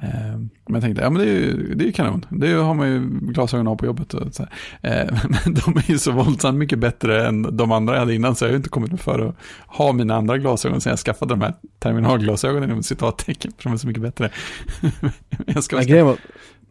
Eh, 0.00 0.08
Men 0.08 0.50
jag 0.74 0.82
tänkte, 0.82 1.02
ja 1.02 1.10
men 1.10 1.22
det 1.22 1.28
är 1.28 1.34
ju, 1.34 1.74
det 1.74 1.84
är 1.84 1.86
ju 1.86 1.92
kanon. 1.92 2.26
Det 2.30 2.52
har 2.52 2.74
man 2.74 2.88
ju 2.88 3.08
glasögon 3.22 3.68
av 3.68 3.76
på 3.76 3.86
jobbet 3.86 4.14
och 4.14 4.34
så 4.34 4.46
här. 4.82 5.02
Eh, 5.06 5.18
Men 5.44 5.54
de 5.54 5.76
är 5.76 5.90
ju 5.90 5.98
så 5.98 6.12
våldsamt 6.12 6.58
mycket 6.58 6.78
bättre 6.78 7.26
än 7.26 7.56
de 7.56 7.72
andra 7.72 7.94
jag 7.94 8.00
hade 8.00 8.14
innan. 8.14 8.34
Så 8.34 8.44
jag 8.44 8.48
har 8.48 8.52
ju 8.52 8.56
inte 8.56 8.68
kommit 8.68 9.00
för 9.00 9.28
att 9.28 9.36
ha 9.66 9.92
mina 9.92 10.14
andra 10.16 10.38
glasögon 10.38 10.80
sen 10.80 10.90
jag 10.90 10.98
skaffade 10.98 11.32
de 11.34 11.40
här 11.40 11.54
terminalglasögonen 11.78 12.70
inom 12.70 12.82
citattecken. 12.82 13.52
För 13.56 13.64
de 13.64 13.72
är 13.72 13.76
så 13.76 13.86
mycket 13.86 14.02
bättre. 14.02 14.30
jag 15.46 15.64
ska 15.64 16.04
var, 16.04 16.16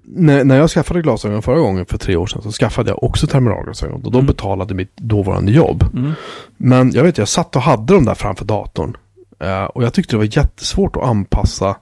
när, 0.06 0.44
när 0.44 0.58
jag 0.58 0.70
skaffade 0.70 1.02
glasögon 1.02 1.42
förra 1.42 1.60
gången 1.60 1.86
för 1.86 1.98
tre 1.98 2.16
år 2.16 2.28
sedan 2.28 2.42
så 2.42 2.52
skaffade 2.52 2.90
jag 2.90 3.04
också 3.04 3.28
terminalglasögon 3.28 4.04
och 4.06 4.12
de 4.12 4.18
Mm. 4.18 4.26
betalade 4.28 4.74
mitt 4.74 4.98
dåvarande 4.98 5.52
jobb. 5.52 5.84
Mm. 5.94 6.12
Men 6.58 6.92
jag 6.92 7.04
vet, 7.04 7.18
jag 7.18 7.28
satt 7.28 7.56
och 7.56 7.62
hade 7.62 7.94
dem 7.94 8.06
där 8.06 8.16
framför 8.16 8.46
datorn. 8.46 8.98
Eh, 9.40 9.64
och 9.64 9.84
jag 9.84 9.94
tyckte 9.94 10.14
det 10.14 10.18
var 10.18 10.38
jättesvårt 10.38 10.96
att 10.96 11.04
anpassa 11.04 11.76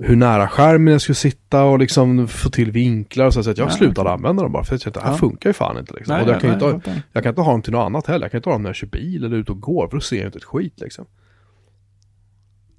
hur 0.00 0.16
nära 0.16 0.48
skärmen 0.48 0.92
jag 0.92 1.00
skulle 1.00 1.16
sitta 1.16 1.64
och 1.64 1.78
liksom 1.78 2.28
få 2.28 2.50
till 2.50 2.70
vinklar 2.70 3.26
och 3.26 3.34
så, 3.34 3.42
så 3.42 3.50
att 3.50 3.58
jag 3.58 3.66
Ja, 3.68 3.70
slutade 3.72 4.00
okej. 4.00 4.12
använda 4.12 4.42
dem 4.42 4.52
bara 4.52 4.64
för 4.64 4.74
jag 4.74 4.80
tänkte 4.82 4.98
att 5.00 5.04
det 5.04 5.08
här 5.10 5.16
Ja. 5.16 5.18
funkar 5.18 5.50
ju 5.50 5.54
fan 5.54 5.78
inte 5.78 5.94
liksom. 5.94 6.14
Nej, 6.14 6.22
och 6.24 6.28
jag, 6.28 6.32
nej, 6.32 6.40
kan 6.40 6.58
nej, 6.68 6.74
inte, 6.74 6.90
ha- 6.90 6.96
jag 7.12 7.22
kan 7.22 7.30
inte 7.30 7.40
ha 7.42 7.50
dem 7.52 7.62
till 7.62 7.72
något 7.72 7.86
annat 7.86 8.06
heller. 8.06 8.24
Jag 8.24 8.30
kan 8.30 8.38
inte 8.38 8.48
ha 8.48 8.54
dem 8.54 8.62
när 8.62 8.68
jag 8.68 8.76
kör 8.76 8.86
bil 8.86 9.24
eller 9.24 9.36
ute 9.36 9.52
och 9.52 9.60
går 9.60 9.88
för 9.88 9.96
då 9.96 10.00
ser 10.00 10.16
jag 10.16 10.26
inte 10.26 10.38
ett 10.38 10.44
skit 10.44 10.80
liksom. 10.80 11.04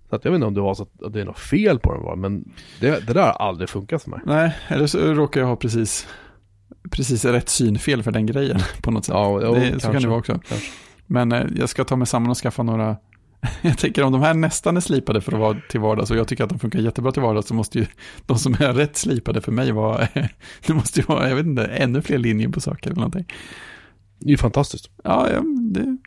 Så 0.09 0.16
att 0.16 0.26
jag 0.26 0.32
vet 0.32 0.36
inte 0.38 0.47
om 0.47 0.53
det 0.53 0.61
var 0.61 0.74
så 0.74 0.84
att 0.84 1.14
det 1.14 1.22
är 1.22 1.26
något 1.26 1.39
fel 1.39 1.80
på 1.80 1.93
dem 1.93 2.03
bara, 2.03 2.16
men 2.16 2.51
det, 2.80 3.07
det 3.07 3.14
där 3.14 3.22
har 3.22 3.32
aldrig 3.47 3.70
funkat 3.70 4.03
för 4.03 4.09
mig. 4.09 4.20
Nej, 4.26 4.55
eller 4.68 4.88
så 4.88 5.14
råkar 5.14 5.41
jag 5.41 5.47
ha 5.47 5.55
precis, 5.55 6.07
precis 6.91 7.26
rätt 7.26 7.49
synfel 7.49 8.03
för 8.03 8.11
den 8.11 8.26
grejen 8.26 8.59
på 8.82 8.91
något 8.91 9.05
sätt. 9.05 9.14
Ja, 9.16 9.39
jo, 9.43 9.53
det, 9.53 9.66
så 9.66 9.72
kan 9.72 9.80
kanske. 9.80 9.99
det 9.99 10.07
vara 10.07 10.20
också. 10.20 10.39
Kanske. 10.47 10.72
Men 11.05 11.32
eh, 11.32 11.43
jag 11.55 11.70
ska 11.70 11.84
ta 11.84 11.95
mig 11.95 12.07
samman 12.07 12.30
och 12.30 12.38
skaffa 12.38 12.64
några. 12.64 12.97
Jag 13.62 13.78
tänker 13.78 14.04
om 14.04 14.12
de 14.12 14.22
här 14.22 14.34
nästan 14.34 14.78
är 14.78 14.82
slipade 14.82 15.22
för 15.22 15.32
att 15.32 15.39
vara 15.39 15.58
till 15.70 15.80
vardags 15.80 16.12
och 16.12 16.18
jag 16.18 16.28
tycker 16.28 16.44
att 16.44 16.50
de 16.50 16.60
funkar 16.60 16.80
jättebra 16.80 17.12
till 17.12 17.22
vardags 17.22 17.48
så 17.48 17.54
måste 17.54 17.80
ju 17.80 17.86
de 18.26 18.38
som 18.38 18.54
är 18.54 18.74
rätt 18.74 18.98
slipade 18.98 19.41
för 19.41 19.52
mig 19.52 19.72
vara, 19.72 20.08
det 20.68 20.74
måste 20.74 21.00
ju 21.00 21.06
vara, 21.06 21.30
jag 21.30 21.36
vet 21.36 21.46
inte, 21.46 21.66
ännu 21.66 22.02
fler 22.02 22.18
linjer 22.18 22.50
på 22.50 22.62
saker 22.62 22.89
eller 22.89 22.96
någonting. 22.96 23.26
Det 24.20 24.26
är 24.26 24.32
ju 24.32 24.38
fantastiskt. 24.38 24.89
Ja, 25.04 25.30
ja 25.32 25.41
det, 25.72 25.98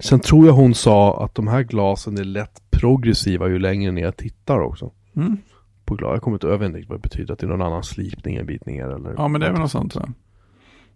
Sen 0.00 0.20
tror 0.20 0.46
jag 0.46 0.52
hon 0.52 0.74
sa 0.74 1.24
att 1.24 1.34
de 1.34 1.48
här 1.48 1.62
glasen 1.62 2.18
är 2.18 2.24
lätt 2.24 2.62
progressiva 2.70 3.48
ju 3.48 3.58
längre 3.58 3.92
ner 3.92 4.02
jag 4.02 4.16
tittar 4.16 4.60
också. 4.60 4.92
mm. 5.16 5.36
På 5.84 5.94
glas. 5.94 6.10
Jag 6.12 6.22
kommer 6.22 6.34
inte 6.34 6.46
över 6.46 6.84
vad 6.88 6.98
det 6.98 7.02
betyder, 7.02 7.32
att 7.32 7.38
det 7.38 7.46
är 7.46 7.50
någon 7.50 7.62
annan 7.62 7.82
slipning 7.82 8.36
en 8.36 8.46
bit 8.46 8.66
ner 8.66 8.88
eller... 8.88 9.14
ja 9.16 9.28
men 9.28 9.40
det 9.40 9.46
är 9.46 9.50
väl 9.50 9.60
något 9.60 9.70
sånt 9.70 9.94
jag. 9.94 10.12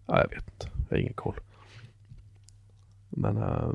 Ja, 0.07 0.18
jag 0.20 0.28
vet 0.28 0.49
inte. 0.53 0.68
Jag 0.89 0.97
har 0.97 1.01
ingen 1.01 1.14
koll. 1.14 1.37
Men 3.09 3.37
eh, 3.37 3.72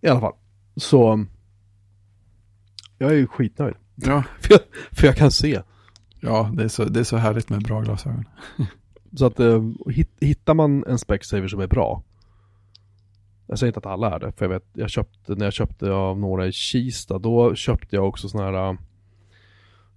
i 0.00 0.08
alla 0.08 0.20
fall. 0.20 0.32
Så 0.76 1.24
jag 2.98 3.10
är 3.10 3.14
ju 3.14 3.26
skitnöjd. 3.26 3.74
Ja, 3.94 4.22
För 4.40 4.52
jag, 4.54 4.60
för 4.92 5.06
jag 5.06 5.16
kan 5.16 5.30
se. 5.30 5.60
ja 6.20 6.50
det, 6.54 6.64
är 6.64 6.68
så, 6.68 6.84
det 6.84 7.00
är 7.00 7.04
så 7.04 7.16
härligt 7.16 7.50
med 7.50 7.62
bra 7.62 7.80
glasögon. 7.80 8.24
Så 9.16 9.26
att 9.26 9.40
eh, 9.40 9.62
hit- 9.90 10.16
hittar 10.20 10.54
man 10.54 10.84
en 10.86 10.98
Specsaver 10.98 11.48
som 11.48 11.60
är 11.60 11.66
bra. 11.66 12.02
Jag 13.46 13.58
säger 13.58 13.68
inte 13.68 13.78
att 13.78 13.86
alla 13.86 14.14
är 14.14 14.18
det, 14.20 14.32
för 14.32 14.44
jag 14.44 14.50
vet, 14.50 14.64
jag 14.72 14.90
köpte, 14.90 15.34
när 15.34 15.44
jag 15.46 15.52
köpte 15.52 15.90
av 15.92 16.18
några 16.18 16.46
i 16.46 16.52
Kista, 16.52 17.18
då 17.18 17.54
köpte 17.54 17.96
jag 17.96 18.08
också 18.08 18.28
sådana 18.28 18.50
här 18.58 18.68
eh, 18.70 18.76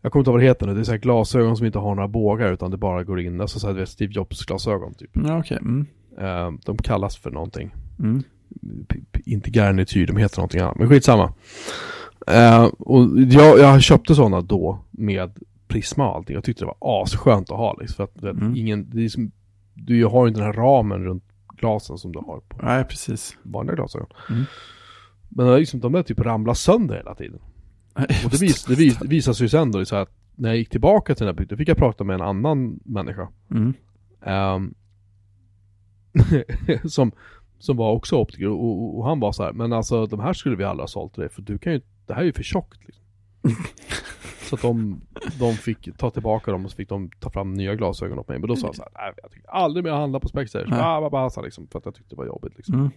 Jag 0.01 0.11
kommer 0.11 0.21
inte 0.21 0.30
ihåg 0.30 0.34
vad 0.36 0.41
det 0.41 0.47
heter 0.47 0.67
nu, 0.67 0.73
det 0.73 0.80
är 0.80 0.84
så 0.84 0.91
här 0.91 0.99
glasögon 0.99 1.57
som 1.57 1.65
inte 1.65 1.80
har 1.80 1.95
några 1.95 2.07
bågar 2.07 2.51
utan 2.53 2.71
det 2.71 2.78
bara 2.78 3.03
går 3.03 3.19
in, 3.19 3.41
alltså 3.41 3.59
så 3.59 3.73
här, 3.73 3.86
Steve 3.86 4.13
Jobs 4.13 4.45
glasögon 4.45 4.93
typ. 4.93 5.11
Ja, 5.13 5.39
okej. 5.39 5.57
Mm. 5.57 5.86
Eh, 6.17 6.51
de 6.65 6.78
kallas 6.78 7.17
för 7.17 7.32
någonting. 7.32 7.71
Mm. 7.99 8.23
Inte 9.25 9.49
Garnityr, 9.49 10.07
de 10.07 10.17
heter 10.17 10.37
någonting 10.37 10.61
annat, 10.61 10.77
men 10.77 10.89
skitsamma. 10.89 11.33
Eh, 12.27 12.63
och 12.63 13.19
jag, 13.19 13.59
jag 13.59 13.81
köpte 13.83 14.15
sådana 14.15 14.41
då 14.41 14.79
med 14.91 15.39
Prisma 15.67 16.09
och 16.09 16.15
allting. 16.15 16.33
Jag 16.33 16.43
tyckte 16.43 16.63
det 16.65 16.73
var 16.79 17.01
asskönt 17.03 17.51
att 17.51 17.57
ha 17.57 17.77
liksom. 17.79 17.95
För 17.95 18.03
att 18.03 18.23
Mm. 18.37 18.55
ingen, 18.55 18.89
det 18.89 19.05
är 19.05 19.09
som, 19.09 19.31
du 19.73 20.05
har 20.05 20.25
ju 20.25 20.27
inte 20.27 20.39
den 20.41 20.45
här 20.47 20.53
ramen 20.61 21.03
runt 21.03 21.23
glasen 21.57 21.97
som 21.97 22.11
du 22.11 22.19
har 22.19 22.39
på 22.39 22.65
Nej, 22.65 22.83
precis. 22.83 23.37
vanliga 23.43 23.75
glasögon. 23.75 24.07
Mm. 24.29 24.43
Men 25.29 25.55
liksom, 25.55 25.79
de 25.79 25.91
där 25.91 26.03
typ 26.03 26.19
ramlar 26.19 26.53
sönder 26.53 26.95
hela 26.95 27.15
tiden. 27.15 27.39
Och 28.25 28.31
det, 28.31 28.41
vis, 28.41 28.65
det, 28.65 28.75
vis, 28.75 28.97
det 28.97 29.07
visar 29.07 29.33
sig 29.33 29.45
ju 29.45 29.49
sen 29.49 29.71
då, 29.71 29.85
så 29.85 29.95
att 29.95 30.09
när 30.35 30.49
jag 30.49 30.57
gick 30.57 30.69
tillbaka 30.69 31.15
till 31.15 31.25
den 31.25 31.35
här 31.35 31.39
bygden, 31.39 31.57
fick 31.57 31.67
jag 31.69 31.77
prata 31.77 32.03
med 32.03 32.13
en 32.13 32.21
annan 32.21 32.79
människa. 32.85 33.27
Mm. 33.51 33.73
Ehm, 34.25 34.73
som, 36.89 37.11
som 37.59 37.77
var 37.77 37.91
också 37.91 38.15
optiker 38.15 38.47
och, 38.47 38.63
och, 38.63 38.97
och 38.97 39.05
han 39.05 39.19
var 39.19 39.31
så 39.31 39.43
här, 39.43 39.53
men 39.53 39.73
alltså 39.73 40.05
de 40.05 40.19
här 40.19 40.33
skulle 40.33 40.55
vi 40.55 40.63
aldrig 40.63 40.83
ha 40.83 40.87
sålt 40.87 41.13
till 41.13 41.21
dig 41.21 41.29
för 41.29 41.41
du 41.41 41.57
kan 41.57 41.73
ju, 41.73 41.81
det 42.05 42.13
här 42.13 42.21
är 42.21 42.25
ju 42.25 42.33
för 42.33 42.43
tjockt 42.43 42.79
liksom. 42.85 43.03
Så 44.49 44.55
att 44.55 44.61
de, 44.61 45.01
de 45.39 45.53
fick 45.53 45.97
ta 45.97 46.09
tillbaka 46.09 46.51
dem 46.51 46.65
och 46.65 46.71
så 46.71 46.77
fick 46.77 46.89
de 46.89 47.09
ta 47.19 47.29
fram 47.29 47.53
nya 47.53 47.75
glasögon 47.75 48.19
åt 48.19 48.27
mig. 48.27 48.39
Men 48.39 48.47
då 48.47 48.55
sa 48.55 48.67
jag 48.67 48.75
så 48.75 48.81
här, 48.81 48.91
nej 48.93 49.13
jag 49.21 49.31
tycker 49.31 49.49
aldrig 49.49 49.83
mer 49.83 49.91
handla 49.91 50.19
på. 50.19 50.29
Nej. 50.33 50.79
Ah, 50.81 51.29
så 51.29 51.41
liksom, 51.41 51.67
för 51.67 51.79
att 51.79 51.85
jag 51.85 51.95
tyckte 51.95 52.15
det 52.15 52.17
var 52.17 52.25
jobbigt 52.25 52.57
liksom. 52.57 52.75
Mm. 52.75 52.91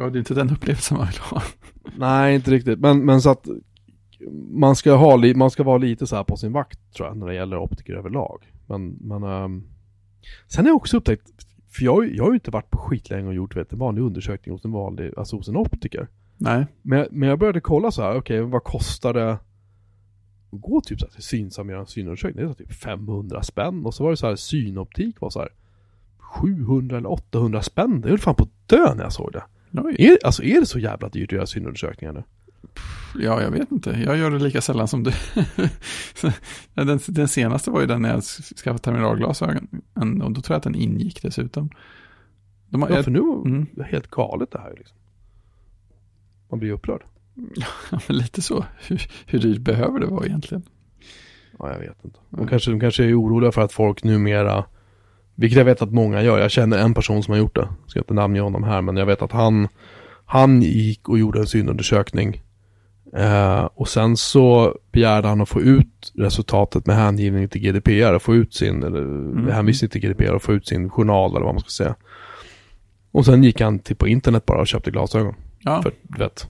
Ja, 0.00 0.10
det 0.10 0.16
är 0.16 0.18
inte 0.18 0.34
den 0.34 0.50
upplevelsen 0.50 0.98
man 0.98 1.06
vill 1.06 1.18
ha. 1.18 1.42
Nej, 1.96 2.34
inte 2.34 2.50
riktigt. 2.50 2.78
Men, 2.78 3.04
men 3.04 3.20
så 3.20 3.30
att 3.30 3.46
man 4.50 4.76
ska, 4.76 4.94
ha, 4.94 5.16
man 5.34 5.50
ska 5.50 5.62
vara 5.62 5.78
lite 5.78 6.06
så 6.06 6.16
här 6.16 6.24
på 6.24 6.36
sin 6.36 6.52
vakt 6.52 6.94
tror 6.94 7.08
jag, 7.08 7.16
när 7.16 7.26
det 7.26 7.34
gäller 7.34 7.58
optiker 7.58 7.94
överlag. 7.94 8.52
Men, 8.66 8.96
men 9.00 9.22
ehm, 9.22 9.64
sen 10.48 10.64
har 10.64 10.70
jag 10.70 10.76
också 10.76 10.96
upptäckt, 10.96 11.45
för 11.76 11.84
jag, 11.84 12.14
jag 12.14 12.24
har 12.24 12.30
ju 12.30 12.34
inte 12.34 12.50
varit 12.50 12.70
på 12.70 12.78
skitlänge 12.78 13.28
och 13.28 13.34
gjort 13.34 13.56
vet, 13.56 13.72
en 13.72 13.78
vanlig 13.78 14.02
undersökning 14.02 14.52
hos 14.52 14.64
en 14.64 14.72
vanlig, 14.72 15.12
alltså 15.16 15.36
hos 15.36 15.48
en 15.48 15.56
optiker. 15.56 16.08
Nej. 16.36 16.66
Men, 16.82 17.06
men 17.10 17.28
jag 17.28 17.38
började 17.38 17.60
kolla 17.60 17.90
så 17.90 18.02
här, 18.02 18.16
okej 18.16 18.40
vad 18.40 18.64
kostar 18.64 19.14
det 19.14 19.32
att 19.32 19.40
gå 20.50 20.80
typ 20.80 21.00
så 21.00 21.06
här 21.06 21.12
till 21.12 21.22
Synsam 21.22 21.66
och 21.66 21.70
göra 21.70 21.80
en 21.80 21.86
synundersökning? 21.86 22.46
Det 22.46 22.50
är 22.50 22.54
typ 22.54 22.72
500 22.72 23.42
spänn. 23.42 23.86
Och 23.86 23.94
så 23.94 24.04
var 24.04 24.10
det 24.10 24.16
så 24.16 24.26
här 24.26 24.36
synoptik 24.36 25.20
var 25.20 25.30
så 25.30 25.38
här 25.38 25.48
700 26.18 26.96
eller 26.96 27.12
800 27.12 27.62
spänn. 27.62 28.00
Det 28.00 28.08
höll 28.08 28.18
fan 28.18 28.34
på 28.34 28.42
att 28.42 28.68
dö 28.68 28.94
när 28.94 29.02
jag 29.02 29.12
såg 29.12 29.32
det. 29.32 29.42
Är, 29.98 30.18
alltså 30.24 30.42
är 30.42 30.60
det 30.60 30.66
så 30.66 30.78
jävla 30.78 31.08
dyrt 31.08 31.28
att 31.28 31.36
göra 31.36 31.46
synundersökningar 31.46 32.12
nu? 32.12 32.22
Ja, 33.18 33.42
jag 33.42 33.50
vet 33.50 33.70
inte. 33.72 33.90
Jag 33.90 34.16
gör 34.16 34.30
det 34.30 34.38
lika 34.38 34.60
sällan 34.60 34.88
som 34.88 35.02
du. 35.02 35.12
den, 36.74 37.00
den 37.08 37.28
senaste 37.28 37.70
var 37.70 37.80
ju 37.80 37.86
den 37.86 38.02
när 38.02 38.08
jag 38.08 38.22
skaffade 38.24 38.78
terminalglasögon. 38.78 39.68
Och 40.22 40.32
då 40.32 40.40
tror 40.40 40.54
jag 40.54 40.56
att 40.56 40.62
den 40.62 40.74
ingick 40.74 41.22
dessutom. 41.22 41.70
De 42.68 42.82
har, 42.82 42.90
Ja, 42.90 43.02
för 43.02 43.10
nu 43.10 43.18
Mm. 43.20 43.66
det 43.72 43.84
helt 43.84 44.10
galet 44.10 44.50
det 44.50 44.58
här 44.58 44.74
liksom. 44.76 44.96
Man 46.50 46.58
blir 46.60 46.70
upprörd. 46.72 47.02
Ja, 47.90 47.98
men 48.08 48.16
lite 48.16 48.42
så. 48.42 48.64
Hur, 48.88 49.02
hur 49.26 49.38
dyrt 49.38 49.60
behöver 49.60 50.00
det 50.00 50.06
vara 50.06 50.26
egentligen? 50.26 50.62
Ja, 51.58 51.72
jag 51.72 51.78
vet 51.78 52.04
inte. 52.04 52.18
De 52.30 52.36
Mm. 52.36 52.48
kanske, 52.48 52.70
de 52.70 52.80
kanske 52.80 53.04
är 53.04 53.20
oroliga 53.20 53.52
för 53.52 53.60
att 53.62 53.72
folk 53.72 54.04
numera, 54.04 54.64
vilket 55.34 55.58
jag 55.58 55.64
vet 55.64 55.82
att 55.82 55.92
många 55.92 56.22
gör. 56.22 56.38
Jag 56.38 56.50
känner 56.50 56.78
en 56.78 56.94
person 56.94 57.22
som 57.22 57.32
har 57.32 57.38
gjort 57.38 57.54
det. 57.54 57.68
Jag 57.82 57.90
ska 57.90 57.98
inte 58.00 58.14
namnge 58.14 58.40
honom 58.40 58.64
här, 58.64 58.82
men 58.82 58.96
jag 58.96 59.06
vet 59.06 59.22
att 59.22 59.32
han, 59.32 59.68
han 60.26 60.62
gick 60.62 61.08
och 61.08 61.18
gjorde 61.18 61.38
en 61.38 61.46
synundersökning. 61.46 62.42
Eh, 63.12 63.64
och 63.74 63.88
sen 63.88 64.16
så 64.16 64.74
begärde 64.92 65.28
han 65.28 65.40
att 65.40 65.48
få 65.48 65.60
ut 65.60 66.12
resultatet 66.14 66.86
med 66.86 66.96
hängivning 66.96 67.48
till 67.48 67.60
GDPR 67.60 68.14
och 68.14 68.22
få 68.22 68.34
ut 68.34 68.54
sin, 68.54 68.82
eller 68.82 68.98
Mm. 69.02 69.48
hänvisning 69.52 69.90
till 69.90 70.00
GDPR 70.00 70.32
och 70.34 70.42
få 70.42 70.52
ut 70.52 70.66
sin 70.68 70.90
journal 70.90 71.30
eller 71.30 71.44
vad 71.46 71.54
man 71.54 71.60
ska 71.60 71.70
säga. 71.70 71.94
Och 73.12 73.24
sen 73.24 73.44
gick 73.44 73.60
han 73.60 73.78
till 73.78 73.96
på 73.96 74.08
internet 74.08 74.46
bara 74.46 74.60
och 74.60 74.66
köpte 74.66 74.90
glasögon. 74.90 75.34
Ja, 75.60 75.82
För 75.82 75.92
du 76.02 76.18
vet, 76.18 76.48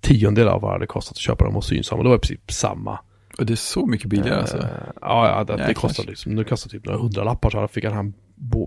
tiondel 0.00 0.48
av 0.48 0.60
vad 0.60 0.80
det 0.80 0.86
kostat 0.86 1.12
att 1.12 1.18
köpa 1.18 1.44
dem 1.44 1.56
och 1.56 1.64
synsam. 1.64 1.98
Och 1.98 2.04
det 2.04 2.10
var 2.10 2.16
i 2.16 2.20
princip 2.20 2.52
samma. 2.52 2.98
och 3.38 3.46
det 3.46 3.52
är 3.52 3.56
så 3.56 3.86
mycket 3.86 4.06
billigare 4.10 4.40
alltså. 4.40 4.56
Eh, 4.58 4.64
ja, 5.00 5.28
ja, 5.28 5.44
det, 5.56 5.64
det 5.66 5.74
kostade 5.74 6.08
liksom, 6.08 6.36
det 6.36 6.44
kostade 6.44 6.72
typ 6.72 6.84
några 6.86 6.98
hundralappar 6.98 7.50
så 7.50 7.68
fick 7.68 7.84
han 7.84 8.14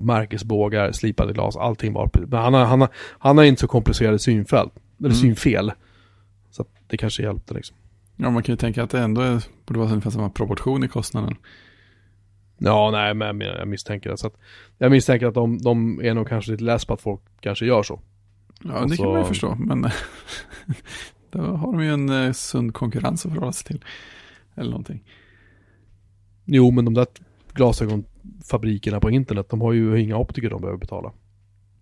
märkesbågar, 0.01 0.91
slipade 0.91 1.33
glas, 1.33 1.57
allting 1.57 1.93
var 1.93 2.09
Men 2.13 2.39
han 2.41 2.53
har, 2.53 2.65
han 2.65 2.81
har, 2.81 2.89
han 3.19 3.37
har 3.37 3.45
inte 3.45 3.61
så 3.61 3.67
komplicerade 3.67 4.19
synfält, 4.19 4.73
eller 4.99 5.09
Mm. 5.09 5.17
synfel. 5.21 5.71
Så 6.51 6.65
det 6.87 6.97
kanske 6.97 7.23
hjälpte 7.23 7.53
liksom. 7.53 7.77
Ja, 8.15 8.29
man 8.29 8.43
kan 8.43 8.53
ju 8.53 8.57
tänka 8.57 8.83
att 8.83 8.89
det 8.89 8.99
ändå 8.99 9.21
är, 9.21 9.43
borde 9.65 9.79
vara 9.79 9.89
ungefär 9.89 10.09
samma 10.11 10.29
proportion 10.29 10.83
i 10.83 10.87
kostnaden. 10.87 11.35
Ja, 12.57 12.89
nej, 12.91 13.13
men 13.13 13.41
jag 13.41 13.67
misstänker 13.67 14.09
det. 14.09 14.17
Så 14.17 14.27
att, 14.27 14.33
jag 14.77 14.91
misstänker 14.91 15.27
att 15.27 15.33
de, 15.33 15.57
de 15.57 16.01
är 16.03 16.13
nog 16.13 16.27
kanske 16.27 16.51
lite 16.51 16.63
less 16.63 16.85
på 16.85 16.93
att 16.93 17.01
folk 17.01 17.21
kanske 17.39 17.65
gör 17.65 17.83
så. 17.83 17.99
Ja, 18.63 18.79
Och 18.79 18.89
det 18.89 18.95
så- 18.95 19.03
kan 19.03 19.11
man 19.11 19.21
ju 19.21 19.27
förstå, 19.27 19.55
men 19.55 19.81
då 21.31 21.41
har 21.41 21.71
de 21.71 21.83
ju 21.83 21.93
en 21.93 22.09
eh, 22.09 22.31
sund 22.31 22.73
konkurrens 22.73 23.25
att 23.25 23.31
förhålla 23.31 23.51
sig 23.51 23.67
till. 23.67 23.85
Eller 24.55 24.69
någonting. 24.71 25.03
Jo, 26.45 26.71
men 26.71 26.85
de 26.85 26.93
där 26.93 27.07
glasögonfabrikerna 27.53 28.99
på 28.99 29.09
internet, 29.09 29.49
de 29.49 29.61
har 29.61 29.73
ju 29.73 30.01
inga 30.01 30.17
optiker 30.17 30.49
de 30.49 30.61
behöver 30.61 30.79
betala. 30.79 31.11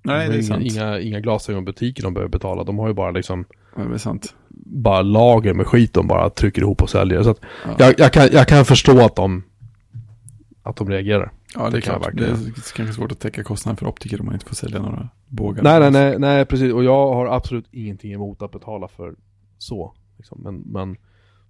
Nej, 0.04 0.28
de 0.28 0.32
det 0.34 0.38
är 0.40 0.40
inga, 0.40 0.48
sant. 0.48 0.64
inga, 0.66 1.00
inga 1.00 1.20
glasögonbutiker 1.20 2.04
de 2.04 2.14
behöver 2.14 2.32
betala. 2.32 2.64
De 2.64 2.80
har 2.80 2.88
ju 2.88 2.94
bara 2.94 3.12
liksom 3.12 3.46
Ja, 3.76 3.84
det 3.84 3.94
är 3.94 3.98
sant. 3.98 4.36
Bara 4.66 5.02
lager 5.02 5.54
med 5.54 5.68
skit 5.68 5.94
de 5.94 6.08
bara 6.08 6.30
trycker 6.30 6.62
ihop 6.62 6.82
och 6.82 6.90
säljer. 6.90 7.24
Så 7.24 7.30
att 7.30 7.40
Ja. 7.66 7.76
jag, 7.80 8.00
jag, 8.00 8.14
kan, 8.14 8.28
jag 8.32 8.48
kan 8.48 8.66
förstå 8.66 9.06
att 9.06 9.16
de 9.16 9.44
att 10.64 10.76
de 10.76 10.90
reagerar. 10.90 11.32
Ja, 11.56 11.64
det, 11.66 11.72
Det 11.72 11.78
är 11.78 11.82
klart. 11.82 12.10
Det 12.14 12.26
är 12.26 12.74
kanske 12.76 12.94
svårt 12.94 13.12
att 13.12 13.20
täcka 13.20 13.44
kostnaden 13.44 13.78
för 13.78 13.88
optiker 13.88 14.20
om 14.20 14.26
man 14.26 14.36
inte 14.36 14.46
får 14.46 14.56
sälja 14.56 14.82
några 14.82 15.10
bågar. 15.28 15.64
Nej, 15.64 15.80
nej, 15.80 15.92
nej, 15.92 16.20
nej, 16.20 16.46
precis. 16.46 16.74
Och 16.74 16.84
jag 16.84 17.14
har 17.14 17.26
absolut 17.26 17.66
ingenting 17.72 18.14
emot 18.14 18.42
att 18.42 18.52
betala 18.52 18.88
för 18.88 19.16
så. 19.58 19.94
Liksom. 20.18 20.42
Men, 20.44 20.56
men 20.66 20.98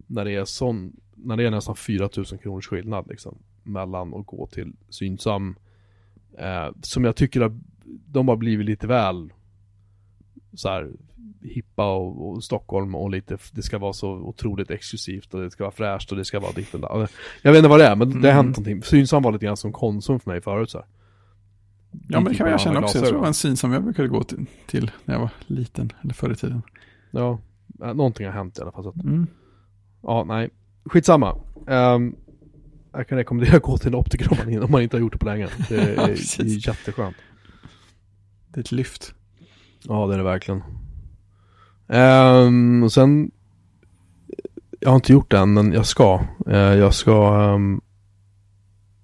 när 0.07 0.25
det 0.25 0.35
är 0.35 0.45
sån, 0.45 0.93
när 1.15 1.37
det 1.37 1.45
är 1.45 1.51
nästan 1.51 1.75
4000 1.75 2.37
kronors 2.37 2.67
skillnad 2.67 3.07
liksom, 3.09 3.37
mellan 3.63 4.13
att 4.13 4.25
gå 4.25 4.47
till 4.47 4.73
Synsam, 4.89 5.55
eh, 6.39 6.67
som 6.81 7.03
jag 7.03 7.15
tycker 7.15 7.41
att 7.41 7.53
de 8.05 8.27
har 8.27 8.35
blivit 8.35 8.65
lite 8.65 8.87
väl 8.87 9.33
så 10.53 10.69
här 10.69 10.91
hippa 11.41 11.85
och, 11.95 12.29
och 12.29 12.43
Stockholm 12.43 12.95
och 12.95 13.09
lite, 13.09 13.37
det 13.51 13.61
ska 13.61 13.77
vara 13.77 13.93
så 13.93 14.09
otroligt 14.11 14.71
exklusivt 14.71 15.33
och 15.33 15.41
det 15.41 15.51
ska 15.51 15.63
vara 15.63 15.71
fräscht 15.71 16.11
och 16.11 16.17
det 16.17 16.25
ska 16.25 16.39
vara 16.39 16.51
ditt 16.51 16.73
och 16.73 16.79
datt. 16.79 17.11
Jag 17.41 17.51
vet 17.51 17.57
inte 17.59 17.69
vad 17.69 17.79
det 17.79 17.85
är, 17.85 17.95
men 17.95 18.09
det 18.09 18.15
har 18.31 18.39
Mm. 18.39 18.45
hänt 18.45 18.57
någonting. 18.57 18.83
Synsam 18.83 19.23
var 19.23 19.31
lite 19.31 19.45
grann 19.45 19.57
som 19.57 19.71
Konsum 19.73 20.19
för 20.19 20.31
mig 20.31 20.41
förut 20.41 20.69
så 20.69 20.77
här. 20.77 20.87
Ja, 22.09 22.19
men 22.19 22.31
det 22.31 22.37
kan 22.37 22.49
jag 22.51 22.59
känna 22.59 22.79
också. 22.79 22.97
Jag 22.97 23.05
tror 23.05 23.15
det 23.15 23.21
var 23.21 23.27
en 23.27 23.33
syn 23.33 23.57
som 23.57 23.71
jag 23.73 23.83
brukade 23.83 24.07
gå 24.07 24.23
till, 24.23 24.45
till 24.67 24.91
när 25.05 25.13
jag 25.15 25.21
var 25.21 25.29
liten, 25.47 25.91
eller 26.01 26.13
förr 26.13 26.31
i 26.31 26.35
tiden. 26.35 26.61
Ja, 27.11 27.39
eh, 27.81 27.93
någonting 27.93 28.25
har 28.25 28.33
hänt 28.33 28.57
i 28.59 28.61
alla 28.61 28.71
fall. 28.71 28.83
Så 28.83 28.89
att, 28.89 28.95
Mm. 29.03 29.27
ja, 30.03 30.23
nej. 30.23 30.49
Skitsamma. 30.85 31.35
Um, 31.67 32.15
jag 32.93 33.07
kan 33.07 33.17
rekommendera 33.17 33.57
att 33.57 33.63
gå 33.63 33.77
till 33.77 33.87
en 33.87 33.95
optiker 33.95 34.31
om 34.31 34.37
man, 34.53 34.63
om 34.63 34.71
man 34.71 34.81
inte 34.81 34.97
har 34.97 35.01
gjort 35.01 35.13
det 35.13 35.17
på 35.19 35.25
länge. 35.25 35.47
Det 35.69 35.75
är, 35.81 35.95
Ja, 35.95 36.07
är 36.07 36.67
jätteskönt. 36.67 37.15
Det 38.47 38.59
är 38.59 38.61
ett 38.61 38.71
lyft. 38.71 39.13
Ja, 39.83 40.07
det 40.07 40.13
är 40.13 40.17
det 40.17 40.23
verkligen. 40.23 40.63
Ehm, 41.87 42.83
och 42.83 42.91
sen, 42.91 43.31
jag 44.79 44.89
har 44.89 44.95
inte 44.95 45.11
gjort 45.11 45.31
det 45.31 45.37
än, 45.37 45.53
men 45.53 45.73
jag 45.73 45.85
ska. 45.85 46.21
Eh, 46.47 46.57
jag 46.57 46.93
ska 46.93 47.39
ehm, 47.41 47.81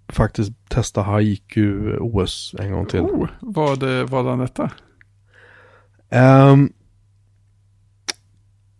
faktiskt 0.07 0.51
testa 0.69 1.01
Haiku 1.01 1.97
OS 1.97 2.55
en 2.59 2.71
gång 2.71 2.85
till. 2.85 2.99
Oh, 2.99 3.29
vad, 3.41 3.83
eh, 3.83 4.05
var 4.05 4.37
detta? 4.37 4.71
Ehm, 6.09 6.73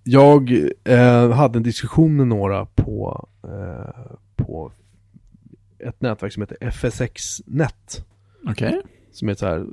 jag 0.04 0.52
eh, 0.84 1.32
hade 1.32 1.60
en 1.60 1.64
diskussion 1.64 2.16
med 2.16 2.28
några 2.28 2.66
på, 2.66 3.28
eh, 3.44 4.16
på 4.36 4.72
ett 5.80 6.02
nätverk 6.02 6.34
som 6.34 6.42
heter 6.42 6.58
FSX-net. 6.62 8.06
Okej. 8.48 8.82
Som 9.14 9.28
är 9.28 9.32
ett 9.32 9.40
så 9.40 9.46
här, 9.46 9.66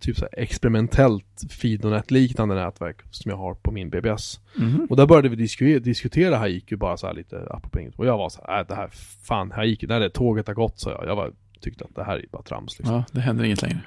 typ 0.00 0.16
så 0.16 0.24
här 0.32 0.42
experimentellt 0.42 1.44
Fidonet-liknande 1.50 2.54
nätverk 2.54 2.96
som 3.10 3.30
jag 3.30 3.38
har 3.38 3.54
på 3.54 3.70
min 3.70 3.90
BBS. 3.90 4.40
Mhm. 4.56 4.86
Och 4.90 4.96
där 4.96 5.06
började 5.06 5.28
vi 5.28 5.36
diskutera, 5.36 5.78
diskutera 5.78 6.36
Haiku 6.36 6.76
bara 6.76 6.96
så 6.96 7.06
här 7.06 7.14
lite 7.14 7.46
apropå 7.50 7.80
inget. 7.80 7.94
Och 7.98 8.06
jag 8.06 8.18
var 8.18 8.28
så 8.28 8.40
här, 8.46 8.60
äh, 8.60 8.66
det 8.66 8.74
här, 8.74 8.88
fan 9.22 9.50
Haiku, 9.52 9.86
när 9.86 10.00
det 10.00 10.10
tåget 10.10 10.46
har 10.46 10.54
gått 10.54 10.78
så 10.78 10.90
jag. 10.90 11.04
Jag 11.06 11.16
var, 11.16 11.32
tyckte 11.60 11.84
att 11.84 11.94
det 11.94 12.04
här 12.04 12.16
är 12.16 12.26
bara 12.32 12.42
trams 12.42 12.78
liksom. 12.78 12.96
Ja, 12.96 13.04
det 13.12 13.20
händer 13.20 13.44
inget 13.44 13.62
längre. 13.62 13.80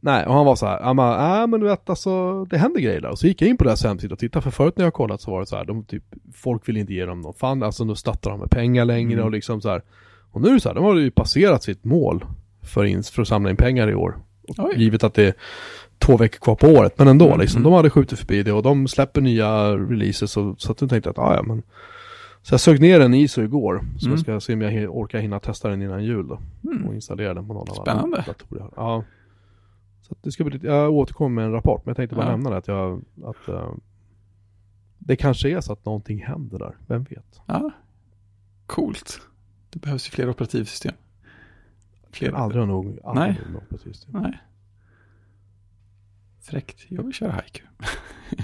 Nej, 0.00 0.26
och 0.26 0.34
han 0.34 0.46
var 0.46 0.56
så 0.56 0.66
här, 0.66 0.80
han 0.80 0.96
bara, 0.96 1.42
äh, 1.42 1.46
men 1.46 1.60
du 1.60 1.66
vet 1.66 1.90
alltså, 1.90 2.44
det 2.44 2.58
händer 2.58 2.80
grejer 2.80 3.00
där. 3.00 3.08
Och 3.08 3.18
så 3.18 3.26
gick 3.26 3.42
jag 3.42 3.48
in 3.48 3.56
på 3.56 3.64
deras 3.64 3.84
hemsida 3.84 4.12
och 4.12 4.18
tittade, 4.18 4.42
för 4.42 4.50
förut 4.50 4.74
när 4.76 4.84
jag 4.84 4.94
kollat 4.94 5.20
så 5.20 5.30
var 5.30 5.40
det 5.40 5.46
så 5.46 5.56
här, 5.56 5.64
de 5.64 5.84
typ, 5.84 6.04
folk 6.34 6.68
vill 6.68 6.76
inte 6.76 6.94
ge 6.94 7.06
dem 7.06 7.20
någon 7.20 7.34
fan, 7.34 7.62
alltså 7.62 7.84
nu 7.84 7.94
stöttar 7.94 8.30
de 8.30 8.40
med 8.40 8.50
pengar 8.50 8.84
längre 8.84 9.12
Mm. 9.12 9.24
och 9.24 9.30
liksom 9.30 9.60
så 9.60 9.68
här. 9.68 9.82
Och 10.30 10.40
nu 10.40 10.48
är 10.48 10.52
det 10.54 10.60
så 10.60 10.68
här, 10.68 10.74
de 10.74 10.84
har 10.84 10.96
ju 10.96 11.10
passerat 11.10 11.62
sitt 11.62 11.84
mål 11.84 12.24
för, 12.62 12.84
in, 12.84 13.02
för 13.02 13.22
att 13.22 13.28
samla 13.28 13.50
in 13.50 13.56
pengar 13.56 13.90
i 13.90 13.94
år. 13.94 14.18
Oj. 14.58 14.74
givet 14.76 15.04
att 15.04 15.14
det 15.14 15.24
är 15.26 15.34
två 15.98 16.16
veckor 16.16 16.38
kvar 16.38 16.54
på 16.54 16.66
året, 16.66 16.98
men 16.98 17.08
ändå 17.08 17.26
Mm, 17.26 17.40
liksom. 17.40 17.62
De 17.62 17.72
hade 17.72 17.90
skjutit 17.90 18.18
förbi 18.18 18.42
det 18.42 18.52
och 18.52 18.62
de 18.62 18.88
släpper 18.88 19.20
nya 19.20 19.76
releases 19.76 20.36
och, 20.36 20.60
så 20.60 20.72
att 20.72 20.80
jag 20.80 20.90
tänkte 20.90 21.10
att, 21.10 21.18
ah, 21.18 21.34
ja 21.34 21.42
men. 21.42 21.62
Så 22.42 22.52
jag 22.54 22.60
sög 22.60 22.80
ner 22.80 22.98
den 23.00 23.14
i 23.14 23.22
ISO 23.22 23.42
igår, 23.42 23.84
så 23.98 24.06
Mm. 24.06 24.12
jag 24.14 24.20
ska 24.20 24.40
se 24.40 24.52
om 24.52 24.60
jag 24.62 24.96
orkar 24.96 25.18
hinna 25.18 25.40
testa 25.40 25.68
den 25.68 25.82
innan 25.82 26.04
jul 26.04 26.28
då. 26.28 26.38
Mm. 26.70 26.84
Och 26.86 26.94
installera 26.94 27.34
den 27.34 27.48
på 27.48 27.54
någon 27.54 27.68
av 27.70 27.74
alla 27.74 27.82
Spännande. 27.82 28.24
datorer. 28.26 28.60
har. 28.60 28.72
Ja. 28.76 29.04
Så 30.02 30.14
det 30.22 30.32
ska 30.32 30.44
bli 30.44 30.52
lite, 30.54 30.66
jag 30.66 30.92
återkommer 30.92 31.34
med 31.34 31.44
en 31.44 31.52
rapport, 31.52 31.82
men 31.84 31.90
jag 31.90 31.96
tänkte 31.96 32.16
bara 32.16 32.24
Ja. 32.26 32.30
nämna 32.30 32.50
det 32.50 32.56
att 32.56 32.68
jag, 32.68 33.02
att 33.24 33.48
eh, 33.48 33.70
det 34.98 35.16
kanske 35.16 35.50
är 35.50 35.60
så 35.60 35.72
att 35.72 35.84
någonting 35.84 36.22
händer 36.24 36.58
där, 36.58 36.76
vem 36.86 37.02
vet? 37.04 37.40
Ja, 37.46 37.70
coolt. 38.66 39.20
Det 39.70 39.78
behövs 39.78 40.08
ju 40.08 40.10
fler 40.10 40.30
operativsystem. 40.30 40.94
Fler. 42.18 42.32
Aldrig 42.32 42.66
nog, 42.66 42.98
aldrig 43.04 43.26
Nej. 43.26 43.36
nog 43.44 43.52
något 43.52 43.70
precis. 43.70 44.06
Nej. 44.08 44.38
Fräckt. 46.42 46.86
Jag 46.88 47.02
vill 47.02 47.12
köra 47.12 47.30
Haiku. 47.32 47.62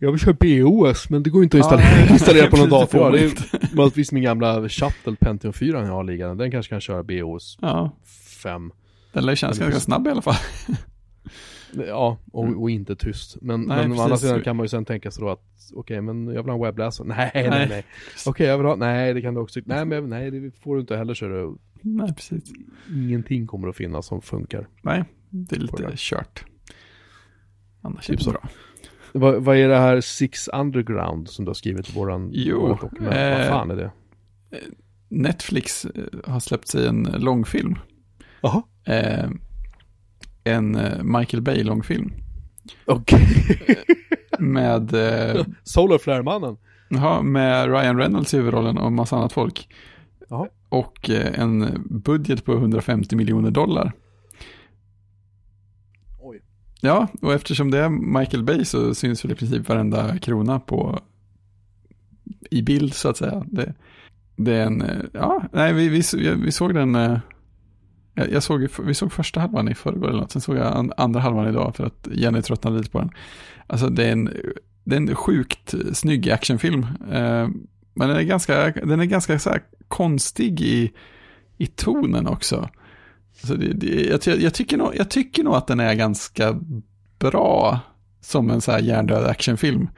Jag 0.00 0.10
vill 0.12 0.20
köra 0.20 0.36
BOS, 0.40 1.10
men 1.10 1.22
det 1.22 1.30
går 1.30 1.42
inte 1.42 1.56
att 1.56 1.64
installera, 1.64 2.08
installera 2.10 2.50
på 2.50 2.56
någon 2.56 2.64
det 2.68 2.70
dator. 2.70 3.00
Ja, 3.00 3.10
det 3.10 3.24
är 3.24 3.76
möjligtvis 3.76 4.12
min 4.12 4.22
gamla 4.22 4.68
Shuttle 4.68 5.16
Pentium 5.20 5.52
4 5.52 5.80
jag 5.80 5.86
har 5.92 6.04
liggande, 6.04 6.44
den 6.44 6.50
kanske 6.50 6.70
kan 6.70 6.80
köra 6.80 7.02
BOS 7.02 7.58
Ja, 7.60 7.90
5. 8.42 8.72
den 9.12 9.26
lär 9.26 9.34
kännas 9.34 9.58
det- 9.58 9.64
ganska 9.64 9.80
snabb 9.80 10.06
i 10.06 10.10
alla 10.10 10.22
fall. 10.22 10.34
Ja, 11.86 12.18
och, 12.32 12.62
och 12.62 12.70
inte 12.70 12.96
tyst. 12.96 13.36
Men, 13.42 13.60
Nej, 13.62 13.88
men 13.88 13.98
å 13.98 14.02
andra 14.02 14.16
sidan 14.16 14.42
kan 14.42 14.56
man 14.56 14.64
ju 14.64 14.68
sen 14.68 14.84
tänka 14.84 15.10
sig 15.10 15.22
då 15.24 15.30
att 15.30 15.42
okej, 15.74 16.00
men 16.00 16.26
jag 16.26 16.42
vill 16.42 16.50
ha 16.50 16.54
en 16.54 16.62
webbläsare. 16.62 17.06
Nej, 17.08 17.30
nej, 17.34 17.48
Nej. 17.50 17.66
nej. 17.68 17.84
Okej, 18.26 18.46
jag 18.46 18.58
vill 18.58 18.66
ha, 18.66 18.76
nej 18.76 19.14
det 19.14 19.22
kan 19.22 19.34
du 19.34 19.40
också. 19.40 19.60
Nej, 19.64 19.84
men 19.84 20.08
nej, 20.08 20.30
det 20.30 20.50
får 20.62 20.74
du 20.74 20.80
inte 20.80 20.96
heller 20.96 21.14
köra. 21.14 21.54
Nej, 21.82 22.14
precis. 22.14 22.52
Ingenting 22.90 23.46
kommer 23.46 23.68
att 23.68 23.76
finnas 23.76 24.06
som 24.06 24.22
funkar. 24.22 24.68
Nej, 24.82 25.04
det 25.30 25.56
är 25.56 25.60
lite 25.60 25.92
kört. 25.96 26.44
Annars 27.82 28.06
Typ 28.06 28.14
är 28.14 28.18
det 28.18 28.24
så. 28.24 28.30
bra. 28.30 28.48
Vad, 29.12 29.44
vad 29.44 29.56
är 29.56 29.68
det 29.68 29.78
här 29.78 30.00
Six 30.00 30.48
Underground 30.48 31.28
som 31.28 31.44
du 31.44 31.48
har 31.48 31.54
skrivit 31.54 31.90
i 31.90 31.92
våran 31.94 32.30
Jo, 32.32 32.68
dokument? 32.68 33.14
eh, 33.14 33.38
vad 33.38 33.46
fan 33.46 33.70
är 33.70 33.76
det? 33.76 33.90
Netflix 35.08 35.84
eh, 35.84 36.04
har 36.24 36.40
släppt 36.40 36.68
sig 36.68 36.86
en 36.86 37.02
långfilm. 37.02 37.74
Jaha. 38.40 38.62
Eh, 38.84 39.30
en 40.44 40.74
eh, 40.74 41.02
Michael 41.02 41.42
Bay-långfilm. 41.42 42.12
Okej. 42.86 43.26
Med, 44.38 44.94
eh, 44.94 45.46
Solar 45.62 45.98
Flare-mannen. 45.98 46.56
ja, 46.88 47.22
med 47.22 47.66
Ryan 47.68 47.96
Reynolds 47.98 48.34
i 48.34 48.36
huvudrollen 48.36 48.78
och 48.78 48.92
massa 48.92 49.16
annat 49.16 49.32
folk. 49.32 49.68
Jaha. 50.28 50.48
Och 50.68 51.10
eh, 51.10 51.40
en 51.40 51.82
budget 51.90 52.44
på 52.44 52.52
150 52.52 53.16
miljoner 53.16 53.50
dollar. 53.50 53.92
Oj. 56.20 56.42
Ja, 56.80 57.08
och 57.22 57.32
eftersom 57.32 57.70
det 57.70 57.78
är 57.78 57.88
Michael 58.18 58.44
Bay 58.44 58.64
så 58.64 58.94
syns 58.94 59.24
väl 59.24 59.32
i 59.32 59.34
princip 59.34 59.68
varenda 59.68 60.18
krona 60.18 60.60
på 60.60 61.00
i 62.50 62.62
bild 62.62 62.94
så 62.94 63.08
att 63.08 63.16
säga. 63.16 63.46
Det, 63.50 63.74
det 64.36 64.54
är 64.54 64.66
en, 64.66 64.82
eh, 64.82 65.02
ja, 65.12 65.42
nej 65.52 65.72
vi, 65.72 65.88
vi, 65.88 66.02
vi 66.34 66.52
såg 66.52 66.74
den, 66.74 66.94
eh, 66.94 67.18
jag, 68.14 68.42
såg, 68.42 68.68
vi 68.84 68.94
såg 68.94 69.12
första 69.12 69.40
halvan 69.40 69.68
i 69.68 69.74
förrgår 69.74 70.08
eller 70.08 70.20
något, 70.20 70.30
sen 70.32 70.42
såg 70.42 70.56
jag 70.56 70.76
an- 70.76 70.92
andra 70.96 71.20
halvan 71.20 71.48
idag 71.48 71.76
för 71.76 71.86
att 71.86 72.08
Jenny 72.12 72.42
tröttnade 72.42 72.76
lite 72.78 72.90
på 72.90 72.98
den. 72.98 73.10
Alltså 73.66 73.88
det 73.88 74.04
är 74.04 74.12
en, 74.12 74.30
det 74.84 74.96
är 74.96 75.00
en 75.00 75.14
sjukt 75.14 75.74
snygg 75.92 76.30
actionfilm. 76.30 76.82
Eh, 77.10 77.48
men 77.94 78.08
den 78.08 78.16
är 78.16 78.22
ganska, 78.22 78.70
den 78.70 79.00
är 79.00 79.04
ganska 79.04 79.38
så 79.38 79.50
här 79.50 79.62
konstig 79.88 80.60
i, 80.60 80.92
i 81.56 81.66
tonen 81.66 82.26
också. 82.26 82.68
Alltså 83.40 83.54
det, 83.54 83.72
det, 83.72 84.20
jag, 84.26 84.40
jag, 84.40 84.54
tycker 84.54 84.76
nog, 84.76 84.96
jag 84.96 85.10
tycker 85.10 85.44
nog 85.44 85.54
att 85.54 85.66
den 85.66 85.80
är 85.80 85.94
ganska 85.94 86.60
bra 87.18 87.80
som 88.20 88.50
en 88.50 88.60
så 88.60 88.72
här 88.72 88.78
hjärndöd 88.78 89.26
actionfilm. 89.26 89.88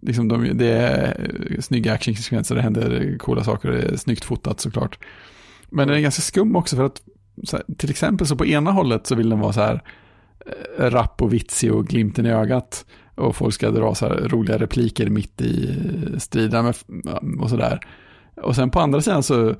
Liksom 0.00 0.28
de, 0.28 0.58
det 0.58 0.72
är 0.72 1.30
eh, 1.50 1.60
snygga 1.60 1.92
actionsekvenser, 1.92 2.54
det 2.54 2.62
händer 2.62 3.18
coola 3.18 3.44
saker, 3.44 3.70
det 3.70 3.82
är 3.82 3.96
snyggt 3.96 4.24
fotat 4.24 4.60
såklart. 4.60 4.98
Men 5.68 5.88
den 5.88 5.96
är 5.96 6.00
ganska 6.00 6.22
skum 6.22 6.56
också 6.56 6.76
för 6.76 6.84
att 6.84 7.02
här, 7.52 7.62
till 7.76 7.90
exempel 7.90 8.26
så 8.26 8.36
på 8.36 8.46
ena 8.46 8.70
hållet 8.70 9.06
så 9.06 9.14
vill 9.14 9.28
den 9.28 9.40
vara 9.40 9.52
så 9.52 9.60
här 9.60 9.82
eh, 10.78 10.90
rapp 10.90 11.22
och 11.22 11.32
vitsig 11.32 11.72
och 11.72 11.86
glimten 11.86 12.26
i 12.26 12.30
ögat. 12.30 12.86
Och 13.14 13.36
folk 13.36 13.54
ska 13.54 13.70
dra 13.70 13.94
så 13.94 14.08
här 14.08 14.14
roliga 14.14 14.58
repliker 14.58 15.10
mitt 15.10 15.40
i 15.40 15.70
eh, 16.12 16.18
striden 16.18 16.72
och 17.40 17.50
sådär. 17.50 17.80
Och 18.36 18.56
sen 18.56 18.70
på 18.70 18.80
andra 18.80 19.00
sidan 19.00 19.22
så, 19.22 19.54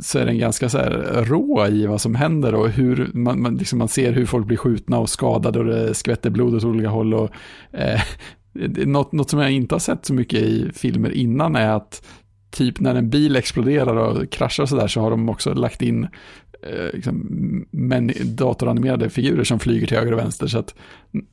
så 0.00 0.18
är 0.18 0.26
den 0.26 0.38
ganska 0.38 0.68
så 0.68 0.78
här 0.78 1.24
rå 1.24 1.66
i 1.66 1.86
vad 1.86 2.00
som 2.00 2.14
händer 2.14 2.54
och 2.54 2.68
hur 2.68 3.10
man, 3.14 3.42
man, 3.42 3.56
liksom 3.56 3.78
man 3.78 3.88
ser 3.88 4.12
hur 4.12 4.26
folk 4.26 4.46
blir 4.46 4.56
skjutna 4.56 4.98
och 4.98 5.08
skadade 5.08 5.58
och 5.58 5.64
det 5.64 5.94
skvätter 5.94 6.30
blod 6.30 6.54
åt 6.54 6.64
olika 6.64 6.88
håll. 6.88 7.14
Och, 7.14 7.30
eh, 7.72 8.00
något, 8.86 9.12
något 9.12 9.30
som 9.30 9.40
jag 9.40 9.50
inte 9.50 9.74
har 9.74 9.80
sett 9.80 10.04
så 10.04 10.14
mycket 10.14 10.40
i 10.40 10.70
filmer 10.74 11.10
innan 11.10 11.56
är 11.56 11.68
att 11.68 12.06
typ 12.50 12.80
när 12.80 12.94
en 12.94 13.10
bil 13.10 13.36
exploderar 13.36 13.96
och 13.96 14.30
kraschar 14.30 14.62
och 14.62 14.68
sådär 14.68 14.86
så 14.86 15.00
har 15.00 15.10
de 15.10 15.28
också 15.28 15.54
lagt 15.54 15.82
in 15.82 16.08
eh, 16.72 16.90
liksom, 16.92 17.66
men, 17.70 18.12
datoranimerade 18.24 19.10
figurer 19.10 19.44
som 19.44 19.58
flyger 19.58 19.86
till 19.86 19.96
höger 19.96 20.12
och 20.12 20.18
vänster. 20.18 20.46
Så 20.46 20.58
att 20.58 20.74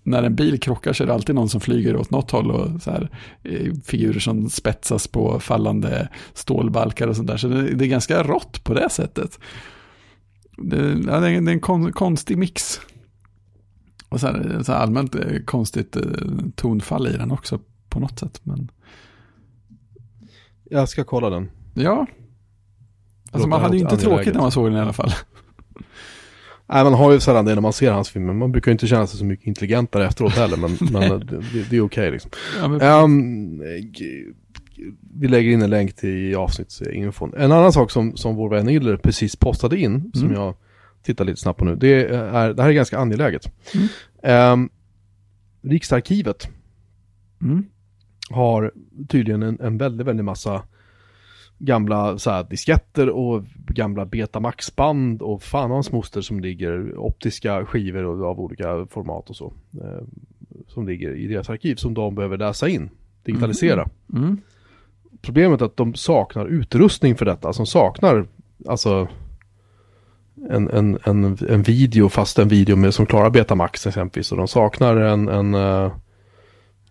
när 0.03 0.23
en 0.23 0.35
bil 0.35 0.59
krockar 0.59 0.93
så 0.93 1.03
är 1.03 1.07
det 1.07 1.13
alltid 1.13 1.35
någon 1.35 1.49
som 1.49 1.61
flyger 1.61 1.95
åt 1.95 2.11
något 2.11 2.31
håll 2.31 2.51
och 2.51 2.81
så 2.81 2.91
här, 2.91 3.09
eh, 3.43 3.73
figurer 3.85 4.19
som 4.19 4.49
spetsas 4.49 5.07
på 5.07 5.39
fallande 5.39 6.09
stålbalkar 6.33 7.07
och 7.07 7.15
sånt 7.15 7.27
där. 7.27 7.37
Så 7.37 7.47
det, 7.47 7.61
det 7.61 7.85
är 7.85 7.89
ganska 7.89 8.23
rått 8.23 8.63
på 8.63 8.73
det 8.73 8.89
sättet. 8.89 9.39
Det, 10.57 10.77
ja, 11.07 11.19
det 11.19 11.29
är 11.29 11.49
en, 11.49 11.59
kon, 11.59 11.91
konstig 11.91 12.37
mix. 12.37 12.81
Och 14.09 14.19
så, 14.19 14.27
här, 14.27 14.63
så 14.63 14.71
här 14.71 14.79
allmänt 14.79 15.15
eh, 15.15 15.39
konstigt 15.45 15.97
tonfall 16.55 17.07
i 17.07 17.11
den 17.11 17.31
också 17.31 17.59
på 17.89 17.99
något 17.99 18.19
sätt. 18.19 18.41
Men... 18.43 18.71
Jag 20.63 20.89
ska 20.89 21.03
kolla 21.03 21.29
den. 21.29 21.49
Ja. 21.73 22.07
Alltså 23.33 23.49
man 23.49 23.61
hade 23.61 23.77
ju 23.77 23.81
inte 23.81 23.97
tråkigt 23.97 24.33
när 24.33 24.41
man 24.41 24.51
såg 24.51 24.65
den 24.65 24.77
i 24.77 24.79
alla 24.79 24.93
fall. 24.93 25.11
Nej, 26.67 26.83
man 26.83 26.93
har 26.93 27.11
ju 27.11 27.19
sällan 27.19 27.45
det 27.45 27.55
när 27.55 27.61
man 27.61 27.73
ser 27.73 27.91
hans 27.91 28.09
filmer. 28.09 28.33
Man 28.33 28.51
brukar 28.51 28.71
ju 28.71 28.73
inte 28.73 28.87
känna 28.87 29.07
sig 29.07 29.19
så 29.19 29.25
mycket 29.25 29.47
intelligentare 29.47 30.07
efteråt 30.07 30.33
heller, 30.33 30.57
men, 30.57 30.77
men 30.91 31.19
det, 31.19 31.41
det, 31.51 31.59
är 31.59 31.63
okej 31.63 31.81
okay, 31.81 32.11
liksom. 32.11 32.31
Ja, 32.59 32.67
men... 32.67 32.81
um, 32.81 33.61
vi 35.13 35.27
lägger 35.27 35.51
in 35.51 35.61
en 35.61 35.69
länk 35.69 35.95
till 35.95 36.35
avsnittsinfon. 36.35 37.33
En 37.37 37.51
annan 37.51 37.73
sak 37.73 37.91
som, 37.91 38.17
som 38.17 38.35
vår 38.35 38.49
vän 38.49 38.69
Iller 38.69 38.97
precis 38.97 39.35
postade 39.35 39.79
in, 39.79 39.95
mm. 39.95 40.11
som 40.13 40.33
jag 40.33 40.55
tittar 41.03 41.25
lite 41.25 41.39
snabbt 41.39 41.59
på 41.59 41.65
nu, 41.65 41.75
det, 41.75 42.05
är, 42.05 42.53
det 42.53 42.61
här 42.63 42.69
är 42.69 42.73
ganska 42.73 42.97
angeläget. 42.97 43.51
Mm. 44.21 44.53
Um, 44.53 44.69
Riksarkivet 45.61 46.47
mm. 47.41 47.65
har 48.29 48.71
tydligen 49.09 49.43
en, 49.43 49.59
en 49.59 49.77
väldigt, 49.77 50.07
väldigt 50.07 50.25
massa 50.25 50.63
gamla 51.59 52.17
så 52.17 52.31
här, 52.31 52.43
disketter 52.43 53.09
och 53.09 53.43
gamla 53.67 54.05
Betamax-band 54.05 55.21
och 55.21 55.43
fan 55.43 55.71
hans 55.71 55.91
moster 55.91 56.21
som 56.21 56.39
ligger, 56.39 56.97
optiska 56.97 57.65
skivor 57.65 58.29
av 58.29 58.39
olika 58.39 58.85
format 58.89 59.29
och 59.29 59.35
så. 59.35 59.53
Eh, 59.81 60.03
som 60.67 60.87
ligger 60.87 61.15
i 61.15 61.27
deras 61.27 61.49
arkiv 61.49 61.75
som 61.75 61.93
de 61.93 62.15
behöver 62.15 62.37
läsa 62.37 62.67
in, 62.67 62.89
digitalisera. 63.23 63.89
Mm. 64.13 64.23
Mm. 64.23 64.37
Problemet 65.21 65.61
är 65.61 65.65
att 65.65 65.77
de 65.77 65.93
saknar 65.93 66.45
utrustning 66.45 67.15
för 67.15 67.25
detta, 67.25 67.53
som 67.53 67.65
saknar 67.65 68.25
alltså 68.67 69.07
en, 70.49 70.69
en, 70.69 70.97
en, 71.03 71.37
en 71.49 71.63
video, 71.63 72.09
fast 72.09 72.39
en 72.39 72.47
video 72.47 72.75
med, 72.75 72.93
som 72.93 73.05
klarar 73.05 73.29
Betamax 73.29 73.87
exempelvis. 73.87 74.31
Och 74.31 74.37
de 74.37 74.47
saknar 74.47 74.97
en, 74.97 75.27
en 75.27 75.55
uh, 75.55 75.91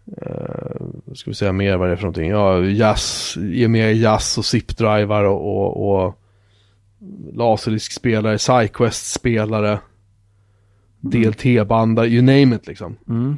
Uh, 0.09 1.15
ska 1.15 1.31
vi 1.31 1.35
säga 1.35 1.53
mer 1.53 1.77
vad 1.77 1.89
det 1.89 1.93
är 1.93 1.97
för 1.97 2.03
någonting? 2.03 2.31
Ja, 2.31 2.65
jazz, 2.65 3.37
ge 3.37 3.69
mer 3.69 3.89
jazz 3.89 4.39
och 4.39 4.45
zip-drivar 4.45 5.25
och, 5.25 5.41
och, 5.41 6.05
och 6.05 6.19
laserdiskspelare, 7.33 8.39
Syquest-spelare, 8.39 9.71
mm. 9.71 9.81
DLT-bandar, 11.01 12.07
you 12.07 12.23
name 12.23 12.57
it 12.57 12.67
liksom. 12.67 12.97
Mm. 13.09 13.37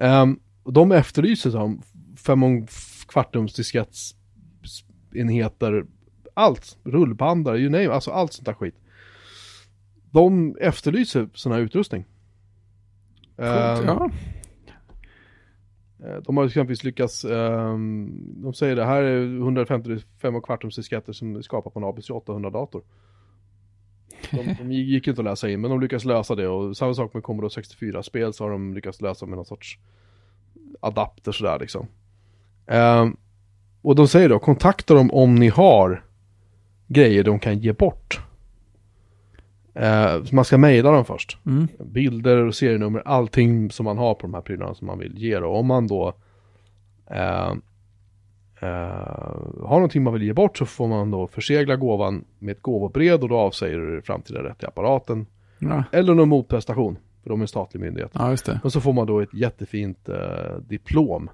Um, 0.00 0.40
de 0.72 0.92
efterlyser 0.92 1.50
som 1.50 1.82
fem 2.16 2.42
och 2.42 2.68
kvartums 3.08 3.54
diskettenheter, 3.54 5.86
allt, 6.34 6.78
rullbandar, 6.84 7.56
you 7.56 7.70
name 7.70 7.84
it, 7.84 7.90
alltså 7.90 8.10
allt 8.10 8.32
sånt 8.32 8.46
där 8.46 8.54
skit. 8.54 8.74
De 10.10 10.56
efterlyser 10.60 11.28
sån 11.34 11.52
här 11.52 11.60
utrustning. 11.60 12.04
Coolt, 13.36 13.80
um, 13.80 13.86
ja. 13.86 14.10
Eh, 16.04 16.16
de 16.16 16.36
har 16.36 16.44
exempelvis 16.44 16.84
lyckats, 16.84 17.24
ehm, 17.24 18.10
de 18.42 18.54
säger 18.54 18.76
det 18.76 18.84
här 18.84 19.02
är 19.02 19.38
155 19.38 20.34
och 20.34 20.44
kvartums 20.44 20.76
disketter 20.76 21.12
som 21.12 21.42
skapar 21.42 21.70
på 21.70 21.78
en 21.78 21.84
ABC 21.84 22.10
800-dator. 22.10 22.82
De, 24.30 24.54
de 24.58 24.72
gick 24.72 25.08
inte 25.08 25.20
att 25.20 25.24
läsa 25.24 25.50
in, 25.50 25.60
men 25.60 25.70
de 25.70 25.80
lyckas 25.80 26.04
lösa 26.04 26.34
det 26.34 26.48
och 26.48 26.76
samma 26.76 26.94
sak 26.94 27.14
med 27.14 27.22
Commodore 27.22 27.62
64-spel 27.62 28.32
så 28.32 28.44
har 28.44 28.50
de 28.50 28.74
lyckats 28.74 29.00
lösa 29.00 29.26
med 29.26 29.36
någon 29.36 29.44
sorts 29.44 29.78
adapter 30.80 31.32
sådär 31.32 31.58
liksom. 31.60 31.86
Ehm, 32.66 33.16
och 33.82 33.94
de 33.94 34.08
säger 34.08 34.28
då, 34.28 34.38
kontakta 34.38 34.94
dem 34.94 35.10
om 35.10 35.34
ni 35.34 35.48
har 35.48 36.04
grejer 36.86 37.24
de 37.24 37.38
kan 37.38 37.58
ge 37.58 37.72
bort. 37.72 38.25
Eh, 39.76 40.22
man 40.32 40.44
ska 40.44 40.58
mejla 40.58 40.90
dem 40.90 41.04
först. 41.04 41.38
Mm. 41.46 41.68
Bilder, 41.78 42.50
serienummer, 42.50 43.02
allting 43.04 43.70
som 43.70 43.84
man 43.84 43.98
har 43.98 44.14
på 44.14 44.22
de 44.22 44.34
här 44.34 44.40
prylarna 44.40 44.74
som 44.74 44.86
man 44.86 44.98
vill 44.98 45.18
ge. 45.18 45.36
Och 45.36 45.58
om 45.58 45.66
man 45.66 45.86
då 45.86 46.14
eh, 47.10 47.50
eh, 48.60 48.68
har 49.62 49.76
någonting 49.76 50.02
man 50.02 50.12
vill 50.12 50.22
ge 50.22 50.32
bort 50.32 50.58
så 50.58 50.66
får 50.66 50.88
man 50.88 51.10
då 51.10 51.26
försegla 51.26 51.76
gåvan 51.76 52.24
med 52.38 52.52
ett 52.52 52.62
gåvobrev 52.62 53.22
och 53.22 53.28
då 53.28 53.36
avsäger 53.36 53.78
du 53.78 54.02
framtida 54.02 54.42
rätt 54.42 54.62
i 54.62 54.66
apparaten. 54.66 55.26
Ja. 55.58 55.84
Eller 55.92 56.14
någon 56.14 56.28
motprestation, 56.28 56.98
för 57.22 57.30
de 57.30 57.40
är 57.40 57.44
en 57.44 57.48
statlig 57.48 57.80
myndighet. 57.80 58.10
Ja, 58.14 58.30
just 58.30 58.46
det. 58.46 58.60
Och 58.64 58.72
så 58.72 58.80
får 58.80 58.92
man 58.92 59.06
då 59.06 59.20
ett 59.20 59.34
jättefint 59.34 60.08
eh, 60.08 60.56
diplom. 60.68 61.30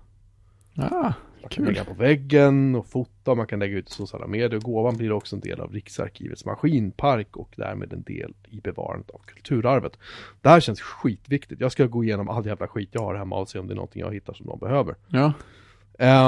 Ja. 0.75 1.13
Man 1.43 1.49
kan 1.49 1.65
lägga 1.65 1.85
på 1.85 1.95
väggen 1.95 2.75
och 2.75 2.87
fota, 2.87 3.35
man 3.35 3.47
kan 3.47 3.59
lägga 3.59 3.79
ut 3.79 3.89
i 3.89 3.93
sociala 3.93 4.27
medier. 4.27 4.61
Gåvan 4.61 4.97
blir 4.97 5.13
också 5.13 5.37
en 5.37 5.41
del 5.41 5.61
av 5.61 5.73
Riksarkivets 5.73 6.45
maskinpark 6.45 7.37
och 7.37 7.55
därmed 7.57 7.93
en 7.93 8.03
del 8.03 8.35
i 8.49 8.61
bevarandet 8.61 9.11
av 9.11 9.19
kulturarvet. 9.19 9.99
Det 10.41 10.49
här 10.49 10.61
känns 10.61 10.81
skitviktigt. 10.81 11.61
Jag 11.61 11.73
ska 11.73 11.87
gå 11.87 12.05
igenom 12.05 12.29
all 12.29 12.47
jävla 12.47 12.69
skit 12.69 12.89
jag 12.93 13.03
har 13.03 13.15
hemma 13.15 13.37
och 13.37 13.49
se 13.49 13.59
om 13.59 13.67
det 13.67 13.73
är 13.73 13.77
någonting 13.77 14.01
jag 14.01 14.15
hittar 14.15 14.35
som 14.35 14.47
de 14.47 14.59
behöver. 14.59 14.95
Ja. 15.09 15.33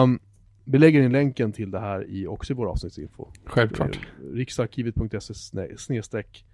Um, 0.02 0.18
vi 0.64 0.78
lägger 0.78 1.02
in 1.02 1.12
länken 1.12 1.52
till 1.52 1.70
det 1.70 1.80
här 1.80 2.10
i 2.10 2.26
också 2.26 2.52
i 2.52 2.56
vår 2.56 2.66
avsnittsinfo. 2.66 3.26
Självklart. 3.44 3.98
Riksarkivet.se 4.32 5.34
snedstreck 5.76 6.44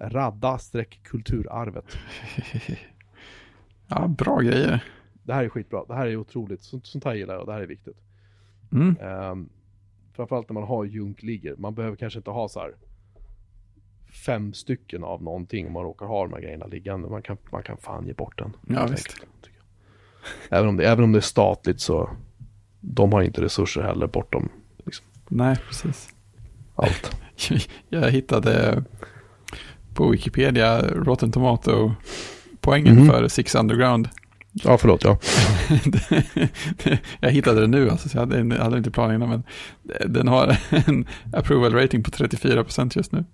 radda 0.00 0.58
streck 0.58 1.00
kulturarvet. 1.02 1.98
ja, 3.88 4.08
bra 4.08 4.40
grejer 4.40 4.84
det 5.22 5.34
här 5.34 5.44
är 5.44 5.48
skitbra, 5.48 5.84
det 5.84 5.94
här 5.94 6.06
är 6.06 6.16
otroligt, 6.16 6.62
sånt, 6.62 6.86
sånt 6.86 7.04
här 7.04 7.14
gillar 7.14 7.34
jag 7.34 7.46
det 7.46 7.52
här 7.52 7.60
är 7.60 7.66
viktigt. 7.66 7.96
Mm. 8.72 8.96
Um, 9.00 9.48
framförallt 10.12 10.48
när 10.48 10.54
man 10.54 10.62
har 10.62 10.84
junk 10.84 11.22
ligger, 11.22 11.56
man 11.56 11.74
behöver 11.74 11.96
kanske 11.96 12.18
inte 12.18 12.30
ha 12.30 12.48
så 12.48 12.60
här 12.60 12.74
fem 14.10 14.52
stycken 14.52 15.04
av 15.04 15.22
någonting 15.22 15.66
om 15.66 15.72
man 15.72 15.82
råkar 15.82 16.06
ha 16.06 16.22
de 16.22 16.32
här 16.32 16.40
grejerna 16.40 16.66
liggande. 16.66 17.08
Man 17.08 17.22
kan, 17.22 17.36
man 17.52 17.62
kan 17.62 17.76
fan 17.76 18.06
ge 18.06 18.12
bort 18.12 18.38
den. 18.38 18.56
Ja, 18.68 18.86
visst. 18.86 19.16
Även 20.48 20.68
om, 20.68 20.76
det, 20.76 20.88
även 20.88 21.04
om 21.04 21.12
det 21.12 21.18
är 21.18 21.20
statligt 21.20 21.80
så 21.80 22.10
de 22.80 23.12
har 23.12 23.22
inte 23.22 23.42
resurser 23.42 23.82
heller 23.82 24.06
bortom. 24.06 24.48
Liksom. 24.84 25.06
Nej, 25.28 25.56
precis. 25.56 26.14
Allt. 26.74 27.16
jag 27.88 28.10
hittade 28.10 28.84
på 29.94 30.08
Wikipedia 30.08 30.82
Rotten 30.82 31.32
Tomato 31.32 31.92
poängen 32.60 32.98
mm. 32.98 33.06
för 33.06 33.28
Six 33.28 33.54
Underground. 33.54 34.08
Ja, 34.52 34.78
förlåt, 34.78 35.04
ja. 35.04 35.18
jag 37.20 37.30
hittade 37.30 37.60
den 37.60 37.70
nu, 37.70 37.90
alltså, 37.90 38.08
så 38.08 38.16
jag 38.16 38.26
hade, 38.26 38.62
hade 38.62 38.78
inte 38.78 38.90
planen 38.90 39.16
innan, 39.16 39.28
men 39.28 39.42
den 40.06 40.28
har 40.28 40.56
en 40.70 41.06
approval 41.32 41.74
rating 41.74 42.02
på 42.02 42.10
34% 42.10 42.92
just 42.96 43.12
nu. 43.12 43.24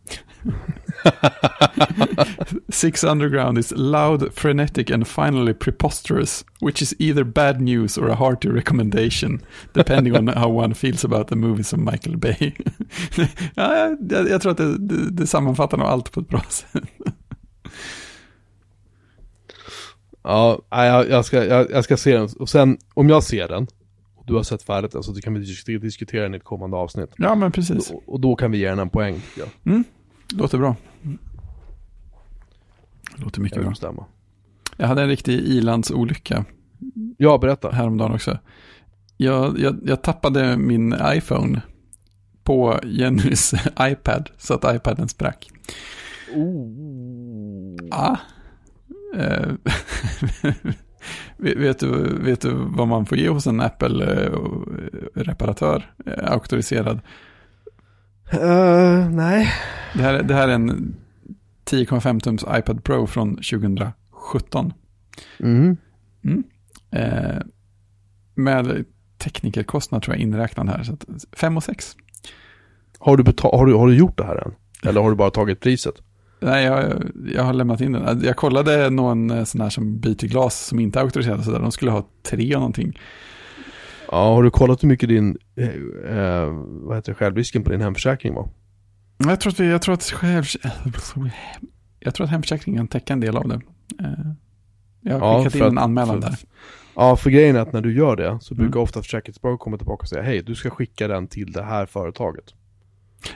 Six 2.69 3.05
Underground 3.05 3.59
is 3.59 3.73
loud, 3.77 4.35
frenetic 4.35 4.91
and 4.91 5.09
finally 5.09 5.55
preposterous, 5.55 6.45
which 6.61 6.83
is 6.83 6.95
either 6.99 7.25
bad 7.25 7.61
news 7.61 7.99
or 7.99 8.11
a 8.11 8.15
hearty 8.15 8.49
recommendation, 8.49 9.41
depending 9.73 10.17
on 10.17 10.29
how 10.29 10.49
one 10.49 10.75
feels 10.75 11.05
about 11.05 11.29
the 11.29 11.37
movies 11.37 11.73
of 11.73 11.79
Michael 11.79 12.17
Bay. 12.17 12.53
ja, 13.55 13.97
jag, 14.11 14.29
jag, 14.29 14.43
tror 14.43 14.53
att 14.53 14.59
det, 14.59 14.79
det, 14.79 15.11
det 15.11 15.27
sammanfattar 15.27 15.79
nog 15.79 15.87
allt 15.87 16.13
på 16.13 16.21
ett 16.21 16.29
bra 16.29 16.43
sätt. 16.49 16.83
Ja, 20.29 20.61
jag, 20.71 21.09
jag, 21.09 21.25
ska, 21.25 21.45
jag, 21.45 21.71
jag, 21.71 21.85
ska 21.85 21.97
se 21.97 22.17
den. 22.17 22.29
Och 22.39 22.49
sen, 22.49 22.79
om 22.95 23.09
jag 23.09 23.23
ser 23.23 23.49
den, 23.49 23.67
du 24.27 24.35
har 24.35 24.43
sett 24.43 24.63
färdigt 24.63 24.93
den, 24.93 25.03
så 25.03 25.13
det 25.13 25.21
kan 25.21 25.35
vi 25.35 25.41
dis- 25.41 25.79
diskutera 25.79 26.23
den 26.23 26.35
i 26.35 26.37
ett 26.37 26.45
kommande 26.45 26.77
avsnitt. 26.77 27.11
Ja, 27.17 27.35
men 27.35 27.53
precis. 27.53 27.91
Och, 27.91 28.03
och 28.07 28.21
då 28.21 28.37
kan 28.37 28.51
vi 28.51 28.59
ge 28.59 28.69
den 28.69 28.79
en 28.79 28.91
poäng, 28.91 29.15
tycker 29.15 29.41
jag. 29.41 29.73
Mm. 29.73 29.85
Låter 30.35 30.59
bra. 30.59 30.77
Låter 33.17 33.41
mycket 33.41 33.61
bra. 33.61 33.71
bestämma. 33.71 34.05
Jag 34.77 34.87
hade 34.87 35.03
en 35.03 35.09
riktig 35.09 35.35
ilandsolycka 35.41 36.45
Ja, 37.19 37.39
berätta. 37.39 37.71
häromdagen 37.71 38.13
också. 38.15 38.39
Jag, 39.17 39.59
jag, 39.59 39.79
jag 39.85 40.03
tappade 40.03 40.57
min 40.57 40.95
iPhone 41.15 41.61
på 42.45 42.81
Jennys 42.85 43.55
iPad 43.81 44.31
så 44.39 44.55
att 44.55 44.77
iPaden 44.77 45.09
sprack. 45.09 45.51
Oh. 46.35 47.77
Ja. 47.91 48.17
Eh, 49.15 49.49
vet, 51.37 51.79
du, 51.79 52.19
vet 52.23 52.41
du 52.41 52.51
vad 52.53 52.89
man 52.89 53.07
får 53.07 53.19
ge 53.19 53.29
hos 53.29 53.47
en 53.47 53.61
Apple-reparatör, 53.61 55.93
eh, 56.07 56.33
auktoriserad? 56.33 57.01
Eh, 58.31 59.11
nej. 59.11 59.53
Det 59.95 60.03
här, 60.03 60.23
det 60.23 60.35
här 60.35 60.49
är 60.49 60.53
en 60.53 60.97
10,5 61.65 62.21
tums 62.21 62.45
iPad 62.59 62.85
Pro 62.85 63.07
från 63.07 63.37
2017. 63.37 64.73
Mm. 65.41 65.77
Eh, 66.91 67.39
med 68.35 68.85
teknikerkostnad 69.19 70.03
tror 70.03 70.17
jag 70.17 70.23
inräknad 70.23 70.69
här. 70.69 70.83
Så 70.83 70.93
att 70.93 71.07
5 71.33 71.57
och 71.57 71.63
6. 71.63 71.97
Har, 72.99 73.17
du 73.17 73.25
har, 73.43 73.67
du, 73.67 73.75
har 73.75 73.87
du 73.87 73.95
gjort 73.95 74.19
det 74.19 74.25
här 74.25 74.37
än? 74.37 74.55
Eller 74.83 75.01
har 75.01 75.11
du 75.11 75.17
bara 75.17 75.31
tagit 75.31 75.61
priset? 75.61 75.95
Nej, 76.41 76.65
jag, 76.65 77.03
jag 77.35 77.43
har 77.43 77.53
lämnat 77.53 77.81
in 77.81 77.93
den. 77.93 78.21
Jag 78.25 78.37
kollade 78.37 78.91
någon 78.91 79.31
eh, 79.31 79.45
sån 79.45 79.61
här 79.61 79.71
som 79.71 79.99
byter 80.01 80.27
glas 80.27 80.61
som 80.67 80.81
inte 80.81 80.99
är 80.99 81.03
auktoriserad. 81.03 81.45
Så 81.45 81.51
där. 81.51 81.59
De 81.61 81.73
skulle 81.73 81.91
ha 81.91 82.07
tre 82.23 82.55
och 82.55 82.61
någonting. 82.61 82.99
Ja, 84.11 84.35
har 84.35 84.43
du 84.43 84.51
kollat 84.51 84.83
hur 84.83 84.89
mycket 84.89 85.09
din, 85.09 85.39
eh, 85.57 85.69
eh, 86.19 86.49
vad 86.67 86.97
heter 86.97 87.13
det, 87.13 87.17
självrisken 87.17 87.65
på 87.65 87.71
din 87.71 87.81
hemförsäkring 87.81 88.35
var? 88.35 88.49
Jag 89.19 89.41
tror 89.41 89.53
att, 89.53 89.61
vi, 89.61 89.71
jag 89.71 89.83
tror 89.83 89.95
att, 89.95 90.03
själv, 90.03 90.45
jag 92.01 92.15
tror 92.15 92.25
att 92.25 92.31
hemförsäkringen 92.31 92.89
täcker 92.89 93.13
en 93.15 93.21
del 93.21 93.37
av 93.37 93.49
det. 93.49 93.61
Eh, 94.01 94.11
Jag 95.01 95.19
har 95.19 95.27
Ja, 95.29 95.39
skickat 95.39 95.55
in 95.55 95.61
för 95.61 95.69
en 95.69 95.79
att- 95.79 95.85
anmälan 95.85 96.23
för- 96.23 96.29
där. 96.31 96.39
Ja, 96.95 97.17
för 97.17 97.31
grejen 97.31 97.57
är 97.57 97.61
att 97.61 97.73
när 97.73 97.81
du 97.81 97.95
gör 97.97 98.17
det 98.17 98.39
så 98.41 98.55
brukar 98.55 98.73
Mm. 98.73 98.83
ofta 98.83 99.03
försäkringsbolag 99.03 99.59
komma 99.59 99.77
tillbaka 99.77 100.03
och 100.03 100.09
säga 100.09 100.23
hej, 100.23 100.43
du 100.43 100.55
ska 100.55 100.71
skicka 100.71 101.09
den 101.09 101.27
till 101.27 101.53
det 101.53 101.63
här 101.63 101.87
företaget. 101.87 102.45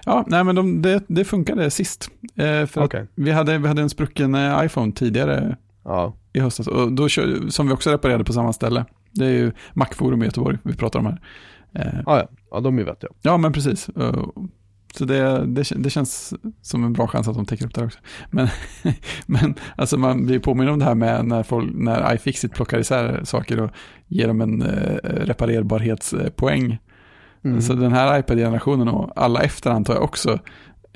Ja, 0.06 0.24
nej 0.26 0.44
men 0.44 0.54
de, 0.54 0.82
det, 0.82 1.02
det 1.08 1.24
funkade 1.24 1.70
sist. 1.70 2.10
Eh, 2.36 2.66
för 2.66 2.80
att 2.84 2.94
vi 3.14 3.30
hade, 3.30 3.58
vi 3.58 3.68
hade 3.68 3.82
en 3.82 3.90
sprucken 3.90 4.34
eh, 4.34 4.64
iPhone 4.64 4.92
tidigare 4.92 5.56
Ja. 5.84 6.16
i 6.32 6.40
höstas. 6.40 6.66
Och 6.66 6.92
då 6.92 7.08
som 7.50 7.66
vi 7.66 7.72
också 7.72 7.90
reparerade 7.90 8.24
på 8.24 8.32
samma 8.32 8.52
ställe. 8.52 8.84
Det 9.12 9.24
är 9.24 9.30
ju 9.30 9.52
Macforum 9.72 10.22
i 10.22 10.24
Göteborg 10.24 10.58
vi 10.62 10.76
pratar 10.76 10.98
om 10.98 11.06
här. 11.06 11.20
Eh, 11.74 12.00
Ah, 12.06 12.16
ja, 12.18 12.28
ja, 12.50 12.60
de 12.60 12.78
är 12.78 12.84
vettiga. 12.84 13.10
ja, 13.22 13.36
men 13.36 13.52
precis. 13.52 13.88
Eh, 13.88 14.24
Så 14.94 15.04
det, 15.04 15.46
det, 15.46 15.64
det 15.76 15.90
känns 15.90 16.34
som 16.62 16.84
en 16.84 16.92
bra 16.92 17.06
chans 17.06 17.28
att 17.28 17.34
de 17.34 17.46
täcker 17.46 17.66
upp 17.66 17.74
det 17.74 17.84
också. 17.84 17.98
Men, 18.30 18.48
men 19.26 19.54
alltså 19.76 19.98
man 19.98 20.26
blir 20.26 20.38
påminn 20.38 20.68
om 20.68 20.78
det 20.78 20.84
här 20.84 20.94
med 20.94 21.24
när, 21.24 21.42
folk, 21.42 21.70
när 21.74 22.14
iFixit 22.14 22.52
plockar 22.54 22.78
isär 22.78 23.20
saker 23.24 23.60
och 23.60 23.70
ger 24.08 24.28
dem 24.28 24.40
en 24.40 24.62
eh, 24.62 24.96
reparerbarhetspoäng. 25.04 26.78
Mm. 27.44 27.60
Så 27.60 27.74
den 27.74 27.92
här 27.92 28.18
iPad-generationen 28.18 28.88
och 28.88 29.10
alla 29.16 29.42
efter 29.42 29.70
antar 29.70 29.94
jag 29.94 30.02
också, 30.02 30.38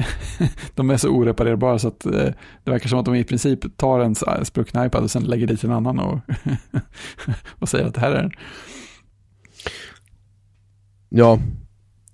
de 0.74 0.90
är 0.90 0.96
så 0.96 1.08
oreparerbara 1.08 1.78
så 1.78 1.88
att 1.88 2.06
eh, 2.06 2.12
det 2.64 2.70
verkar 2.70 2.88
som 2.88 2.98
att 2.98 3.04
de 3.04 3.14
i 3.14 3.24
princip 3.24 3.76
tar 3.76 4.00
en 4.00 4.12
s- 4.12 4.24
sprucken 4.46 4.86
iPad 4.86 5.02
och 5.02 5.10
sen 5.10 5.22
lägger 5.24 5.46
dit 5.46 5.64
en 5.64 5.70
annan 5.72 5.98
och, 5.98 6.18
och 7.58 7.68
säger 7.68 7.86
att 7.86 7.94
det 7.94 8.00
här 8.00 8.10
är 8.12 8.22
den. 8.22 8.30
Ja, 11.08 11.38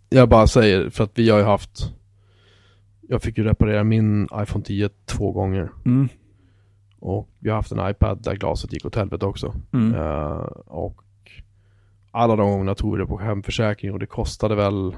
jag 0.09 0.29
bara 0.29 0.47
säger 0.47 0.91
för 0.91 1.05
att 1.05 1.19
vi 1.19 1.31
har 1.31 1.39
ju 1.39 1.45
haft 1.45 1.93
Jag 3.09 3.23
fick 3.23 3.39
ju 3.39 3.45
reparera 3.45 3.85
min 3.85 4.29
iPhone 4.43 4.65
10 4.65 4.89
två 5.07 5.33
gånger 5.33 5.71
Mm. 5.85 6.09
Och 7.03 7.29
vi 7.39 7.49
har 7.49 7.57
haft 7.57 7.73
en 7.73 7.91
iPad 7.91 8.23
där 8.23 8.35
glaset 8.35 8.73
gick 8.73 8.85
åt 8.85 8.97
helvete 8.97 9.27
också 9.27 9.55
Mm. 9.73 9.95
Eh, 9.95 10.37
Och 10.67 11.01
Alla 12.11 12.37
de 12.37 12.51
gångerna 12.51 12.75
tog 12.75 12.99
det 12.99 13.07
på 13.07 13.19
hemförsäkring 13.19 13.93
och 13.93 13.99
det 13.99 14.07
kostade 14.07 14.55
väl 14.55 14.91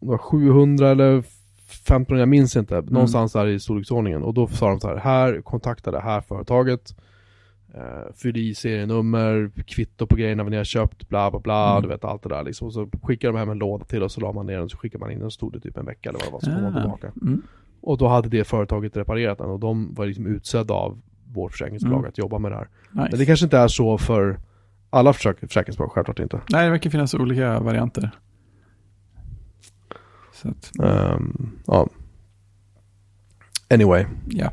Det 0.00 0.06
var 0.06 0.18
700 0.18 0.88
eller 0.90 1.18
1500, 1.18 2.18
jag 2.18 2.28
minns 2.28 2.56
inte. 2.56 2.80
Någonstans 2.80 3.32
där 3.32 3.46
i 3.46 3.60
storleksordningen. 3.60 4.22
Och 4.22 4.34
då 4.34 4.46
sa 4.46 4.68
de 4.68 4.80
så 4.80 4.88
här, 4.88 4.96
här 4.96 5.40
kontakta 5.40 5.90
det 5.90 6.00
här 6.00 6.20
företaget. 6.20 6.96
Uh, 7.74 8.12
fyll 8.14 8.36
i 8.36 8.54
serienummer, 8.54 9.50
kvitto 9.66 10.06
på 10.06 10.16
grejerna 10.16 10.42
ni 10.44 10.56
har 10.56 10.64
köpt, 10.64 11.08
bla 11.08 11.30
bla 11.30 11.40
bla, 11.40 11.70
Mm. 11.70 11.82
du 11.82 11.88
vet 11.88 12.04
allt 12.04 12.22
det 12.22 12.28
där 12.28 12.42
liksom. 12.42 12.70
Så 12.72 12.88
skickade 13.02 13.32
de 13.32 13.38
hem 13.38 13.50
en 13.50 13.58
låda 13.58 13.84
till 13.84 14.02
oss, 14.02 14.12
så 14.12 14.20
la 14.20 14.32
man 14.32 14.46
ner 14.46 14.58
den, 14.58 14.68
så 14.68 14.76
skickade 14.78 15.04
man 15.04 15.10
in 15.12 15.18
den, 15.18 15.30
så 15.30 15.34
stod 15.34 15.52
det 15.52 15.60
typ 15.60 15.76
en 15.76 15.86
vecka 15.86 16.08
eller 16.08 16.18
vad 16.18 16.28
det 16.28 16.32
var, 16.32 16.40
så 16.40 16.46
kom 16.50 16.62
man 16.62 16.76
Ah. 16.76 16.80
tillbaka. 16.80 17.12
Mm. 17.22 17.42
Och 17.80 17.98
då 17.98 18.08
hade 18.08 18.28
det 18.28 18.44
företaget 18.44 18.96
reparerat 18.96 19.38
den 19.38 19.50
och 19.50 19.60
de 19.60 19.94
var 19.94 20.06
liksom 20.06 20.26
utsedda 20.26 20.74
av 20.74 21.00
vårt 21.32 21.52
försäkringsbolag 21.52 21.98
Mm. 21.98 22.08
att 22.08 22.18
jobba 22.18 22.38
med 22.38 22.52
det 22.52 22.56
här. 22.56 22.68
Nice. 22.90 23.08
Men 23.10 23.18
det 23.18 23.26
kanske 23.26 23.46
inte 23.46 23.58
är 23.58 23.68
så 23.68 23.98
för 23.98 24.38
alla 24.94 25.12
försäk- 25.12 25.40
försäkringsbolag, 25.40 25.92
självklart 25.92 26.18
inte. 26.18 26.40
Nej, 26.50 26.64
det 26.64 26.70
verkar 26.70 26.90
finnas 26.90 27.14
olika 27.14 27.60
varianter. 27.60 28.10
Så 30.32 30.48
Ehm, 30.84 31.50
ja. 31.66 31.88
Anyway, 33.70 34.04
ja. 34.28 34.52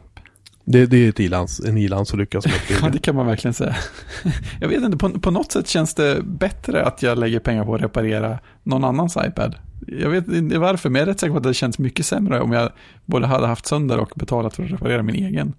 det, 0.66 0.86
det 0.86 0.98
är 0.98 1.10
ett 1.10 1.20
ilands, 1.20 1.60
en 1.60 1.78
ilandsolycka 1.78 2.42
som 2.42 2.52
ja, 2.82 2.90
det 2.90 3.00
kan 3.00 3.16
man 3.16 3.26
verkligen 3.26 3.54
säga. 3.54 3.76
Jag 4.62 4.68
vet 4.68 4.84
inte, 4.84 4.98
på, 4.98 5.10
på 5.10 5.32
något 5.32 5.52
sätt 5.52 5.68
känns 5.68 5.94
det 5.96 6.22
bättre 6.24 6.86
att 6.86 7.02
jag 7.04 7.18
lägger 7.18 7.40
pengar 7.40 7.66
på 7.66 7.76
att 7.76 7.82
reparera 7.82 8.40
någon 8.64 8.84
annans 8.84 9.18
iPad. 9.28 9.56
Jag 9.88 10.10
vet 10.10 10.28
inte 10.28 10.60
varför, 10.60 10.90
men 10.90 11.00
jag 11.00 11.08
är 11.08 11.12
rätt 11.12 11.20
säker 11.20 11.32
på 11.32 11.38
att 11.38 11.44
det 11.44 11.54
känns 11.54 11.80
mycket 11.80 12.06
sämre 12.06 12.42
om 12.42 12.52
jag 12.52 12.72
både 13.06 13.28
hade 13.28 13.48
haft 13.48 13.66
sönder 13.66 13.98
och 14.00 14.12
betalat 14.16 14.56
för 14.56 14.64
att 14.64 14.72
reparera 14.72 15.04
min 15.04 15.16
egen. 15.16 15.54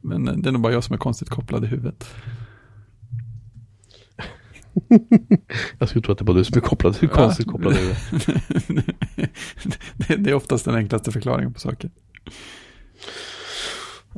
Men 0.00 0.42
det 0.42 0.48
är 0.48 0.52
nog 0.52 0.62
bara 0.62 0.72
jag 0.72 0.84
som 0.84 0.94
är 0.94 0.98
konstigt 0.98 1.28
kopplad 1.28 1.64
i 1.64 1.66
huvudet. 1.66 2.14
Jag 5.78 5.88
skulle 5.88 6.02
tro 6.02 6.12
att 6.12 6.18
det 6.18 6.24
var 6.24 6.34
du 6.34 6.44
som 6.44 6.56
är 6.56 6.60
kopplad, 6.60 6.96
du 7.00 7.06
är 7.06 7.10
konstigt 7.10 7.46
Ja. 7.46 7.52
kopplad 7.52 7.74
i 7.74 7.76
det. 7.76 7.96
det, 10.08 10.16
det 10.16 10.30
är 10.30 10.34
oftast 10.34 10.64
den 10.64 10.74
enklaste 10.74 11.12
förklaringen 11.12 11.52
på 11.52 11.60
saker. 11.60 11.90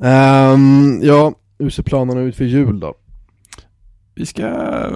Ehm, 0.03 1.01
ja, 1.03 1.35
hur 1.59 1.71
ser 1.71 1.83
planerna 1.83 2.21
ut 2.21 2.37
för 2.37 2.45
jul 2.45 2.81
då? 2.81 2.95
Vi 4.15 4.27
ska 4.27 4.43
eh, 4.43 4.91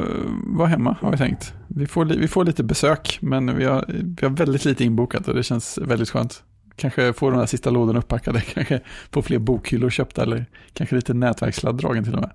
vara 0.47 0.69
hemma 0.69 0.97
har 1.01 1.11
vi 1.11 1.17
tänkt. 1.19 1.55
Vi 1.69 1.87
får, 1.87 2.05
vi 2.05 2.29
får 2.29 2.45
lite 2.45 2.65
besök, 2.65 3.19
men 3.23 3.57
vi 3.57 3.65
har, 3.65 3.85
vi 3.89 4.27
har 4.27 4.31
väldigt 4.31 4.65
lite 4.65 4.85
inbokat 4.85 5.29
och 5.29 5.35
det 5.35 5.43
känns 5.43 5.79
väldigt 5.79 6.11
skönt. 6.11 6.43
Kanske 6.77 7.13
få 7.13 7.31
de 7.31 7.39
här 7.39 7.47
sista 7.47 7.71
lådorna 7.71 7.99
upppackade, 7.99 8.41
kanske 8.55 8.81
få 9.11 9.23
fler 9.23 9.39
bokhyllor 9.39 9.91
köpta 9.91 10.23
eller 10.23 10.47
kanske 10.73 10.97
lite 10.97 11.15
nätverkssladd 11.15 11.77
dragen 11.77 12.05
till 12.05 12.15
och 12.15 12.21
med. 12.21 12.31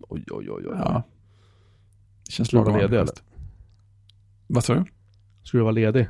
Oj, 0.00 0.24
oj, 0.30 0.50
oj, 0.50 0.64
oj. 0.66 0.76
Ja. 0.78 1.02
Känns 2.28 2.52
vara 2.52 2.64
lagom 2.64 2.80
ledig, 2.80 2.96
ambitiöst. 2.96 3.22
Vad 4.46 4.64
sa 4.64 4.74
du? 4.74 4.84
Ska 5.42 5.58
du 5.58 5.62
vara 5.62 5.72
ledig? 5.72 6.08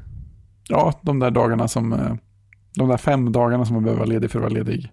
Ja, 0.69 1.01
de 1.03 1.19
där 1.19 1.31
dagarna 1.31 1.69
som, 1.69 1.93
eh, 1.93 2.15
de 2.75 2.89
där 2.89 2.97
fem 2.97 3.33
dagarna 3.33 3.65
som 3.65 3.75
man 3.75 3.83
behöver 3.85 3.99
vara 4.01 4.09
ledig 4.11 4.31
för 4.31 4.39
att 4.39 4.43
vara 4.43 4.53
ledig 4.55 4.93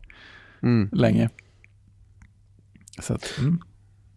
Mm. 0.62 0.90
länge. 0.92 1.30
Så 3.00 3.14
att, 3.14 3.34
mm. 3.40 3.60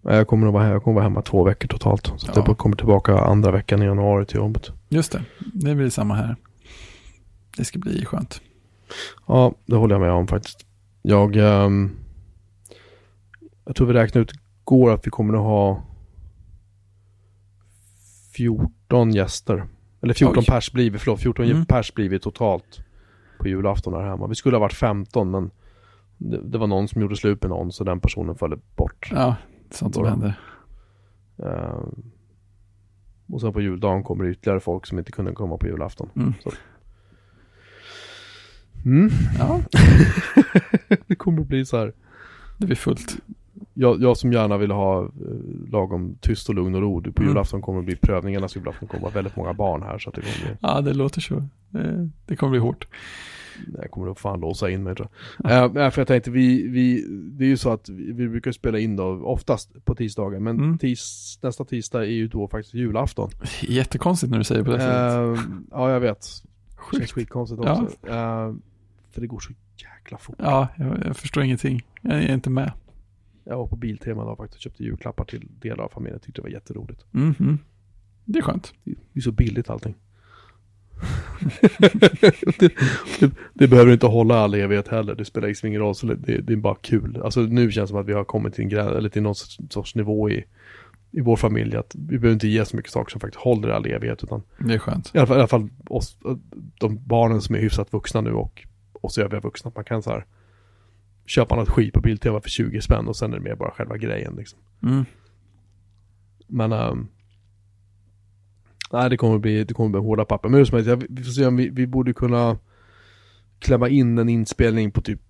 Ja, 0.02 0.14
Jag 0.14 0.26
kommer 0.28 0.46
att 0.46 0.52
vara, 0.52 0.68
jag 0.68 0.82
kommer 0.82 0.94
vara 0.94 1.04
hemma 1.04 1.22
två 1.22 1.44
veckor 1.44 1.68
totalt. 1.68 2.06
Så 2.06 2.14
att 2.30 2.36
Ja. 2.36 2.44
jag 2.46 2.59
kommer 2.59 2.76
tillbaka 2.76 3.18
andra 3.18 3.50
veckan 3.50 3.82
i 3.82 3.84
januari 3.84 4.26
till 4.26 4.36
jobbet. 4.36 4.70
Just 4.88 5.12
det, 5.12 5.24
det 5.54 5.74
blir 5.74 5.90
samma 5.90 6.14
här. 6.14 6.36
Det 7.56 7.64
ska 7.64 7.78
bli 7.78 8.04
skönt. 8.04 8.40
Ja, 9.26 9.54
det 9.66 9.76
håller 9.76 9.94
jag 9.94 10.00
med 10.00 10.11
om 10.12 10.26
faktiskt. 10.26 10.66
Jag, 11.02 11.36
ehm, 11.36 11.90
jag 13.64 13.76
tror 13.76 13.86
vi 13.86 13.92
räknade 13.92 14.22
ut 14.22 14.32
igår 14.62 14.92
att 14.94 15.06
vi 15.06 15.11
kommer 15.11 15.34
att 15.34 15.40
ha 15.40 15.82
14 18.39 19.11
gäster. 19.11 19.66
Eller 20.03 20.14
14 20.14 20.39
Oj. 20.39 20.47
pers 20.47 20.72
blir 20.72 20.91
vi, 20.91 20.99
förlåt, 20.99 21.20
14 21.20 21.45
Mm. 21.45 21.64
pers 21.66 21.95
blir 21.95 22.09
vi 22.09 22.18
totalt 22.18 22.80
på 23.39 23.49
julafton 23.49 23.95
här 23.95 24.03
hemma. 24.11 24.26
Vi 24.26 24.34
skulle 24.34 24.57
ha 24.57 24.61
varit 24.61 24.72
15 24.72 25.30
men 25.30 25.51
det, 26.18 26.41
det 26.43 26.59
var 26.59 26.66
någon 26.66 26.89
som 26.89 27.03
gjorde 27.03 27.16
slut 27.16 27.43
med 27.43 27.51
någon 27.51 27.72
så 27.72 27.84
den 27.84 28.01
personen 28.01 28.34
föll 28.34 28.61
bort. 28.76 29.09
Ja, 29.12 29.36
sånt 29.70 29.95
som 29.95 30.05
händer. 30.05 30.41
Ehm, 31.39 32.03
och 33.28 33.41
sen 33.41 33.53
på 33.53 33.61
juldagen 33.61 34.03
kommer 34.03 34.24
det 34.24 34.30
ytterligare 34.30 34.61
folk 34.61 34.86
som 34.86 34.99
inte 34.99 35.12
kunde 35.12 35.32
komma 35.32 35.57
på 35.57 35.66
julafton. 35.66 36.11
Mm. 36.16 36.34
Mm. 38.84 39.11
Ja, 39.39 39.61
det 41.07 41.14
kommer 41.14 41.41
att 41.41 41.47
bli 41.49 41.64
så 41.66 41.76
här. 41.78 41.93
det 42.59 42.66
blir 42.66 42.76
fullt. 42.76 43.16
Jag, 43.80 44.02
jag 44.02 44.16
som 44.16 44.32
gärna 44.32 44.58
vill 44.58 44.70
ha 44.70 45.02
eh, 45.04 45.10
lagom 45.72 46.16
tyst 46.20 46.48
och 46.48 46.54
lugn 46.54 46.74
och 46.74 46.80
ro. 46.80 47.02
På 47.02 47.22
Mm. 47.22 47.28
julafton 47.28 47.62
kommer 47.62 47.80
det 47.80 47.86
bli 47.86 47.96
prövningarnas 47.96 48.56
julafton 48.56 48.88
kommer 48.88 49.02
vara 49.02 49.12
väldigt 49.12 49.36
många 49.36 49.52
barn 49.54 49.82
här 49.82 49.98
så 49.98 50.08
att 50.08 50.14
det 50.14 50.20
kommer 50.20 50.46
bli... 50.48 50.56
Ja, 50.60 50.80
det 50.80 50.94
låter 50.94 51.20
så. 51.20 51.42
Det, 51.70 52.10
det 52.26 52.36
kommer 52.36 52.50
bli 52.50 52.60
hårt. 52.60 52.86
Jag 53.82 53.90
kommer 53.90 54.06
nog 54.06 54.18
fan 54.18 54.40
låsa 54.40 54.70
in 54.70 54.82
mig 54.82 54.94
tror 54.94 55.08
jag. 55.44 55.76
Uh, 55.76 55.90
för 55.90 56.00
jag 56.00 56.08
tänkte, 56.08 56.30
vi, 56.30 56.68
vi, 56.68 57.04
det 57.10 57.44
är 57.44 57.48
ju 57.48 57.56
så 57.56 57.70
att 57.72 57.88
vi, 57.88 58.12
vi 58.12 58.28
brukar 58.28 58.52
spela 58.52 58.78
in 58.78 58.96
då 58.96 59.04
oftast 59.04 59.84
på 59.84 59.94
tisdagar. 59.94 60.40
Men 60.40 60.56
Mm. 60.58 60.78
tis, 60.78 61.38
nästa 61.42 61.64
tisdag 61.64 62.00
är 62.02 62.10
ju 62.10 62.28
då 62.28 62.48
faktiskt 62.48 62.74
julafton. 62.74 63.30
Jättekonstigt 63.62 64.30
när 64.30 64.38
du 64.38 64.44
säger 64.44 64.62
på 64.64 64.70
det 64.70 64.78
sättet. 64.80 65.44
Uh, 65.46 65.52
ja, 65.70 65.90
jag 65.90 66.00
vet. 66.00 66.20
Det 66.20 66.26
känns 66.26 67.00
Sjukt. 67.00 67.12
skitkonstigt 67.12 67.62
Ja. 67.64 67.72
också. 67.82 67.84
Uh, 68.06 68.54
för 69.12 69.20
det 69.20 69.26
går 69.26 69.40
så 69.40 69.52
jäkla 69.76 70.18
fort. 70.18 70.36
Ja, 70.38 70.68
jag, 70.76 71.02
jag 71.06 71.16
förstår 71.16 71.42
ingenting. 71.44 71.82
Jag 72.02 72.14
är 72.22 72.34
inte 72.34 72.50
med. 72.50 72.72
Jag 73.49 73.57
var 73.59 73.66
på 73.66 73.76
Biltema 73.76 74.22
idag 74.22 74.36
faktiskt 74.36 74.57
och 74.57 74.62
köpte 74.62 74.84
julklappar 74.84 75.24
till 75.24 75.49
delar 75.61 75.84
av 75.84 75.88
familjen. 75.88 76.14
Jag 76.14 76.22
tyckte 76.22 76.40
det 76.40 76.42
var 76.42 76.51
jätteroligt. 76.51 77.05
Mhm. 77.11 77.59
Det 78.24 78.38
är 78.38 78.42
skönt. 78.42 78.72
Det 78.84 78.94
är 79.14 79.20
så 79.20 79.32
billigt 79.32 79.70
allting. 79.70 79.94
det, 82.59 82.72
det, 83.20 83.30
det 83.55 83.68
behöver 83.68 83.92
inte 83.92 84.07
hålla 84.07 84.38
all 84.38 84.55
evighet 84.55 84.88
heller. 84.88 85.14
Det 85.14 85.24
spelar 85.24 85.49
liksom 85.49 85.66
ingen 85.66 85.80
roll. 85.80 85.94
Så 85.94 86.07
det, 86.07 86.40
det 86.40 86.53
är 86.53 86.57
bara 86.57 86.74
kul. 86.74 87.20
Alltså 87.24 87.40
nu 87.40 87.72
känns 87.72 87.88
det 87.88 87.92
som 87.92 88.01
att 88.01 88.07
vi 88.07 88.12
har 88.12 88.24
kommit 88.24 88.55
till 88.55 88.64
en 88.64 88.68
gräns, 88.68 88.90
eller 88.92 89.09
till 89.09 89.22
någon 89.22 89.34
sorts, 89.70 89.94
nivå 89.94 90.30
i, 90.30 90.44
i 91.11 91.20
vår 91.20 91.36
familj. 91.36 91.76
Att 91.76 91.94
vi 91.94 92.18
behöver 92.18 92.32
inte 92.32 92.49
ge 92.49 92.64
så 92.64 92.76
mycket 92.76 92.92
saker 92.92 93.11
som 93.11 93.20
faktiskt 93.20 93.40
håller 93.42 93.68
all 93.68 93.86
evighet. 93.86 94.22
Utan 94.24 94.42
Det 94.59 94.74
är 94.74 94.78
skönt. 94.78 95.11
i 95.14 95.18
alla 95.18 95.26
fall, 95.26 95.36
i 95.36 95.40
alla 95.40 95.49
fall 95.49 95.68
oss, 95.88 96.16
de 96.80 96.99
barnen 97.07 97.40
som 97.40 97.55
är 97.55 97.61
hyfsat 97.61 97.92
vuxna 97.92 98.20
nu 98.20 98.32
och 98.32 98.66
oss 98.92 99.18
övriga 99.18 99.40
vuxna. 99.40 99.68
Att 99.68 99.74
man 99.74 99.84
kan 99.84 100.03
så 100.03 100.11
här 100.11 100.24
köpa 101.28 101.56
något 101.56 101.68
skit 101.68 101.94
på 101.94 102.00
Biltema 102.00 102.40
för 102.40 102.50
20 102.50 102.80
spänn 102.80 103.08
och 103.08 103.16
sen 103.16 103.32
är 103.32 103.36
det 103.36 103.42
mer 103.44 103.54
bara 103.54 103.70
själva 103.70 103.96
grejen 103.96 104.34
liksom. 104.36 104.58
Mm. 104.82 105.04
Men 106.46 106.72
ehm, 106.72 107.08
Nej 108.92 109.10
det 109.10 109.16
kommer 109.16 109.38
bli, 109.38 109.64
det 109.64 109.74
kommer 109.74 109.90
bli 109.90 110.00
hårda 110.00 110.24
papper. 110.24 110.48
Men 110.48 110.64
jag, 110.84 111.04
vi 111.08 111.24
får 111.24 111.30
se 111.30 111.46
om 111.46 111.56
vi, 111.56 111.68
vi 111.68 111.86
borde 111.86 112.12
kunna 112.12 112.58
klämma 113.58 113.88
in 113.88 114.18
en 114.18 114.28
inspelning 114.28 114.90
på 114.90 115.00
typ, 115.00 115.20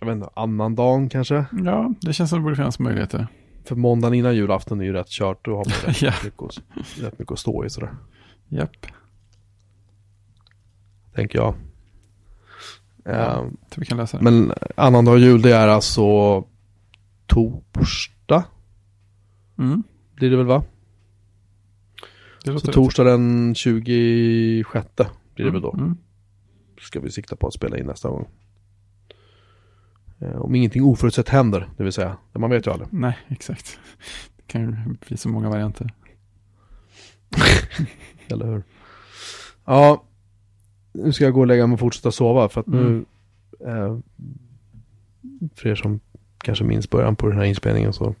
jag 0.00 0.06
vet 0.06 0.14
inte, 0.16 0.28
annan 0.36 0.74
dagen 0.74 1.08
kanske. 1.08 1.44
Ja, 1.64 1.94
det 2.00 2.12
känns 2.12 2.30
som 2.30 2.38
det 2.38 2.42
borde 2.42 2.56
finnas 2.56 2.78
möjligheter. 2.78 3.26
För 3.64 3.76
måndagen 3.76 4.14
innan 4.14 4.36
julafton 4.36 4.80
är 4.80 4.84
ju 4.84 4.92
rätt 4.92 5.08
kört, 5.08 5.44
då 5.44 5.56
har 5.56 5.64
man 5.64 5.74
rätt, 5.86 6.02
Ja. 6.02 6.12
mycket, 6.24 6.42
att, 6.42 6.58
rätt 7.00 7.18
mycket 7.18 7.32
att 7.32 7.38
stå 7.38 7.64
i 7.64 7.70
sådär. 7.70 7.90
Japp. 8.48 8.86
Tänker 11.14 11.38
jag. 11.38 11.54
Ja. 13.04 13.12
Ehm, 13.40 13.56
Så 13.74 13.80
vi 13.80 13.86
kan 13.86 13.96
lösa 13.98 14.18
det. 14.18 14.24
men 14.24 14.52
annandag 14.76 15.18
jul 15.18 15.42
det 15.42 15.56
är 15.56 15.68
alltså 15.68 16.44
torsdag, 17.26 18.44
Mm. 19.58 19.82
blir 20.14 20.30
det 20.30 20.36
väl 20.36 20.46
va? 20.46 20.64
Det 22.44 22.60
Så 22.60 22.72
torsdag 22.72 23.04
den 23.04 23.54
26 23.54 24.88
blir 25.34 25.44
det 25.46 25.50
väl 25.52 25.60
då. 25.62 25.72
Mm. 25.72 25.96
ska 26.80 27.00
vi 27.00 27.10
sikta 27.10 27.36
på 27.36 27.46
att 27.46 27.54
spela 27.54 27.78
in 27.78 27.86
nästa 27.86 28.08
gång. 28.08 28.28
Eh, 30.20 30.36
Om 30.36 30.54
ingenting 30.54 30.82
oförutsett 30.84 31.28
händer, 31.28 31.68
det 31.76 31.82
vill 31.84 31.92
säga. 31.92 32.16
Man 32.32 32.50
vet 32.50 32.66
ju 32.66 32.70
aldrig. 32.70 32.88
Nej, 32.92 33.18
exakt. 33.28 33.78
Det 34.36 34.42
kan 34.46 34.60
ju 34.62 34.76
bli 35.08 35.16
så 35.16 35.28
många 35.28 35.48
varianter. 35.50 35.92
Eller 38.28 38.46
hur? 38.46 38.62
Ja, 39.64 40.04
nu 40.94 41.12
ska 41.12 41.24
jag 41.24 41.34
gå 41.34 41.40
och 41.40 41.46
lägga 41.46 41.66
mig 41.66 41.74
och 41.74 41.80
fortsätta 41.80 42.10
sova 42.10 42.48
för 42.48 42.60
att 42.60 42.66
nu, 42.66 42.78
Mm. 42.80 43.04
eh, 43.66 43.98
för 45.56 45.68
er 45.68 45.74
som 45.74 46.00
kanske 46.44 46.64
minns 46.64 46.90
början 46.90 47.16
på 47.16 47.28
den 47.28 47.36
här 47.38 47.44
inspelningen 47.44 47.92
så, 47.92 48.14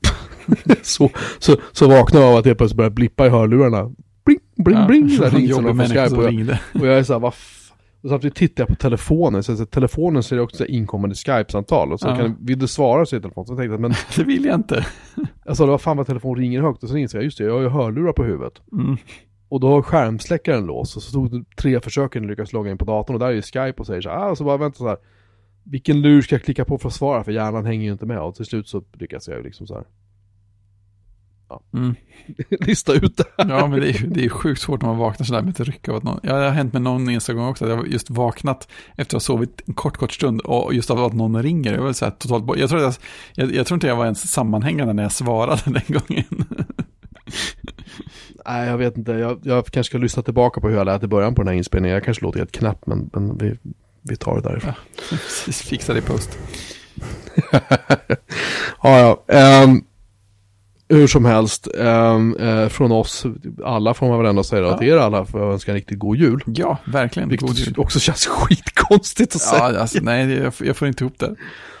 så, 0.82 1.10
så, 1.38 1.56
så 1.72 1.88
vaknar 1.88 2.20
jag 2.20 2.30
av 2.30 2.36
att 2.36 2.44
det 2.44 2.54
plötsligt 2.54 2.76
börjar 2.76 2.90
blippa 2.90 3.26
i 3.26 3.28
hörlurarna. 3.28 3.92
Bling, 4.24 4.38
bling, 4.56 4.76
Ja, 4.78 4.86
bling. 4.86 5.10
Så 5.10 5.22
det 5.28 5.30
jobbig 5.40 5.66
någon 5.66 5.76
från 5.76 5.86
Skype 5.86 6.16
och 6.16 6.24
jag, 6.24 6.30
ringde. 6.30 6.60
och 6.74 6.86
jag 6.86 6.98
är 6.98 7.02
så 7.02 7.12
här, 7.12 7.20
vad 7.20 7.34
och 8.02 8.10
samtidigt 8.10 8.36
tittar 8.36 8.62
jag 8.62 8.68
på 8.68 8.74
telefonen, 8.74 9.42
så, 9.42 9.56
så 9.56 9.66
telefonen 9.66 10.22
ser 10.22 10.38
också 10.40 10.56
så 10.56 10.62
här 10.64 10.70
inkommande 10.70 11.14
Skype-samtal 11.16 11.92
och 11.92 12.00
så 12.00 12.08
Ja. 12.08 12.16
kan, 12.16 12.36
vill 12.40 12.58
du 12.58 12.66
svara 12.68 13.06
så 13.06 13.16
i 13.16 13.20
telefon, 13.20 13.46
så 13.46 13.56
tänkte 13.56 13.72
jag 13.72 13.80
men 13.80 13.94
Det 14.16 14.24
vill 14.24 14.44
jag 14.44 14.54
inte. 14.54 14.86
Jag 15.44 15.56
sa, 15.56 15.66
vad 15.66 15.80
fan 15.80 15.96
vad 15.96 16.06
telefon 16.06 16.36
ringer 16.38 16.60
högt 16.62 16.82
och 16.82 16.88
sen 16.88 16.98
insåg 16.98 17.18
jag, 17.18 17.24
just 17.24 17.38
det, 17.38 17.44
jag 17.44 17.52
har 17.54 17.60
ju 17.60 17.68
hörlurar 17.68 18.12
på 18.12 18.24
huvudet. 18.24 18.52
Mm. 18.72 18.96
Och 19.48 19.60
då 19.60 19.68
har 19.68 19.82
skärmsläckaren 19.82 20.66
låst 20.66 20.96
och 20.96 21.02
så 21.02 21.12
tog 21.12 21.30
det 21.30 21.44
tre 21.56 21.80
försök 21.80 22.16
jag 22.16 22.26
lyckades 22.26 22.52
logga 22.52 22.70
in 22.70 22.78
på 22.78 22.84
datorn 22.84 23.14
och 23.14 23.20
där 23.20 23.26
är 23.26 23.32
ju 23.32 23.42
Skype 23.42 23.74
och 23.76 23.86
säger 23.86 24.00
så 24.00 24.08
här, 24.08 24.16
ah, 24.16 24.36
så 24.36 24.44
bara 24.44 24.56
vänta 24.56 24.78
så 24.78 24.88
här. 24.88 24.98
Vilken 25.64 26.00
lur 26.00 26.22
ska 26.22 26.34
jag 26.34 26.42
klicka 26.42 26.64
på 26.64 26.78
för 26.78 26.88
att 26.88 26.94
svara? 26.94 27.24
För 27.24 27.32
hjärnan 27.32 27.66
hänger 27.66 27.84
ju 27.84 27.92
inte 27.92 28.06
med 28.06 28.18
och 28.18 28.34
till 28.34 28.44
slut 28.44 28.68
så 28.68 28.82
lyckas 28.92 29.28
jag 29.28 29.36
ju 29.36 29.42
liksom 29.42 29.66
så 29.66 29.74
här 29.74 29.84
Mm. 31.74 31.94
lista 32.66 32.92
ut 32.92 33.16
det 33.16 33.24
här. 33.38 33.48
Ja, 33.50 33.66
men 33.66 33.80
det 33.80 33.88
är 33.88 34.06
det 34.06 34.20
är 34.20 34.24
ju 34.24 34.28
sjukt 34.28 34.60
svårt 34.60 34.82
när 34.82 34.88
man 34.88 34.98
vaknar 34.98 35.26
sådär 35.26 35.42
med 35.42 35.50
ett 35.50 35.60
ryck 35.60 35.88
av 35.88 35.96
att 35.96 36.02
någon, 36.02 36.20
ja, 36.22 36.36
det 36.36 36.44
har 36.44 36.50
hänt 36.50 36.72
med 36.72 36.82
någon 36.82 37.08
enstaka 37.08 37.38
gång 37.38 37.48
också, 37.48 37.64
att 37.64 37.70
jag 37.70 37.76
har 37.76 37.84
just 37.84 38.10
vaknat 38.10 38.68
efter 38.96 39.16
att 39.16 39.22
ha 39.22 39.26
sovit 39.26 39.62
en 39.66 39.74
kort, 39.74 39.96
kort 39.96 40.12
stund 40.12 40.40
och 40.40 40.74
just 40.74 40.90
av 40.90 41.04
att 41.04 41.12
någon 41.12 41.42
ringer. 41.42 41.74
Jag 41.74 41.82
var 41.82 41.92
så 41.92 42.04
här 42.04 42.12
totalt, 42.12 42.58
jag 42.58 42.70
tror, 42.70 42.84
att 42.84 43.00
jag, 43.34 43.46
jag, 43.46 43.54
jag 43.54 43.66
tror 43.66 43.76
inte 43.76 43.86
jag 43.86 43.96
var 43.96 44.04
ens 44.04 44.32
sammanhängande 44.32 44.92
när 44.92 45.02
jag 45.02 45.12
svarade 45.12 45.62
den 45.64 46.00
gången. 46.00 46.44
Nej 48.46 48.68
jag 48.68 48.78
vet 48.78 48.96
inte, 48.96 49.12
jag, 49.12 49.40
jag 49.42 49.66
kanske 49.66 49.90
ska 49.90 49.98
lyssna 49.98 50.22
tillbaka 50.22 50.60
på 50.60 50.68
hur 50.68 50.76
jag 50.76 50.84
lät 50.84 51.02
i 51.02 51.06
början 51.06 51.34
på 51.34 51.42
den 51.42 51.48
här 51.48 51.54
inspelningen. 51.54 51.94
Jag 51.94 52.04
kanske 52.04 52.24
låter 52.24 52.38
helt 52.38 52.52
knäpp 52.52 52.86
men, 52.86 53.10
men 53.12 53.38
vi, 53.38 53.58
vi 54.02 54.16
tar 54.16 54.34
det 54.36 54.48
därifrån. 54.48 54.72
Precis, 55.10 55.62
fixa 55.62 55.92
det 55.92 55.98
i 55.98 56.02
post. 56.02 56.38
ja, 58.82 58.98
ja. 58.98 59.24
ehm, 59.34 59.84
hur 60.88 61.06
som 61.06 61.24
helst, 61.24 61.68
ehm, 61.78 62.36
eh, 62.36 62.68
från 62.68 62.92
oss 62.92 63.26
alla 63.64 63.94
får 63.94 64.08
man 64.08 64.18
väl 64.18 64.26
ändå 64.26 64.44
säga 64.44 64.62
då, 64.62 64.68
att 64.68 64.80
Ja. 64.82 64.86
er 64.94 64.96
alla 64.98 65.24
får 65.24 65.40
jag 65.40 65.52
önska 65.52 65.70
en 65.70 65.76
riktigt 65.76 65.98
god 65.98 66.16
jul. 66.16 66.42
Ja, 66.46 66.78
verkligen. 66.86 67.28
God 67.28 67.40
jul. 67.40 67.54
Vilket 67.54 67.78
också 67.78 68.00
känns 68.00 68.26
skitkonstigt 68.26 69.34
att 69.34 69.40
säga. 69.42 69.72
Ja, 69.72 69.80
alltså, 69.80 69.98
nej, 70.02 70.32
jag, 70.32 70.52
jag 70.58 70.76
får 70.76 70.88
inte 70.88 71.04
ihop 71.04 71.18
det. 71.18 71.34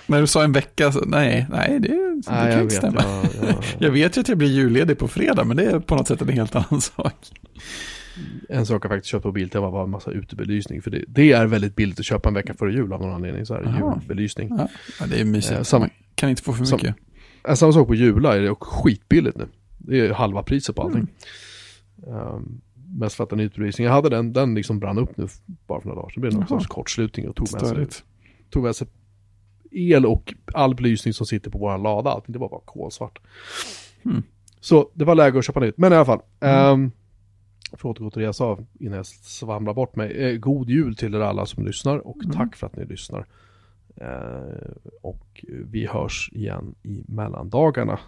När 0.06 0.20
du 0.20 0.26
sa 0.26 0.44
en 0.44 0.52
vecka, 0.52 0.92
så, 0.92 1.04
nej, 1.06 1.46
nej, 1.50 1.80
det, 1.80 1.88
det 1.88 2.22
kan 2.26 2.50
jag 2.50 2.62
inte 2.62 2.74
stämma. 2.74 3.00
Jag, 3.02 3.48
jag, 3.48 3.54
Jag 3.78 3.90
vet 3.90 4.16
ju 4.16 4.20
att 4.20 4.28
jag 4.28 4.38
blir 4.38 4.48
julledig 4.48 4.98
på 4.98 5.08
fredag, 5.08 5.44
men 5.44 5.56
det 5.56 5.64
är 5.64 5.80
på 5.80 5.96
något 5.96 6.08
sätt 6.08 6.22
en 6.22 6.28
helt 6.28 6.56
annan 6.56 6.80
sak. 6.96 7.14
en 8.48 8.66
sak 8.66 8.84
jag 8.84 8.90
faktiskt 8.90 9.10
köpt 9.10 9.22
på 9.22 9.32
Biltema 9.32 9.70
var 9.70 9.84
en 9.84 9.90
massa 9.90 10.10
utebelysning. 10.10 10.82
För 10.82 10.90
det, 10.90 11.04
det 11.08 11.32
är 11.32 11.46
väldigt 11.46 11.76
billigt 11.76 11.98
att 12.00 12.04
köpa 12.06 12.28
en 12.28 12.34
vecka 12.34 12.54
före 12.54 12.72
jul 12.72 12.92
av 12.92 13.00
någon 13.00 13.14
anledning. 13.14 13.46
Så 13.46 13.54
här, 13.54 13.62
Jaha. 13.62 13.98
julbelysning. 14.00 14.48
Ja, 14.58 14.68
ja, 15.00 15.06
det 15.06 15.20
är 15.20 15.24
mysigt. 15.24 15.52
Eh, 15.58 15.62
sam- 15.62 15.80
Man 15.80 15.90
kan 16.14 16.30
inte 16.30 16.42
få 16.42 16.52
för 16.52 16.72
mycket. 16.76 16.94
Eh, 17.48 17.54
Samma 17.54 17.72
sak 17.72 17.86
på 17.86 17.94
Jula 17.94 18.36
är 18.36 18.40
det 18.40 18.54
skitbilligt 18.60 19.36
nu. 19.36 19.48
Det 19.78 20.00
är 20.00 20.12
halva 20.12 20.42
priset 20.42 20.76
på 20.76 20.82
allting. 20.82 21.06
Um, 22.06 22.60
mest 22.98 23.16
för 23.16 23.24
att 23.24 23.30
den 23.30 23.40
utebelysning, 23.40 23.84
jag 23.86 23.92
hade 23.94 24.08
den, 24.08 24.32
den 24.32 24.54
liksom 24.54 24.78
brann 24.78 24.98
upp 24.98 25.16
nu 25.16 25.26
bara 25.66 25.80
för 25.80 25.88
några 25.88 26.00
dagar. 26.00 26.10
Så 26.14 26.20
blev 26.20 26.32
det 26.32 26.38
någon 26.38 26.46
Jaha. 26.50 26.60
sorts 26.60 26.66
kortslutning 26.74 27.28
och 27.28 27.36
tog 27.36 27.52
med, 27.52 27.66
sig, 27.66 27.86
tog 28.50 28.62
med 28.62 28.76
sig 28.76 28.86
el 29.76 30.06
och 30.06 30.34
all 30.54 30.74
belysning 30.74 31.14
som 31.14 31.26
sitter 31.26 31.50
på 31.50 31.58
våran 31.58 31.82
lada. 31.82 32.10
Allting, 32.10 32.32
det 32.32 32.38
var 32.38 32.48
bara 32.48 32.60
kolsvart. 32.64 33.18
Mm. 34.04 34.22
Så 34.60 34.90
det 34.94 35.04
var 35.04 35.14
läge 35.14 35.38
att 35.38 35.44
köpa 35.44 35.60
nytt. 35.60 35.78
Men 35.78 35.92
i 35.92 35.96
alla 35.96 36.04
fall. 36.04 36.20
Um, 36.40 36.90
för 37.72 37.76
att 37.90 37.96
återgå 37.96 38.10
till 38.10 38.20
det 38.20 38.24
jag 38.26 38.34
sa 38.34 38.58
innan 38.80 38.96
jag 38.96 39.06
svamlar 39.06 39.74
bort 39.74 39.96
mig. 39.96 40.12
Eh, 40.12 40.36
god 40.38 40.70
jul 40.70 40.96
till 40.96 41.14
er 41.14 41.20
alla 41.20 41.46
som 41.46 41.64
lyssnar 41.66 41.98
och 42.06 42.16
Mm. 42.24 42.36
tack 42.36 42.56
för 42.56 42.66
att 42.66 42.76
ni 42.76 42.84
lyssnar. 42.84 43.26
Eh, 43.96 44.70
och 45.02 45.44
vi 45.48 45.86
hörs 45.86 46.30
igen 46.32 46.74
i 46.82 47.04
mellandagarna 47.08 47.98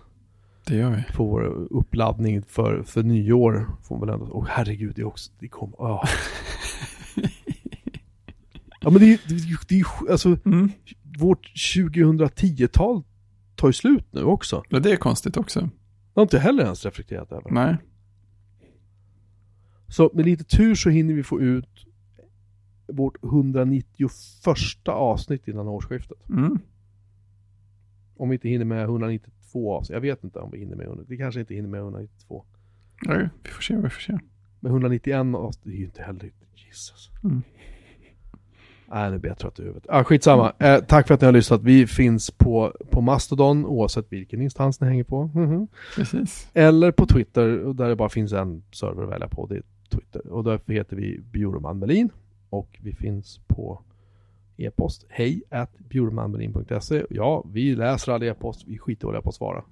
Det 0.66 0.74
gör 0.76 0.90
vi. 0.90 1.16
på 1.16 1.24
vår 1.24 1.44
uppladdning 1.70 2.42
för, 2.42 2.82
för 2.82 3.02
nyår. 3.02 3.66
Får 3.82 4.00
väl 4.00 4.08
ändå, 4.08 4.26
och 4.26 4.46
herregud, 4.48 4.92
det 4.96 5.00
är 5.02 5.06
också, 5.06 5.32
det 5.38 5.48
kom, 5.48 5.74
ah. 5.78 6.08
Ja 8.80 8.90
men 8.90 9.00
det 9.00 9.06
är 9.06 9.72
ju, 9.72 9.84
alltså 10.10 10.36
Mm. 10.44 10.70
Vårt 11.18 11.52
2010-tal 11.76 13.02
tar 13.56 13.68
ju 13.68 13.72
slut 13.72 14.04
nu 14.10 14.22
också. 14.22 14.62
Ja, 14.68 14.78
det 14.78 14.92
är 14.92 14.96
konstigt 14.96 15.36
också. 15.36 15.60
Det 15.60 15.70
har 16.14 16.22
inte 16.22 16.36
jag 16.36 16.42
heller 16.42 16.64
ens 16.64 16.84
reflekterat 16.84 17.32
över. 17.32 17.50
Nej. 17.50 17.76
Så 19.88 20.10
med 20.14 20.24
lite 20.24 20.44
tur 20.44 20.74
så 20.74 20.90
hinner 20.90 21.14
vi 21.14 21.22
få 21.22 21.40
ut 21.40 21.86
vårt 22.86 23.24
191 23.24 24.10
avsnitt 24.86 25.48
innan 25.48 25.68
årsskiftet. 25.68 26.28
Mm. 26.28 26.58
Om 28.16 28.28
vi 28.28 28.34
inte 28.34 28.48
hinner 28.48 28.64
med 28.64 28.82
192 28.84 29.74
avsnitt. 29.74 29.94
Jag 29.94 30.00
vet 30.00 30.24
inte 30.24 30.38
om 30.38 30.50
vi 30.50 30.58
hinner 30.58 30.76
med 30.76 30.86
100. 30.86 31.04
Vi 31.08 31.16
kanske 31.16 31.40
inte 31.40 31.54
hinner 31.54 31.68
med 31.68 31.80
192. 31.80 32.44
Ja, 33.06 33.28
vi 33.42 33.50
får 33.50 33.62
se, 33.62 33.76
vi 33.76 33.90
får 33.90 34.00
se. 34.00 34.18
Men 34.60 34.72
191 34.72 35.34
avsnitt, 35.34 35.64
det 35.64 35.70
är 35.70 35.80
ju 35.80 35.84
inte 35.84 36.02
heller, 36.02 36.32
Jesus. 36.54 37.10
Mm. 37.24 37.42
Nej, 38.90 39.10
nu 39.10 39.18
blir 39.18 39.30
jag 39.30 39.38
trött 39.38 39.58
i 39.58 39.62
huvudet. 39.62 39.86
Ah, 39.88 40.04
skitsamma. 40.04 40.52
Eh, 40.58 40.78
tack 40.80 41.06
för 41.06 41.14
att 41.14 41.20
ni 41.20 41.24
har 41.24 41.32
lyssnat. 41.32 41.62
Vi 41.62 41.86
finns 41.86 42.30
på, 42.30 42.72
på 42.90 43.00
Mastodon, 43.00 43.66
oavsett 43.66 44.12
vilken 44.12 44.42
instans 44.42 44.80
ni 44.80 44.86
hänger 44.86 45.04
på. 45.04 45.24
Mhm. 45.34 45.68
Precis. 45.96 46.50
Eller 46.54 46.92
på 46.92 47.06
Twitter, 47.06 47.74
där 47.74 47.88
det 47.88 47.96
bara 47.96 48.08
finns 48.08 48.32
en 48.32 48.62
server 48.72 49.02
att 49.02 49.10
välja 49.10 49.28
på. 49.28 49.46
Det 49.46 49.56
är 49.56 49.62
Twitter. 49.90 50.26
Och 50.32 50.44
därför 50.44 50.72
heter 50.72 50.96
vi 50.96 51.20
Bjurman 51.32 51.78
Melin. 51.78 52.10
Och 52.50 52.78
vi 52.82 52.92
finns 52.94 53.40
på 53.46 53.80
e-post. 54.56 55.06
Hej 55.08 55.42
at 55.50 55.78
bjurmanmelin.se. 55.78 57.04
Ja, 57.10 57.44
vi 57.52 57.74
läser 57.74 58.12
all 58.12 58.22
e-post. 58.22 58.64
Vi 58.66 58.74
är 58.74 58.78
skitdåliga 58.78 59.22
på 59.22 59.28
att 59.28 59.34
svara. 59.34 59.62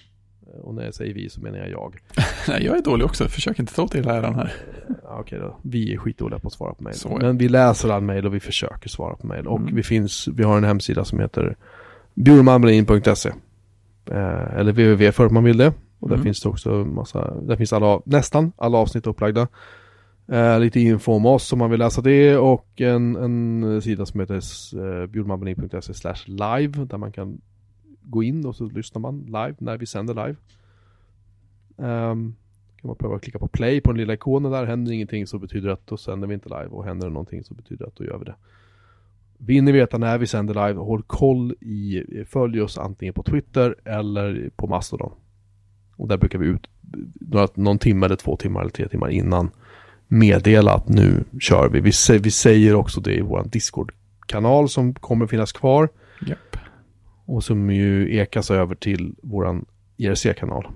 Och 0.63 0.75
när 0.75 0.85
jag 0.85 0.95
säger 0.95 1.15
vi 1.15 1.29
så 1.31 1.41
menar 1.41 1.59
jag 1.59 1.71
jag. 1.71 1.95
Nej, 2.49 2.65
jag 2.65 2.77
är 2.79 2.83
dålig 2.83 3.07
också. 3.07 3.29
Försök 3.29 3.59
inte 3.59 3.75
ta 3.75 3.83
åt 3.83 3.95
hela 3.95 4.15
äran 4.17 4.35
här. 4.35 4.53
Ja, 5.03 5.19
okej 5.21 5.39
då. 5.39 5.57
Vi 5.63 5.95
är 5.95 5.99
skitdåliga 5.99 6.39
på 6.39 6.47
att 6.49 6.53
svara 6.55 6.75
på 6.75 6.83
mejl. 6.85 6.97
Men 7.21 7.39
vi 7.39 7.49
läser 7.49 7.89
all 7.89 8.03
mejl 8.03 8.27
och 8.27 8.35
vi 8.35 8.41
försöker 8.41 8.89
svara 8.89 9.17
på 9.17 9.27
mejl. 9.27 9.47
Och 9.47 9.61
Mm. 9.61 9.75
vi 9.75 9.83
finns, 9.83 10.29
vi 10.29 10.43
har 10.43 10.57
en 10.59 10.65
hemsida 10.65 11.05
som 11.05 11.21
heter 11.21 11.57
bjurmanmelin.se 12.15 13.29
eh, 14.11 14.57
Eller 14.59 14.73
www 14.73 15.13
för 15.13 15.27
att 15.27 15.33
man 15.33 15.45
vill 15.45 15.57
det. 15.57 15.73
Och 15.99 16.09
där 16.09 16.17
Mm. 16.17 16.25
finns 16.25 16.43
det 16.43 16.49
också 16.49 16.69
massa, 16.71 17.35
där 17.41 17.57
finns 17.57 17.73
alla, 17.73 18.01
nästan 18.05 18.53
alla 18.57 18.79
avsnitt 18.79 19.07
upplagda. 19.07 19.49
Eh, 20.33 20.61
lite 20.61 20.81
info 20.81 21.13
om 21.13 21.27
oss 21.27 21.53
om 21.53 21.59
man 21.59 21.71
vill 21.71 21.79
läsa 21.79 22.01
det 22.01 22.37
och 22.37 22.81
en, 22.81 23.17
en 23.17 23.83
sida 23.83 24.07
som 24.07 24.21
heter 24.21 24.35
eh, 25.03 25.07
bjurmanmelin.se 25.07 25.95
slash 25.95 26.17
live 26.27 26.85
där 26.85 26.99
man 26.99 27.13
kan 27.13 27.41
gå 28.07 28.23
in 28.23 28.47
och 28.47 28.57
så 28.57 28.65
lyssnar 28.65 29.01
man 29.01 29.21
live 29.27 29.55
när 29.59 29.79
vi 29.79 29.87
sänder 29.87 30.15
live. 30.15 30.37
Um, 31.77 32.37
kan 32.81 32.89
man 32.89 32.97
pröva 32.97 33.17
att 33.17 33.23
klicka 33.23 33.39
på 33.39 33.49
play 33.49 33.81
på 33.81 33.93
den 33.93 33.99
lilla 33.99 34.15
ikonen 34.15 34.53
där, 34.53 34.67
händer 34.67 34.93
ingenting 34.93 35.27
så 35.27 35.39
betyder 35.39 35.69
det 35.69 35.75
att 35.75 35.87
då 35.87 35.97
sänder 35.97 36.29
vi 36.29 36.35
inte 36.35 36.49
live 36.49 36.69
och 36.69 36.85
händer 36.85 37.07
det 37.07 37.13
någonting 37.13 37.45
så 37.45 37.55
betyder 37.55 37.85
det 37.85 37.89
att 37.89 37.97
då 37.97 38.05
gör 38.05 38.19
vi 38.19 38.25
det. 38.25 38.35
Vill 39.39 39.65
ni 39.65 39.73
veta 39.73 39.99
när 39.99 40.19
vi 40.19 40.27
sänder 40.27 40.55
live, 40.55 40.81
håll 40.81 41.03
koll 41.03 41.55
i, 41.61 42.05
eh, 42.19 42.25
följ 42.25 42.61
oss 42.61 42.79
antingen 42.79 43.15
på 43.15 43.23
Twitter 43.23 43.75
eller 43.85 44.51
på 44.57 44.67
Mastodon. 44.67 45.13
Och 45.97 46.09
där 46.09 46.17
brukar 46.17 46.39
vi 46.39 46.47
ut 46.47 46.67
några, 47.15 47.49
någon 47.55 47.79
timme 47.79 48.07
eller 48.07 48.17
två 48.17 48.37
timmar 48.37 48.61
eller 48.61 48.71
tre 48.71 48.89
timmar 48.89 49.09
innan 49.09 49.51
meddela 50.09 50.75
att 50.75 50.89
nu 50.89 51.25
kör 51.41 51.69
vi. 51.69 51.81
Vi, 51.81 52.19
vi 52.19 52.31
säger 52.31 52.75
också 52.75 53.01
det 53.01 53.15
i 53.15 53.21
vår 53.21 53.45
Discord-kanal 53.45 54.69
som 54.69 54.95
kommer 54.95 55.27
finnas 55.27 55.53
kvar. 55.53 55.89
Och 57.27 57.45
som 57.45 57.71
ju 57.71 58.17
ekas 58.17 58.51
över 58.51 58.75
till 58.75 59.15
våran 59.23 59.67
IRC-kanal. 59.97 60.69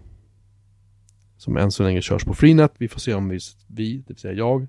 Som 1.36 1.56
än 1.56 1.70
så 1.70 1.82
länge 1.82 2.02
körs 2.02 2.24
på 2.24 2.34
Freenet. 2.34 2.72
Vi 2.78 2.88
får 2.88 3.00
se 3.00 3.14
om 3.14 3.28
vi, 3.28 3.38
vi, 3.66 3.96
det 3.96 4.08
vill 4.08 4.16
säga 4.16 4.34
jag, 4.34 4.66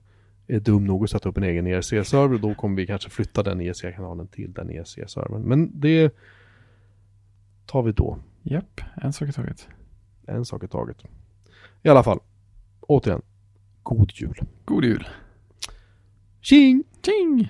är 0.47 0.59
dum 0.59 0.85
nog 0.85 1.03
att 1.03 1.09
sätta 1.09 1.29
upp 1.29 1.37
en 1.37 1.43
egen 1.43 1.67
IRC-server. 1.67 2.37
Då 2.37 2.53
kommer 2.53 2.75
vi 2.75 2.87
kanske 2.87 3.09
flytta 3.09 3.43
den 3.43 3.61
IRC-kanalen 3.61 4.27
till 4.27 4.53
den 4.53 4.69
IRC-servern. 4.69 5.41
Men 5.41 5.79
det 5.79 6.15
tar 7.65 7.83
vi 7.83 7.91
då. 7.91 8.17
Japp, 8.43 8.81
en 8.95 9.13
sak 9.13 9.29
i 9.29 9.31
taget. 9.31 9.67
En 10.27 10.45
sak 10.45 10.63
i 10.63 10.67
taget. 10.67 10.97
I 11.83 11.89
alla 11.89 12.03
fall, 12.03 12.19
återigen, 12.79 13.21
god 13.83 14.11
jul. 14.13 14.39
God 14.65 14.85
jul. 14.85 15.07
Tjing! 16.41 16.83
Tjing! 17.01 17.49